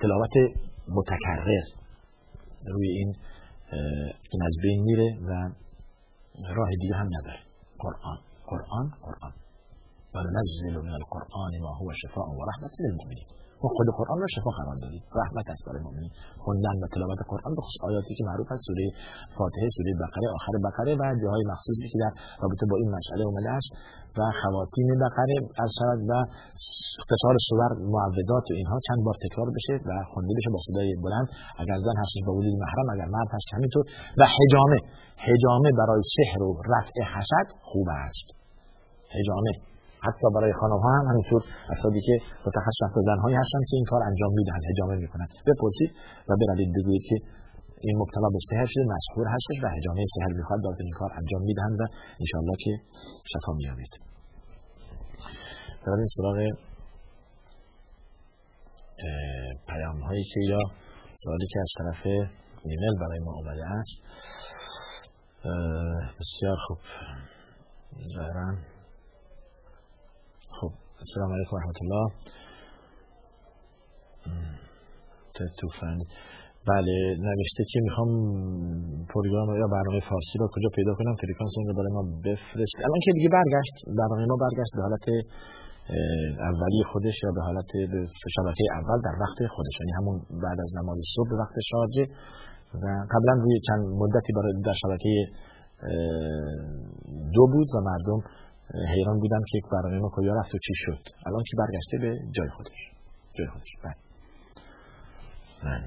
تلاوت 0.00 0.34
متکرر 0.96 1.64
روی 2.66 2.88
این 2.88 3.14
این 4.30 4.42
از 4.42 4.56
بین 4.62 4.82
میره 4.82 5.18
و 5.28 5.30
راه 6.56 6.70
دیگه 6.80 6.94
هم 6.94 7.06
نداره. 7.06 7.38
قرآن. 7.78 8.18
قرآن 8.46 8.90
قرآن 9.02 9.32
و 10.14 10.18
نزل 10.36 10.74
من 10.86 10.94
القرآن 11.00 11.52
ما 11.64 11.72
هو 11.80 11.88
شفاء 12.02 12.28
و 12.38 12.40
رحمت 12.50 12.72
للمؤمنین 12.80 13.28
ما 13.64 13.68
خود 13.76 13.88
قرآن 13.98 14.18
رو 14.22 14.28
شفا 14.36 14.50
قرار 14.58 14.76
دادیم 14.84 15.02
رحمت 15.22 15.46
است 15.54 15.62
برای 15.66 15.82
مؤمنین. 15.86 16.12
خوندن 16.44 16.76
و 16.82 16.84
تلاوت 16.94 17.20
قرآن 17.32 17.52
به 17.56 17.60
خصوص 17.64 17.78
آیاتی 17.88 18.12
که 18.18 18.24
معروف 18.28 18.48
است 18.54 18.62
سوره 18.68 18.86
فاتحه 19.36 19.68
سوره 19.76 19.92
بقره 20.02 20.26
آخر 20.38 20.54
بقره 20.66 20.92
و 21.00 21.02
جاهای 21.22 21.44
مخصوصی 21.52 21.86
که 21.92 21.98
در 22.02 22.12
رابطه 22.42 22.64
با 22.70 22.76
این 22.80 22.90
مسئله 22.98 23.22
اومده 23.28 23.50
است 23.58 23.70
و 24.18 24.20
خواتیم 24.40 24.88
بقره 25.04 25.36
از 25.64 25.70
شود 25.78 26.00
و 26.10 26.12
اختصار 27.00 27.34
سور 27.48 27.70
معوضات 27.94 28.44
و 28.50 28.54
اینها 28.60 28.78
چند 28.86 29.00
بار 29.06 29.16
تکرار 29.24 29.48
بشه 29.56 29.74
و 29.88 29.90
خونده 30.10 30.32
بشه 30.38 30.50
با 30.54 30.60
صدای 30.66 30.88
بلند. 31.04 31.28
اگر 31.62 31.76
زن 31.86 31.96
هستش 32.02 32.20
با 32.26 32.32
وجود 32.38 32.54
محرم 32.64 32.88
اگر 32.94 33.08
مرد 33.16 33.28
هست 33.36 33.48
همینطور. 33.56 33.84
و 34.18 34.22
حجامه. 34.36 34.78
حجامه 35.26 35.68
برای 35.80 36.02
سحر 36.14 36.42
و 36.46 36.50
رفع 36.72 36.96
حسد 37.14 37.46
خوب 37.68 37.86
است. 38.06 38.26
حجامه. 39.16 39.73
حتی 40.06 40.26
برای 40.34 40.52
خانم 40.60 40.80
ها 40.84 40.90
هم 40.98 41.06
همینطور 41.10 41.42
افرادی 41.72 42.00
که 42.08 42.14
متخصص 42.46 42.94
زنهایی 43.08 43.36
هستن 43.42 43.60
که 43.68 43.74
این 43.80 43.86
کار 43.92 44.02
انجام 44.10 44.32
میدن 44.38 44.60
حجامه 44.70 44.94
می‌کنن. 45.04 45.28
بپرسید 45.48 45.90
و 46.28 46.30
بروید 46.40 46.70
بگویید 46.76 47.04
که 47.10 47.16
این 47.86 47.96
مبتلا 48.02 48.28
به 48.34 48.40
سحر 48.50 48.68
شده 48.72 48.84
مسحور 48.94 49.26
هستش 49.34 49.56
و 49.62 49.66
حجامه 49.76 50.04
سحر 50.16 50.32
می‌خواد 50.40 50.60
باز 50.66 50.78
این 50.80 50.94
کار 51.00 51.10
انجام 51.20 51.42
میدن 51.48 51.72
و 51.80 51.82
انشاءالله 52.20 52.56
که 52.64 52.72
شفا 53.32 53.52
میابید 53.60 53.94
این 55.86 56.06
سراغ 56.16 56.38
پیام 59.68 60.00
هایی 60.00 60.24
که 60.34 60.40
یا 60.40 60.58
سوالی 61.24 61.46
که 61.52 61.58
از 61.60 61.70
طرف 61.78 62.06
ایمیل 62.64 62.94
برای 63.00 63.18
ما 63.18 63.32
آمده 63.32 63.64
است. 63.66 63.96
بسیار 66.20 66.56
خوب. 66.66 66.78
ظاهرا 68.16 68.54
خب 70.58 70.72
السلام 71.04 71.30
علیکم 71.36 71.54
ورحمت 71.56 71.78
الله 71.82 72.06
توفند 75.60 76.08
بله 76.70 76.96
نوشته 77.28 77.62
که 77.70 77.78
می‌خوام 77.86 78.10
پروگرام 79.12 79.48
یا 79.62 79.68
برنامه 79.76 80.00
فارسی 80.10 80.36
رو 80.40 80.46
کجا 80.54 80.68
پیدا 80.78 80.92
کنم؟ 80.98 81.14
فرکانس 81.22 81.52
اون 81.56 81.66
رو 81.68 81.74
برای 81.78 81.92
ما 81.98 82.02
بفرست. 82.26 82.76
الان 82.86 83.00
که 83.06 83.12
دیگه 83.16 83.30
برگشت 83.38 83.76
برنامه 84.00 84.24
ما 84.32 84.36
برگشت 84.46 84.72
به 84.76 84.82
حالت 84.86 85.06
اولی 86.48 86.82
خودش 86.92 87.16
یا 87.24 87.30
به 87.36 87.42
حالت 87.48 87.70
شبکه 88.36 88.64
اول 88.78 88.98
در 89.06 89.16
وقت 89.22 89.38
خودش. 89.54 89.74
یعنی 89.80 89.92
همون 89.98 90.16
بعد 90.44 90.58
از 90.64 90.70
نماز 90.78 90.98
صبح 91.14 91.28
به 91.32 91.36
وقت 91.42 91.56
شارجه 91.70 92.04
و 92.82 92.84
قبلا 93.12 93.34
روی 93.44 93.54
چند 93.66 93.82
مدتی 94.02 94.32
برای 94.36 94.52
در 94.68 94.76
شبکه 94.84 95.12
دو 97.34 97.44
بود 97.52 97.68
و 97.74 97.78
مردم 97.90 98.20
حیران 98.94 99.20
بودم 99.20 99.40
که 99.48 99.58
یک 99.58 99.64
برنامه 99.72 99.98
ما 99.98 100.10
کجا 100.12 100.34
رفت 100.34 100.54
و 100.54 100.58
چی 100.58 100.74
شد. 100.74 101.02
الان 101.26 101.42
که 101.50 101.56
برگشته 101.58 101.98
به 101.98 102.16
جای 102.36 102.48
خودش. 102.48 102.92
جای 103.32 103.46
خودش. 103.46 103.70
بله. 103.84 103.94
بله. 105.64 105.86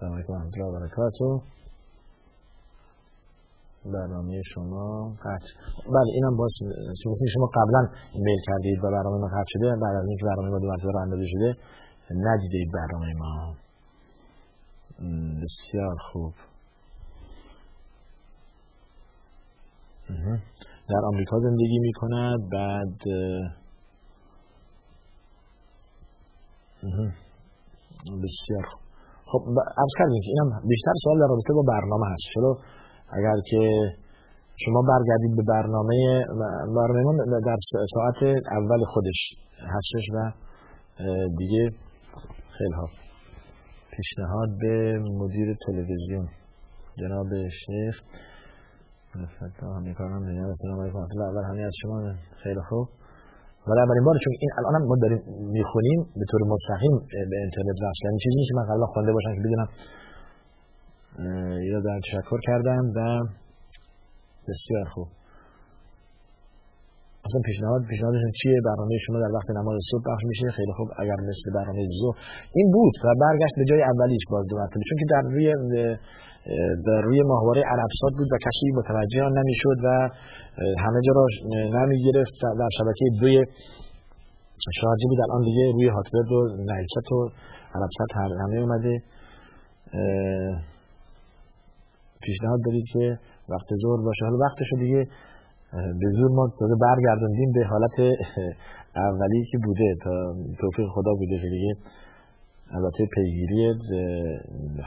سلام 0.00 0.14
علیکم 0.14 0.32
ورحمت 0.32 0.52
الله 0.56 0.68
و 0.68 0.80
برکاته. 0.80 1.58
برنامه 3.84 4.42
شما 4.54 5.14
قطع 5.22 5.46
بله 5.86 6.12
اینم 6.14 6.36
باز 6.36 6.50
چون 7.02 7.12
شما 7.34 7.46
قبلا 7.46 7.88
میل 8.14 8.38
کردید 8.46 8.78
و 8.78 8.90
برنامه 8.90 9.18
ما 9.18 9.26
قطع 9.26 9.44
شده 9.46 9.76
بعد 9.82 9.96
از 9.96 10.08
اینکه 10.08 10.24
برنامه 10.24 10.50
ما 10.50 10.58
دو 10.58 10.66
مرتبه 10.66 11.00
اندازه 11.02 11.26
شده 11.26 11.56
ندیدید 12.10 12.72
برنامه 12.72 13.14
ما. 13.14 13.54
بسیار 15.42 15.96
خوب. 15.98 16.34
در 20.88 21.02
آمریکا 21.04 21.36
زندگی 21.38 21.78
می 21.78 21.92
کند 21.92 22.40
بعد 22.52 22.98
بسیار 28.24 28.66
خب 29.30 29.42
عرض 29.82 29.92
کردیم 29.98 30.20
که 30.24 30.30
اینم 30.34 30.48
بیشتر 30.68 30.92
سوال 31.04 31.18
در 31.20 31.28
رابطه 31.28 31.52
با 31.54 31.62
برنامه 31.72 32.06
هست. 32.12 32.24
چرا؟ 32.34 32.52
اگر 33.18 33.36
که 33.50 33.60
شما 34.64 34.82
برگردید 34.82 35.36
به 35.36 35.42
برنامه 35.42 36.24
برنامه 36.76 37.40
در 37.46 37.56
ساعت 37.94 38.20
اول 38.52 38.84
خودش 38.84 39.20
هستش 39.76 40.04
و 40.14 40.32
دیگه 41.38 41.70
خیلی 42.58 42.72
ها 42.72 42.86
پیشنهاد 43.96 44.48
به 44.60 44.98
مدیر 44.98 45.56
تلویزیون. 45.66 46.28
جناب 47.00 47.26
شیخ. 47.48 47.96
همین 49.62 49.94
کارم 49.94 50.22
میگم 50.22 50.48
السلام 50.54 50.80
علیکم 50.80 50.98
اول 50.98 51.44
همین 51.50 51.64
از 51.64 51.74
شما 51.82 51.96
خیلی 52.42 52.60
خوب. 52.68 52.88
ولی 53.68 53.80
اولین 53.80 54.04
بار 54.04 54.16
چون 54.24 54.32
این 54.40 54.50
الان 54.58 54.82
ما 54.88 54.96
داریم 55.02 55.20
می‌خونیم 55.56 56.00
به 56.20 56.24
طور 56.30 56.40
مستقیم 56.52 56.94
به 57.30 57.36
اینترنت 57.42 57.78
وصل 57.84 58.00
یعنی 58.04 58.18
چیزی 58.24 58.36
نیست 58.40 58.54
من 58.58 58.66
قبلا 58.70 58.86
خونده 58.86 59.12
باشم 59.12 59.32
که 59.34 59.40
بدونم 59.44 59.68
یا 61.70 61.80
در 61.80 62.00
تشکر 62.06 62.40
کردم 62.48 62.82
و 62.96 62.98
بسیار 64.48 64.84
خوب. 64.94 65.08
اصلا 67.26 67.40
پیشنهاد 67.48 67.82
پیشنهادشون 67.90 68.32
چیه؟ 68.40 68.60
برنامه 68.64 68.94
شما 69.06 69.18
در 69.24 69.32
وقت 69.36 69.50
نماز 69.50 69.76
صبح 69.90 70.02
پخش 70.08 70.24
میشه؟ 70.30 70.50
خیلی 70.58 70.72
خوب. 70.76 70.88
اگر 71.02 71.18
مثل 71.30 71.46
برنامه 71.54 71.82
زو 72.00 72.12
این 72.58 72.66
بود 72.74 72.94
و 73.04 73.08
برگشت 73.24 73.54
به 73.58 73.64
جای 73.70 73.82
اولیش 73.82 74.24
باز 74.30 74.44
دو 74.50 74.56
مرتبه 74.56 74.84
چون 74.88 74.98
که 75.00 75.06
در 75.14 75.22
روی 75.34 75.48
در 76.86 77.00
روی 77.08 77.22
ماهواره 77.22 77.62
عربسات 77.72 78.12
بود 78.18 78.28
و 78.32 78.36
کسی 78.46 78.66
متوجه 78.80 79.22
آن 79.22 79.38
نمی‌شد 79.38 79.78
و 79.84 79.88
همه 80.84 81.00
جا 81.06 81.12
را 81.18 81.26
نمی 81.76 81.98
گرفت 82.06 82.34
در 82.60 82.70
شبکه 82.78 83.04
دوی 83.20 83.36
شارجی 84.80 85.06
بود. 85.08 85.20
الان 85.20 85.42
دیگه 85.44 85.72
روی 85.72 85.88
هاتبرد 85.88 86.32
و 86.32 86.40
نایلسات 86.68 87.12
و 87.12 87.20
عربسات 87.74 88.10
همه 88.42 88.56
اومده. 88.64 88.94
پیشنهاد 92.22 92.60
دارید 92.66 92.84
که 92.92 93.18
وقت 93.48 93.68
زور 93.82 94.04
باشه. 94.04 94.24
حالا 94.24 94.38
وقتشو 94.46 94.76
دیگه 94.76 95.06
به 96.00 96.08
زور 96.16 96.30
ما 96.30 96.44
تازه 96.58 96.74
برگردوندیم 96.80 97.52
به 97.52 97.64
حالت 97.72 97.96
اولی 98.96 99.44
که 99.50 99.58
بوده 99.64 99.94
تا 100.04 100.34
توفیق 100.60 100.86
خدا 100.94 101.12
بوده 101.18 101.36
دیگه 101.42 101.74
البته 102.76 103.06
پیگیری 103.14 103.60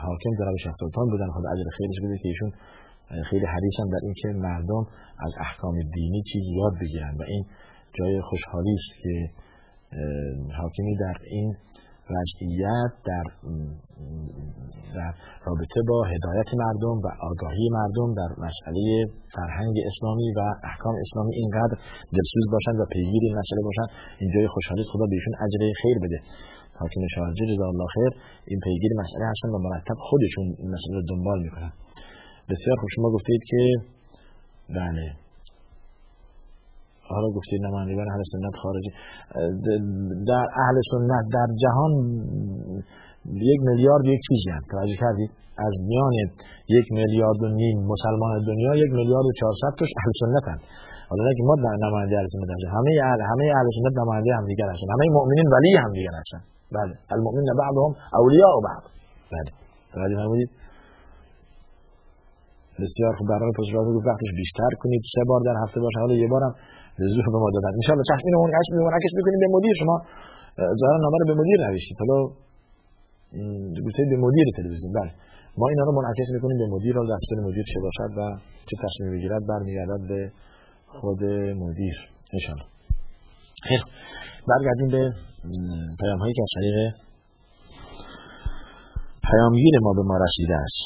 حاکم 0.03 0.32
جناب 0.39 0.55
شاه 0.63 0.73
سلطان 0.79 1.05
بودن. 1.09 1.29
خود 1.36 1.45
اجر 1.45 1.69
خیلیش 1.77 1.99
بوده 2.01 2.17
که 2.21 2.27
ایشون 2.27 2.51
خیلی 3.29 3.45
حریصن 3.45 3.88
در 3.93 3.99
اینکه 4.03 4.27
مردم 4.27 4.84
از 5.19 5.34
احکام 5.39 5.75
دینی 5.93 6.21
چیز 6.32 6.43
یاد 6.57 6.73
بگیرن 6.82 7.15
و 7.19 7.23
این 7.27 7.45
جای 7.99 8.21
خوشحالی 8.21 8.73
است 8.73 9.03
که 9.03 9.13
حاکمی 10.57 10.95
در 10.97 11.17
این 11.32 11.55
وضعیت 12.15 12.91
در 13.09 13.25
در 14.95 15.13
رابطه 15.45 15.79
با 15.89 16.03
هدایت 16.03 16.49
مردم 16.63 16.97
و 17.03 17.07
آگاهی 17.29 17.69
مردم 17.77 18.09
در 18.19 18.32
مسئله 18.45 18.84
فرهنگ 19.36 19.75
اسلامی 19.89 20.34
و 20.38 20.39
احکام 20.63 20.95
اسلامی 21.05 21.34
اینقدر 21.36 21.75
دلسوز 22.15 22.45
باشند 22.51 22.79
و 22.79 22.86
پیگیر 22.93 23.21
این 23.23 23.36
مسئله 23.41 23.61
باشند 23.63 23.89
اینجای 24.19 24.47
خوشحالی 24.47 24.84
خدا 24.93 25.05
بهشون 25.11 25.34
اجر 25.45 25.61
خیر 25.82 25.97
بده. 26.03 26.19
حاکم 26.82 27.01
شارجه 27.15 27.43
جزا 27.51 27.65
الله 27.71 27.88
خیر 27.95 28.11
این 28.49 28.59
پیگیر 28.65 28.91
مسئله 29.03 29.25
هستن 29.32 29.49
و 29.55 29.57
مرتب 29.67 29.97
خودشون 30.07 30.45
این 30.59 30.69
مسئله 30.75 30.95
رو 30.99 31.03
دنبال 31.11 31.39
می‌کنن. 31.45 31.71
بسیار 32.49 32.75
خوب 32.79 32.89
شما 32.95 33.09
گفتید 33.15 33.41
که 33.49 33.61
بله. 34.79 35.05
حالا 37.11 37.27
گفتید 37.38 37.59
نمایندگان 37.65 38.07
اهل 38.11 38.23
سنت 38.34 38.55
خارجی. 38.63 38.91
در 40.32 40.45
اهل 40.63 40.77
سنت 40.91 41.25
در 41.38 41.49
جهان 41.63 41.91
یک 43.51 43.59
میلیارد 43.69 44.05
یک 44.05 44.19
چیزی 44.27 44.49
هم 44.55 44.63
توجه 44.71 44.97
کردید؟ 45.03 45.32
از 45.67 45.75
میان 45.89 46.13
یک 46.77 46.86
میلیارد 46.91 47.43
و 47.43 47.47
نیم 47.47 47.77
مسلمان 47.93 48.32
دنیا 48.47 48.75
یک 48.75 48.91
میلیارد 48.91 49.25
و 49.25 49.32
چهارصد 49.39 49.71
توش 49.79 49.89
اهل 49.99 50.11
سنت 50.21 50.45
هم 50.51 50.59
حالا 51.12 51.34
که 51.38 51.43
ما 51.49 51.55
نماینده 51.86 52.16
اهل 52.20 52.28
سنت 52.34 52.49
همه 52.76 52.91
اهل 53.07 53.22
همه 53.32 53.45
اهل 53.57 53.68
سنت 53.78 53.93
نماینده 54.01 54.32
هم 54.38 54.45
دیگر 54.51 54.68
هستن. 54.74 54.88
همه 54.95 55.05
مؤمنین 55.18 55.47
ولی 55.53 55.72
هم 55.84 55.91
دیگر 55.97 56.16
هستن. 56.22 56.41
بله. 56.78 56.93
المؤمنین 57.16 57.49
بعضهم 57.64 57.91
اولیاء 58.20 58.55
بعض. 58.68 58.84
بله. 59.34 59.49
توجه 59.93 60.18
فرمودید. 60.22 60.49
بسیار 62.82 63.12
خوب. 63.18 63.28
برای 63.32 63.51
پس 63.57 63.68
گفت 63.95 64.07
وقتش 64.12 64.32
بیشتر 64.41 64.72
کنید. 64.82 65.01
سه 65.16 65.22
بار 65.30 65.41
در 65.49 65.57
هفته 65.64 65.80
باشه. 65.84 65.97
حالا 66.03 66.16
یه 66.24 66.30
بارم 66.34 66.53
زور 67.14 67.26
به 67.34 67.39
ما 67.43 67.49
دادن. 67.55 67.72
ان 67.80 67.84
شاء 67.86 67.93
الله 67.95 68.07
چشم 68.12 68.26
اینو 68.28 68.39
منعکس 68.45 68.70
منعکس 68.89 69.14
بکنیم 69.20 69.39
به 69.43 69.49
مدیر. 69.55 69.74
شما 69.82 69.95
ظاهرا 70.82 70.99
نامه 71.05 71.18
رو 71.22 71.26
به 71.32 71.36
مدیر 71.41 71.57
نوشتید. 71.66 71.97
حالا 72.01 72.18
گفتید 73.86 74.07
به 74.14 74.18
مدیر 74.26 74.45
تلویزیون. 74.57 74.91
بله. 74.99 75.12
ما 75.59 75.66
اینا 75.72 75.84
رو 75.88 75.91
منعکس 75.99 76.28
می‌کنیم 76.36 76.57
به 76.64 76.68
مدیر. 76.76 76.93
و 76.97 77.01
دستور 77.14 77.38
مدیر 77.47 77.66
چه 77.72 77.80
باشد 77.86 78.12
و 78.18 78.22
چه 78.68 78.76
تصمیمی 78.84 79.12
بگیرد 79.16 79.43
برمیگردد 79.51 80.01
به 80.12 80.20
خود 80.99 81.23
مدیر. 81.63 81.95
ان 82.33 82.59
خیر. 83.67 83.81
برگردیم 84.47 84.89
به 84.91 85.01
پیام 85.99 86.19
هایی 86.19 86.33
که 86.33 86.41
از 86.41 86.51
طریق 86.55 86.75
پیامگیر 89.29 89.73
ما 89.81 89.93
به 89.97 90.03
ما 90.09 90.17
رسیده 90.25 90.55
است. 90.67 90.83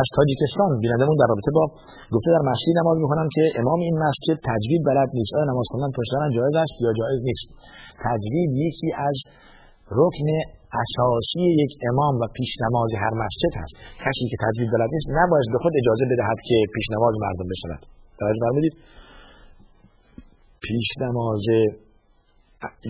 از 0.00 0.06
تاجیکستان 0.16 0.68
بینندمون 0.82 1.16
در 1.20 1.28
رابطه 1.32 1.50
با 1.54 1.64
گفته 2.14 2.30
در 2.36 2.42
مسجد 2.50 2.72
نماز 2.80 2.96
می‌کنم 3.04 3.28
که 3.34 3.44
امام 3.60 3.80
این 3.80 3.96
مسجد 4.06 4.36
تجوید 4.50 4.82
بلد 4.90 5.08
نیست. 5.14 5.34
آیا 5.34 5.44
نماز 5.44 5.66
خوندن 5.70 5.90
پشت 5.98 6.12
جایز 6.36 6.56
است 6.64 6.74
یا 6.84 6.92
جایز 7.00 7.20
نیست؟ 7.28 7.48
تجوید 8.06 8.50
یکی 8.66 8.88
از 9.08 9.16
رکن 10.00 10.28
اساسی 10.82 11.44
یک 11.64 11.72
امام 11.90 12.14
و 12.20 12.24
پیش 12.36 12.52
نماز 12.64 12.90
هر 13.02 13.14
مسجد 13.22 13.52
هست. 13.60 13.74
کسی 14.04 14.24
که 14.30 14.36
تجوید 14.44 14.70
بلد 14.74 14.90
نیست 14.94 15.08
نباید 15.20 15.48
به 15.54 15.58
خود 15.62 15.72
اجازه 15.82 16.04
بدهد 16.12 16.38
که 16.48 16.56
پیش 16.74 16.86
نماز 16.94 17.14
مردم 17.24 17.46
بشود. 17.52 17.82
توجه 18.18 18.40
فرمودید؟ 18.44 18.74
پیش 20.66 20.88
نماز 21.04 21.44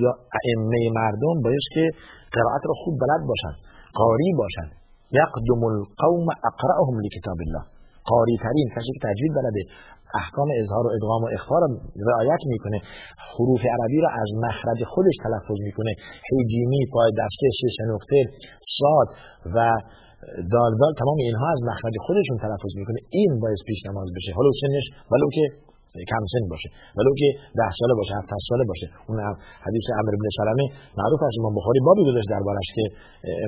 یا 0.04 0.12
ائمه 0.38 0.82
مردم 1.00 1.36
باید 1.44 1.66
که 1.74 1.84
قرائت 2.36 2.62
رو 2.68 2.74
خوب 2.82 2.94
بلد 3.04 3.22
باشند 3.30 3.56
قاری 4.00 4.30
باشند. 4.42 4.72
یقدم 5.20 5.62
القوم 5.72 6.26
اقرأهم 6.50 6.96
لکتاب 7.04 7.38
الله. 7.46 7.64
قاری 8.10 8.36
ترین 8.44 8.66
کسی 8.74 8.90
که 8.94 9.00
تجوید 9.08 9.32
بلده. 9.38 9.62
احکام 10.20 10.48
اظهار 10.60 10.84
و 10.86 10.90
ادغام 10.96 11.22
و 11.24 11.28
اخفا 11.36 11.56
را 11.62 11.68
رعایت 12.08 12.42
می‌کنه. 12.52 12.78
حروف 13.32 13.62
عربی 13.74 14.00
را 14.04 14.10
از 14.22 14.30
مخرج 14.46 14.80
خودش 14.92 15.16
تلفظ 15.24 15.58
می‌کنه. 15.68 15.92
هیجیمی 16.30 16.80
پای 16.92 17.10
دسته 17.20 17.46
شش 17.60 17.76
نقطه 17.92 18.18
صاد 18.78 19.08
و 19.56 19.58
دال 20.54 20.72
تمام 21.00 21.18
اینها 21.28 21.48
از 21.54 21.60
مخرج 21.70 21.94
خودشون 22.06 22.36
تلفظ 22.44 22.72
می‌کنه. 22.80 22.98
این 23.18 23.30
باعث 23.42 23.60
پیش 23.68 23.80
نماز 23.88 24.08
بشه. 24.16 24.30
حالا 24.38 24.50
سنش 24.62 24.86
ولو 25.12 25.28
که 25.36 25.44
کم 26.12 26.24
سن 26.32 26.44
باشه. 26.52 26.68
ولو 26.98 27.12
که 27.20 27.28
ده 27.58 27.70
ساله 27.78 27.94
باشه 28.00 28.12
هفت 28.18 28.30
ساله 28.48 28.64
باشه. 28.70 28.86
اون 29.08 29.16
حدیث 29.66 29.86
عمرو 29.98 30.16
بن 30.20 30.28
سلمه 30.38 30.66
معروف 30.98 31.20
است. 31.26 31.36
امام 31.40 31.54
بخاری 31.58 31.80
بابی 31.88 32.02
گذاشت 32.08 32.28
دربارش 32.34 32.68
که 32.76 32.84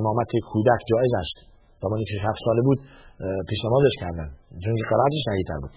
امامت 0.00 0.30
کودک 0.50 0.80
جایز 0.90 1.12
است. 1.22 1.36
زمانی 1.82 2.04
که 2.10 2.14
هفت 2.28 2.40
ساله 2.46 2.62
بود 2.68 2.78
پیش 3.48 3.60
نمازش 3.66 3.94
کردن. 4.02 4.28
چون 4.62 4.72
که 4.78 4.84
قرارش 4.90 5.24
تر 5.48 5.58
بود. 5.62 5.72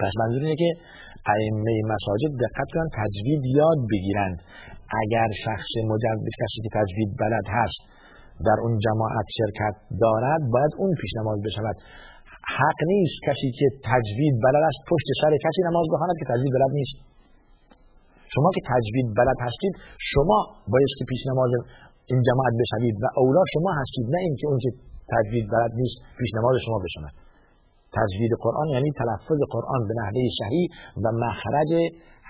پس 0.00 0.12
منظور 0.20 0.42
اینه 0.44 0.58
که 0.62 0.70
ائمه 1.34 1.74
مساجد 1.92 2.32
دقت 2.44 2.68
کنن 2.74 2.88
تجوید 3.00 3.42
یاد 3.60 3.80
بگیرند 3.92 4.38
اگر 5.02 5.28
شخص 5.44 5.70
مجرد 5.92 6.18
کسی 6.40 6.58
که 6.64 6.70
تجوید 6.78 7.10
بلد 7.22 7.46
هست 7.58 7.80
در 8.46 8.58
اون 8.64 8.74
جماعت 8.86 9.26
شرکت 9.38 9.74
دارد 10.02 10.42
باید 10.54 10.72
اون 10.80 10.90
پیش 11.00 11.10
نماز 11.20 11.38
بشود. 11.46 11.76
حق 12.58 12.80
نیست 12.92 13.16
کسی 13.28 13.48
که 13.58 13.66
تجوید 13.90 14.34
بلد 14.46 14.64
است 14.70 14.80
پشت 14.90 15.08
سر 15.20 15.32
کسی 15.44 15.60
نماز 15.68 15.86
بخواند 15.92 16.16
که 16.20 16.26
تجوید 16.32 16.52
بلد 16.58 16.72
نیست. 16.80 16.96
شما 18.34 18.48
که 18.56 18.62
تجوید 18.72 19.08
بلد 19.20 19.38
هستید 19.46 19.74
شما 20.12 20.38
باید 20.72 20.90
که 20.98 21.04
پیش 21.10 21.22
نماز 21.30 21.50
این 22.10 22.20
جماعت 22.28 22.54
بشوید 22.62 22.96
و 23.02 23.06
اولا 23.20 23.42
شما 23.54 23.70
هستید 23.80 24.06
نه 24.14 24.20
اینکه 24.26 24.44
اون 24.50 24.58
که 24.64 24.70
تجوید 25.14 25.46
بلد 25.54 25.72
نیست 25.80 25.96
پیش 26.18 26.30
نماز 26.38 26.54
شما 26.66 26.78
بشوند 26.84 27.14
تجوید 27.98 28.32
قرآن 28.44 28.68
یعنی 28.76 28.90
تلفظ 29.00 29.40
قرآن 29.54 29.80
به 29.88 29.94
نحوه 30.00 30.22
صحیح 30.40 30.66
و 31.02 31.06
مخرج 31.24 31.70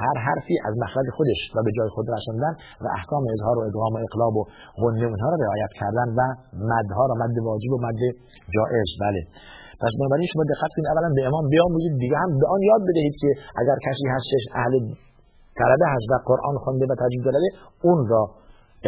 هر 0.03 0.17
حرفی 0.27 0.57
از 0.67 0.75
مخرج 0.83 1.07
خودش 1.17 1.41
و 1.55 1.59
به 1.67 1.71
جای 1.77 1.89
خود 1.97 2.07
رساندن 2.17 2.53
و 2.83 2.87
احکام 2.99 3.23
اظهار 3.35 3.57
و 3.59 3.63
ادغام 3.69 3.93
و 3.97 3.99
اقلاب 4.07 4.35
و 4.41 4.43
غنه 4.83 5.05
اونها 5.11 5.29
رو 5.33 5.37
رعایت 5.45 5.73
کردن 5.81 6.09
و 6.19 6.21
مدها 6.73 7.05
را 7.11 7.15
مد 7.23 7.37
واجب 7.49 7.73
و 7.77 7.79
مد 7.87 8.01
جائز 8.55 8.91
بله. 9.05 9.21
پس 9.83 9.93
بنابراین 9.99 10.29
شما 10.33 10.45
دقت 10.53 10.71
کنید 10.75 10.89
اولا 10.93 11.11
به 11.17 11.23
امام 11.31 11.45
بیاموزید 11.55 11.95
دیگه 12.03 12.17
هم 12.23 12.31
به 12.41 12.47
آن 12.55 12.61
یاد 12.71 12.83
بدهید 12.89 13.15
که 13.23 13.31
اگر 13.61 13.77
کسی 13.87 14.07
هستش 14.15 14.45
اهل 14.63 14.75
طلبه 15.61 15.87
هست 15.95 16.07
و 16.11 16.15
قرآن 16.31 16.57
خونده 16.65 16.85
و 16.91 16.95
تجوید 17.03 17.25
داره 17.25 17.51
اون 17.87 17.99
را 18.13 18.23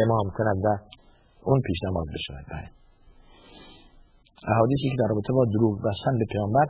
امام 0.03 0.27
کند 0.37 0.59
و 0.65 0.67
اون 1.49 1.59
پیش 1.67 1.79
نماز 1.87 2.07
بشود. 2.15 2.45
بله. 2.53 2.78
احادیثی 4.47 4.89
که 4.89 4.95
در 4.99 5.07
رابطه 5.09 5.33
با 5.33 5.45
دروغ 5.45 5.77
بستن 5.85 6.17
به 6.19 6.25
پیامبر 6.31 6.65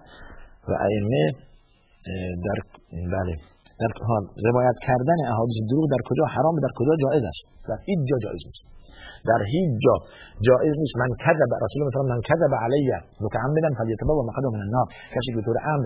و 0.67 0.72
ائمه 0.72 1.34
در 2.45 2.59
بله. 2.91 3.36
در 3.82 3.91
روایت 4.49 4.77
کردن 4.88 5.19
احادیث 5.34 5.57
دروغ 5.71 5.86
در 5.93 6.01
کجا؟ 6.07 6.23
حرام 6.36 6.55
در 6.65 6.73
کجا؟ 6.77 6.93
جایز 7.03 7.23
است. 7.32 7.43
در 7.69 7.80
هیچ 7.88 7.99
جا 8.09 8.17
جایز 8.25 8.41
نیست. 8.47 8.63
در 9.30 9.41
هیچ 9.53 9.71
جا 9.86 9.95
جایز 10.47 10.75
نیست. 10.82 10.95
من 11.01 11.11
کذب 11.23 11.51
رسول 11.65 11.82
الله 11.84 12.09
من 12.13 12.21
کذب 12.30 12.51
علیه. 12.65 12.97
متعمدا 13.25 13.69
فلیتبوا 13.77 14.23
مقعده 14.30 14.47
من 14.55 14.61
النار. 14.67 14.86
کسی 15.15 15.30
که 15.36 15.41
طور 15.47 15.57
عمد 15.69 15.86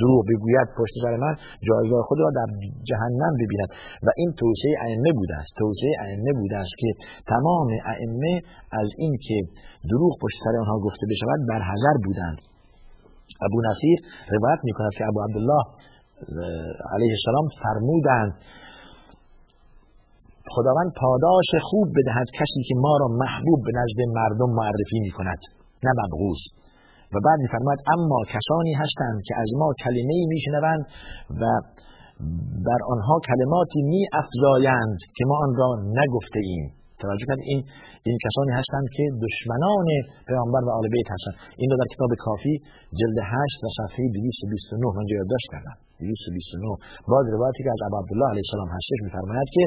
دروغ 0.00 0.20
بگوید 0.30 0.68
پشت 0.78 0.94
سر 1.02 1.14
من 1.24 1.34
جایگاه 1.68 2.02
خود 2.08 2.18
را 2.24 2.30
در 2.38 2.48
جهنم 2.90 3.32
ببیند. 3.40 3.70
و 4.06 4.08
این 4.20 4.30
توصیه 4.40 4.74
ائمه 4.84 5.10
بوده 5.18 5.34
است. 5.40 5.52
توصیه 5.62 5.94
ائمه 6.04 6.32
بوده 6.40 6.56
است 6.64 6.74
که 6.80 6.88
تمام 7.32 7.68
ائمه 7.92 8.34
از 8.80 8.88
این 9.02 9.12
که 9.26 9.36
دروغ 9.90 10.12
پشت 10.22 10.38
سر 10.44 10.54
آنها 10.62 10.76
گفته 10.86 11.04
بشود 11.10 11.40
بر 11.50 11.60
حذر 11.70 11.96
بودند. 12.04 12.38
ابو 13.46 13.58
نصیر 13.68 13.98
روایت 14.34 14.60
می 14.64 14.72
کند 14.72 14.92
که 14.98 15.04
ابو 15.10 15.20
عبدالله 15.26 15.62
علیه 16.94 17.12
السلام 17.18 17.46
فرمودند 17.62 18.32
خداوند 20.54 20.90
پاداش 21.00 21.50
خوب 21.68 21.88
بدهد 21.96 22.28
کسی 22.38 22.60
که 22.68 22.74
ما 22.84 22.94
را 23.00 23.08
محبوب 23.22 23.60
به 23.66 23.72
نزد 23.80 24.00
مردم 24.18 24.50
معرفی 24.60 24.98
می 25.06 25.10
کند 25.10 25.40
نه 25.84 25.92
مبغوز 26.00 26.40
و 27.12 27.16
بعد 27.24 27.38
میفرماید 27.44 27.80
اما 27.94 28.18
کسانی 28.34 28.74
هستند 28.82 29.18
که 29.26 29.34
از 29.42 29.50
ما 29.60 29.68
کلمه 29.84 30.14
ای 30.18 30.26
میشنوند 30.34 30.82
و 31.40 31.42
بر 32.66 32.80
آنها 32.92 33.16
کلماتی 33.28 33.82
می 33.82 34.02
افزایند 34.20 34.98
که 35.16 35.24
ما 35.30 35.36
آن 35.44 35.52
را 35.60 35.70
نگفته 36.00 36.40
ایم 36.48 36.66
توجه 37.02 37.26
کنید 37.28 37.44
این 37.50 37.60
این 38.08 38.18
کسانی 38.24 38.52
هستند 38.60 38.86
که 38.96 39.04
دشمنان 39.26 39.86
پیامبر 40.28 40.62
و 40.66 40.70
آل 40.78 40.88
بیت 40.94 41.08
هستند. 41.14 41.36
این 41.60 41.70
رو 41.70 41.76
در 41.76 41.88
کتاب 41.94 42.10
کافی 42.18 42.54
جلد 42.98 43.18
8 43.32 43.64
و 43.64 43.68
صفحه 43.78 44.02
229 44.14 44.86
من 44.96 45.06
یادداشت 45.08 45.48
کردم. 45.52 45.87
229 46.00 47.12
باز 47.12 47.24
روایتی 47.36 47.62
که 47.66 47.72
از 47.76 47.82
عبدالله 47.88 48.28
علیه 48.32 48.44
السلام 48.46 48.70
هستش 48.76 48.98
میفرماید 49.06 49.48
که 49.56 49.64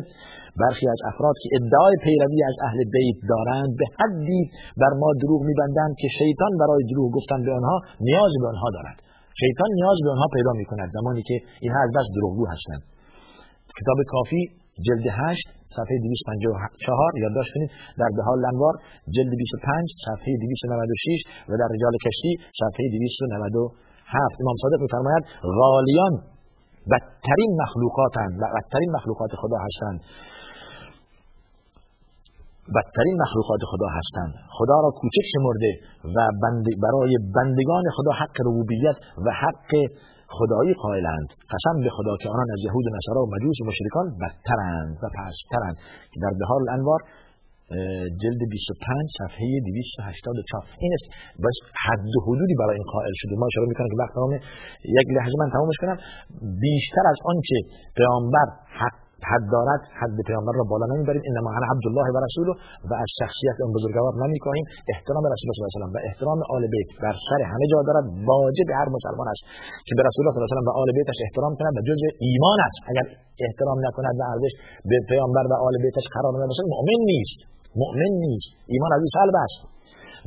برخی 0.62 0.88
از 0.96 1.00
افراد 1.10 1.36
که 1.42 1.48
ادعای 1.58 1.96
پیروی 2.06 2.40
از 2.52 2.58
اهل 2.68 2.80
بیت 2.96 3.18
دارند 3.34 3.72
به 3.80 3.86
حدی 3.98 4.42
بر 4.82 4.94
ما 5.02 5.10
دروغ 5.24 5.42
میبندند 5.50 5.94
که 6.02 6.08
شیطان 6.20 6.52
برای 6.62 6.84
دروغ 6.92 7.08
گفتن 7.18 7.40
به 7.46 7.52
آنها 7.60 7.78
نیاز 8.08 8.34
به 8.42 8.48
آنها 8.54 8.70
دارد. 8.78 8.98
شیطان 9.44 9.70
نیاز 9.80 9.98
به 10.06 10.10
آنها 10.16 10.28
پیدا 10.36 10.52
می‌کند 10.62 10.90
زمانی 10.98 11.22
که 11.30 11.36
اینها 11.64 11.80
از 11.86 11.92
بس 11.98 12.08
دروغگو 12.18 12.46
هستند. 12.54 12.82
کتاب 13.80 14.00
کافی 14.14 14.42
جلد 14.88 15.06
8 15.22 15.48
صفحه 15.78 15.96
254 16.04 17.12
یادداشت 17.24 17.52
کنید 17.56 17.72
در 18.02 18.12
بهال 18.18 18.40
لنوار 18.46 18.76
جلد 19.16 19.34
25 19.38 19.90
صفحه 20.06 20.32
296 20.42 21.50
و 21.50 21.52
در 21.62 21.70
رجال 21.76 21.94
کشتی 22.06 22.32
صفحه 22.62 22.84
297 24.12 24.42
امام 24.44 24.58
صادق 24.64 24.80
میفرماید 24.86 25.24
غالیان 25.60 26.14
بدترین 26.92 27.52
مخلوقاتند 27.64 28.34
و 28.42 28.44
بدترین 28.56 28.90
مخلوقات 28.98 29.32
خدا 29.42 29.58
هستند. 29.66 30.00
بدترین 32.76 33.16
مخلوقات 33.24 33.62
خدا 33.72 33.90
هستند. 33.98 34.34
خدا 34.58 34.78
را 34.84 34.90
کوچک 35.00 35.26
شمرده 35.34 35.72
و 36.16 36.18
برای 36.86 37.14
بندگان 37.36 37.84
خدا 37.98 38.12
حق 38.22 38.36
ربوبیت 38.48 38.98
و 39.26 39.28
حق 39.44 39.72
خدایی 40.38 40.74
قائلند. 40.84 41.30
قسم 41.54 41.76
به 41.84 41.90
خدا 41.98 42.14
که 42.22 42.28
آنان 42.36 42.50
از 42.56 42.62
یهود 42.68 42.86
و 42.88 42.92
نصارا 42.98 43.22
و 43.24 43.28
مجوس 43.36 43.58
و 43.62 43.66
مشرکان 43.70 44.06
بدترند 44.22 44.96
و 45.04 45.06
پسترند. 45.16 45.76
که 46.12 46.18
در 46.24 46.34
بهار 46.40 46.60
الانوار 46.66 47.00
جلد 48.22 48.42
25 48.50 49.06
صفحه 49.20 49.46
284 49.68 50.66
این 50.84 50.92
است 50.98 51.08
بس 51.44 51.58
حد 51.86 52.12
و 52.16 52.20
حدودی 52.28 52.56
برای 52.62 52.76
این 52.80 52.88
قائل 52.94 53.14
شده. 53.22 53.34
ما 53.42 53.46
اشاره 53.52 53.68
می‌کنم 53.72 53.90
که 53.92 53.98
وقت 54.04 54.16
یک 55.00 55.08
لحظه 55.18 55.36
من 55.42 55.50
تمامش 55.56 55.78
کنم. 55.84 55.98
بیشتر 56.66 57.06
از 57.14 57.18
آنچه 57.32 57.58
پیامبر 57.98 58.48
حق 58.82 58.98
حد 59.32 59.46
دارد 59.56 59.82
حد 60.00 60.18
پیامبر 60.30 60.54
را 60.60 60.64
بالا 60.72 60.86
نمی‌بریم. 60.94 61.24
انما 61.30 61.50
انا 61.58 61.68
عبدالله 61.74 62.08
و 62.16 62.18
رسوله 62.28 62.54
و 62.90 62.92
از 63.04 63.10
شخصیت 63.20 63.58
اون 63.64 63.72
بزرگوار 63.78 64.14
نمی‌کنیم 64.24 64.66
احترام 64.94 65.24
رسول 65.34 65.46
الله 65.48 65.58
صلی 65.58 65.66
الله 65.66 65.72
علیه 65.80 65.98
و 65.98 66.06
و 66.06 66.08
احترام 66.10 66.40
آل 66.56 66.64
بیت 66.74 66.90
بر 67.04 67.16
سر 67.28 67.42
همه 67.52 67.66
جا 67.72 67.80
دارد. 67.90 68.06
واجب 68.32 68.68
هر 68.80 68.88
مسلمان 68.96 69.28
است 69.34 69.44
که 69.88 69.94
به 69.98 70.02
رسول 70.08 70.22
الله 70.22 70.34
صلی 70.36 70.42
الله 70.42 70.54
علیه 70.54 70.72
و 70.72 70.82
آل 70.82 70.90
بیتش 70.98 71.20
احترام 71.26 71.54
کند 71.60 71.74
و 71.78 71.82
جزء 71.90 72.06
ایمان 72.26 72.60
است. 72.68 72.80
اگر 72.92 73.06
احترام 73.46 73.78
نکند 73.86 74.16
و 74.20 74.24
ارزش 74.32 74.54
به 74.90 74.98
پیامبر 75.10 75.46
و 75.52 75.54
آل 75.68 75.76
بیتش 75.84 76.06
قرار 76.16 76.34
نباشد 76.44 76.66
مؤمن 76.74 77.02
نیست. 77.14 77.40
مؤمن 77.82 78.12
نیست 78.26 78.52
ایمان 78.74 78.92
از 78.94 79.02
سلب 79.18 79.36
است. 79.48 79.62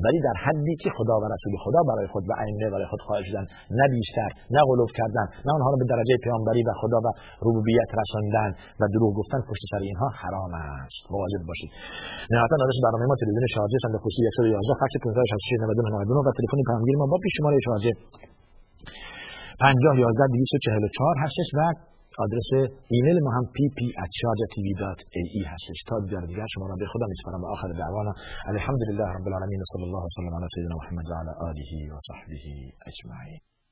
ولی 0.05 0.21
در 0.29 0.37
حدی 0.45 0.75
که 0.83 0.91
خدا 0.97 1.17
و 1.23 1.25
رسول 1.35 1.55
خدا 1.65 1.81
برای 1.91 2.07
خود 2.13 2.25
و 2.31 2.33
ائمه 2.43 2.67
برای 2.75 2.89
خود 2.93 3.01
قائل 3.09 3.25
شدن 3.29 3.45
نه 3.79 3.85
بیشتر 3.95 4.31
نه 4.55 4.61
غلوف 4.69 4.93
کردن 4.99 5.27
نه 5.47 5.51
آنها 5.57 5.69
را 5.73 5.77
به 5.83 5.87
درجه 5.95 6.15
پیامبری 6.25 6.63
و 6.69 6.71
خدا 6.81 6.99
و 7.05 7.09
ربوبیت 7.47 7.91
رساندن 8.01 8.51
و 8.81 8.83
دروغ 8.95 9.11
گفتن 9.21 9.41
پشت 9.49 9.63
سر 9.71 9.83
اینها 9.89 10.09
حرام 10.23 10.53
است. 10.55 11.03
مواظب 11.15 11.43
باشید. 11.51 11.71
نهایتا 12.33 12.55
آدرس 12.65 12.79
برنامه 12.85 13.05
ما 13.11 13.17
تلویزیون 13.21 13.47
شارجه 13.57 13.79
صندوق 13.85 14.03
پستی 14.07 14.23
111 14.37 14.81
فکس 14.83 14.95
1566 14.97 16.29
و 16.29 16.33
تلفن 16.39 16.59
پیامگیر 16.69 16.97
ما 17.01 17.07
با 17.13 17.19
پیش 17.25 17.33
شماره 17.39 17.59
شارجه 17.69 17.93
50 19.61 19.99
11 19.99 20.27
244 20.27 21.15
هستش 21.25 21.49
و 21.59 21.61
آدرس 22.19 22.51
ایمیل 22.89 23.19
ما 23.25 23.31
هم 23.37 23.45
pp@sharjatv.ae 23.57 25.43
هستش. 25.53 25.79
تا 25.89 26.01
دیگر 26.05 26.21
دیگر 26.27 26.47
شما 26.55 26.67
را 26.67 26.77
به 26.79 26.87
خدا 26.87 27.07
میسپارم 27.07 27.41
و 27.45 27.47
آخر 27.47 27.69
دعوانا. 27.69 28.13
الحمدلله 28.47 29.05
رب 29.17 29.27
العالمین 29.29 29.61
صلی 29.73 29.83
الله 29.83 30.05
وسلم 30.05 30.35
علی 30.39 30.47
سیدنا 30.55 30.77
محمد 30.77 31.07
و 31.11 31.15
علی 31.21 31.33
آله 31.49 31.71
و 31.95 31.99
صحبه 32.09 32.37
اجمعین. 32.91 33.54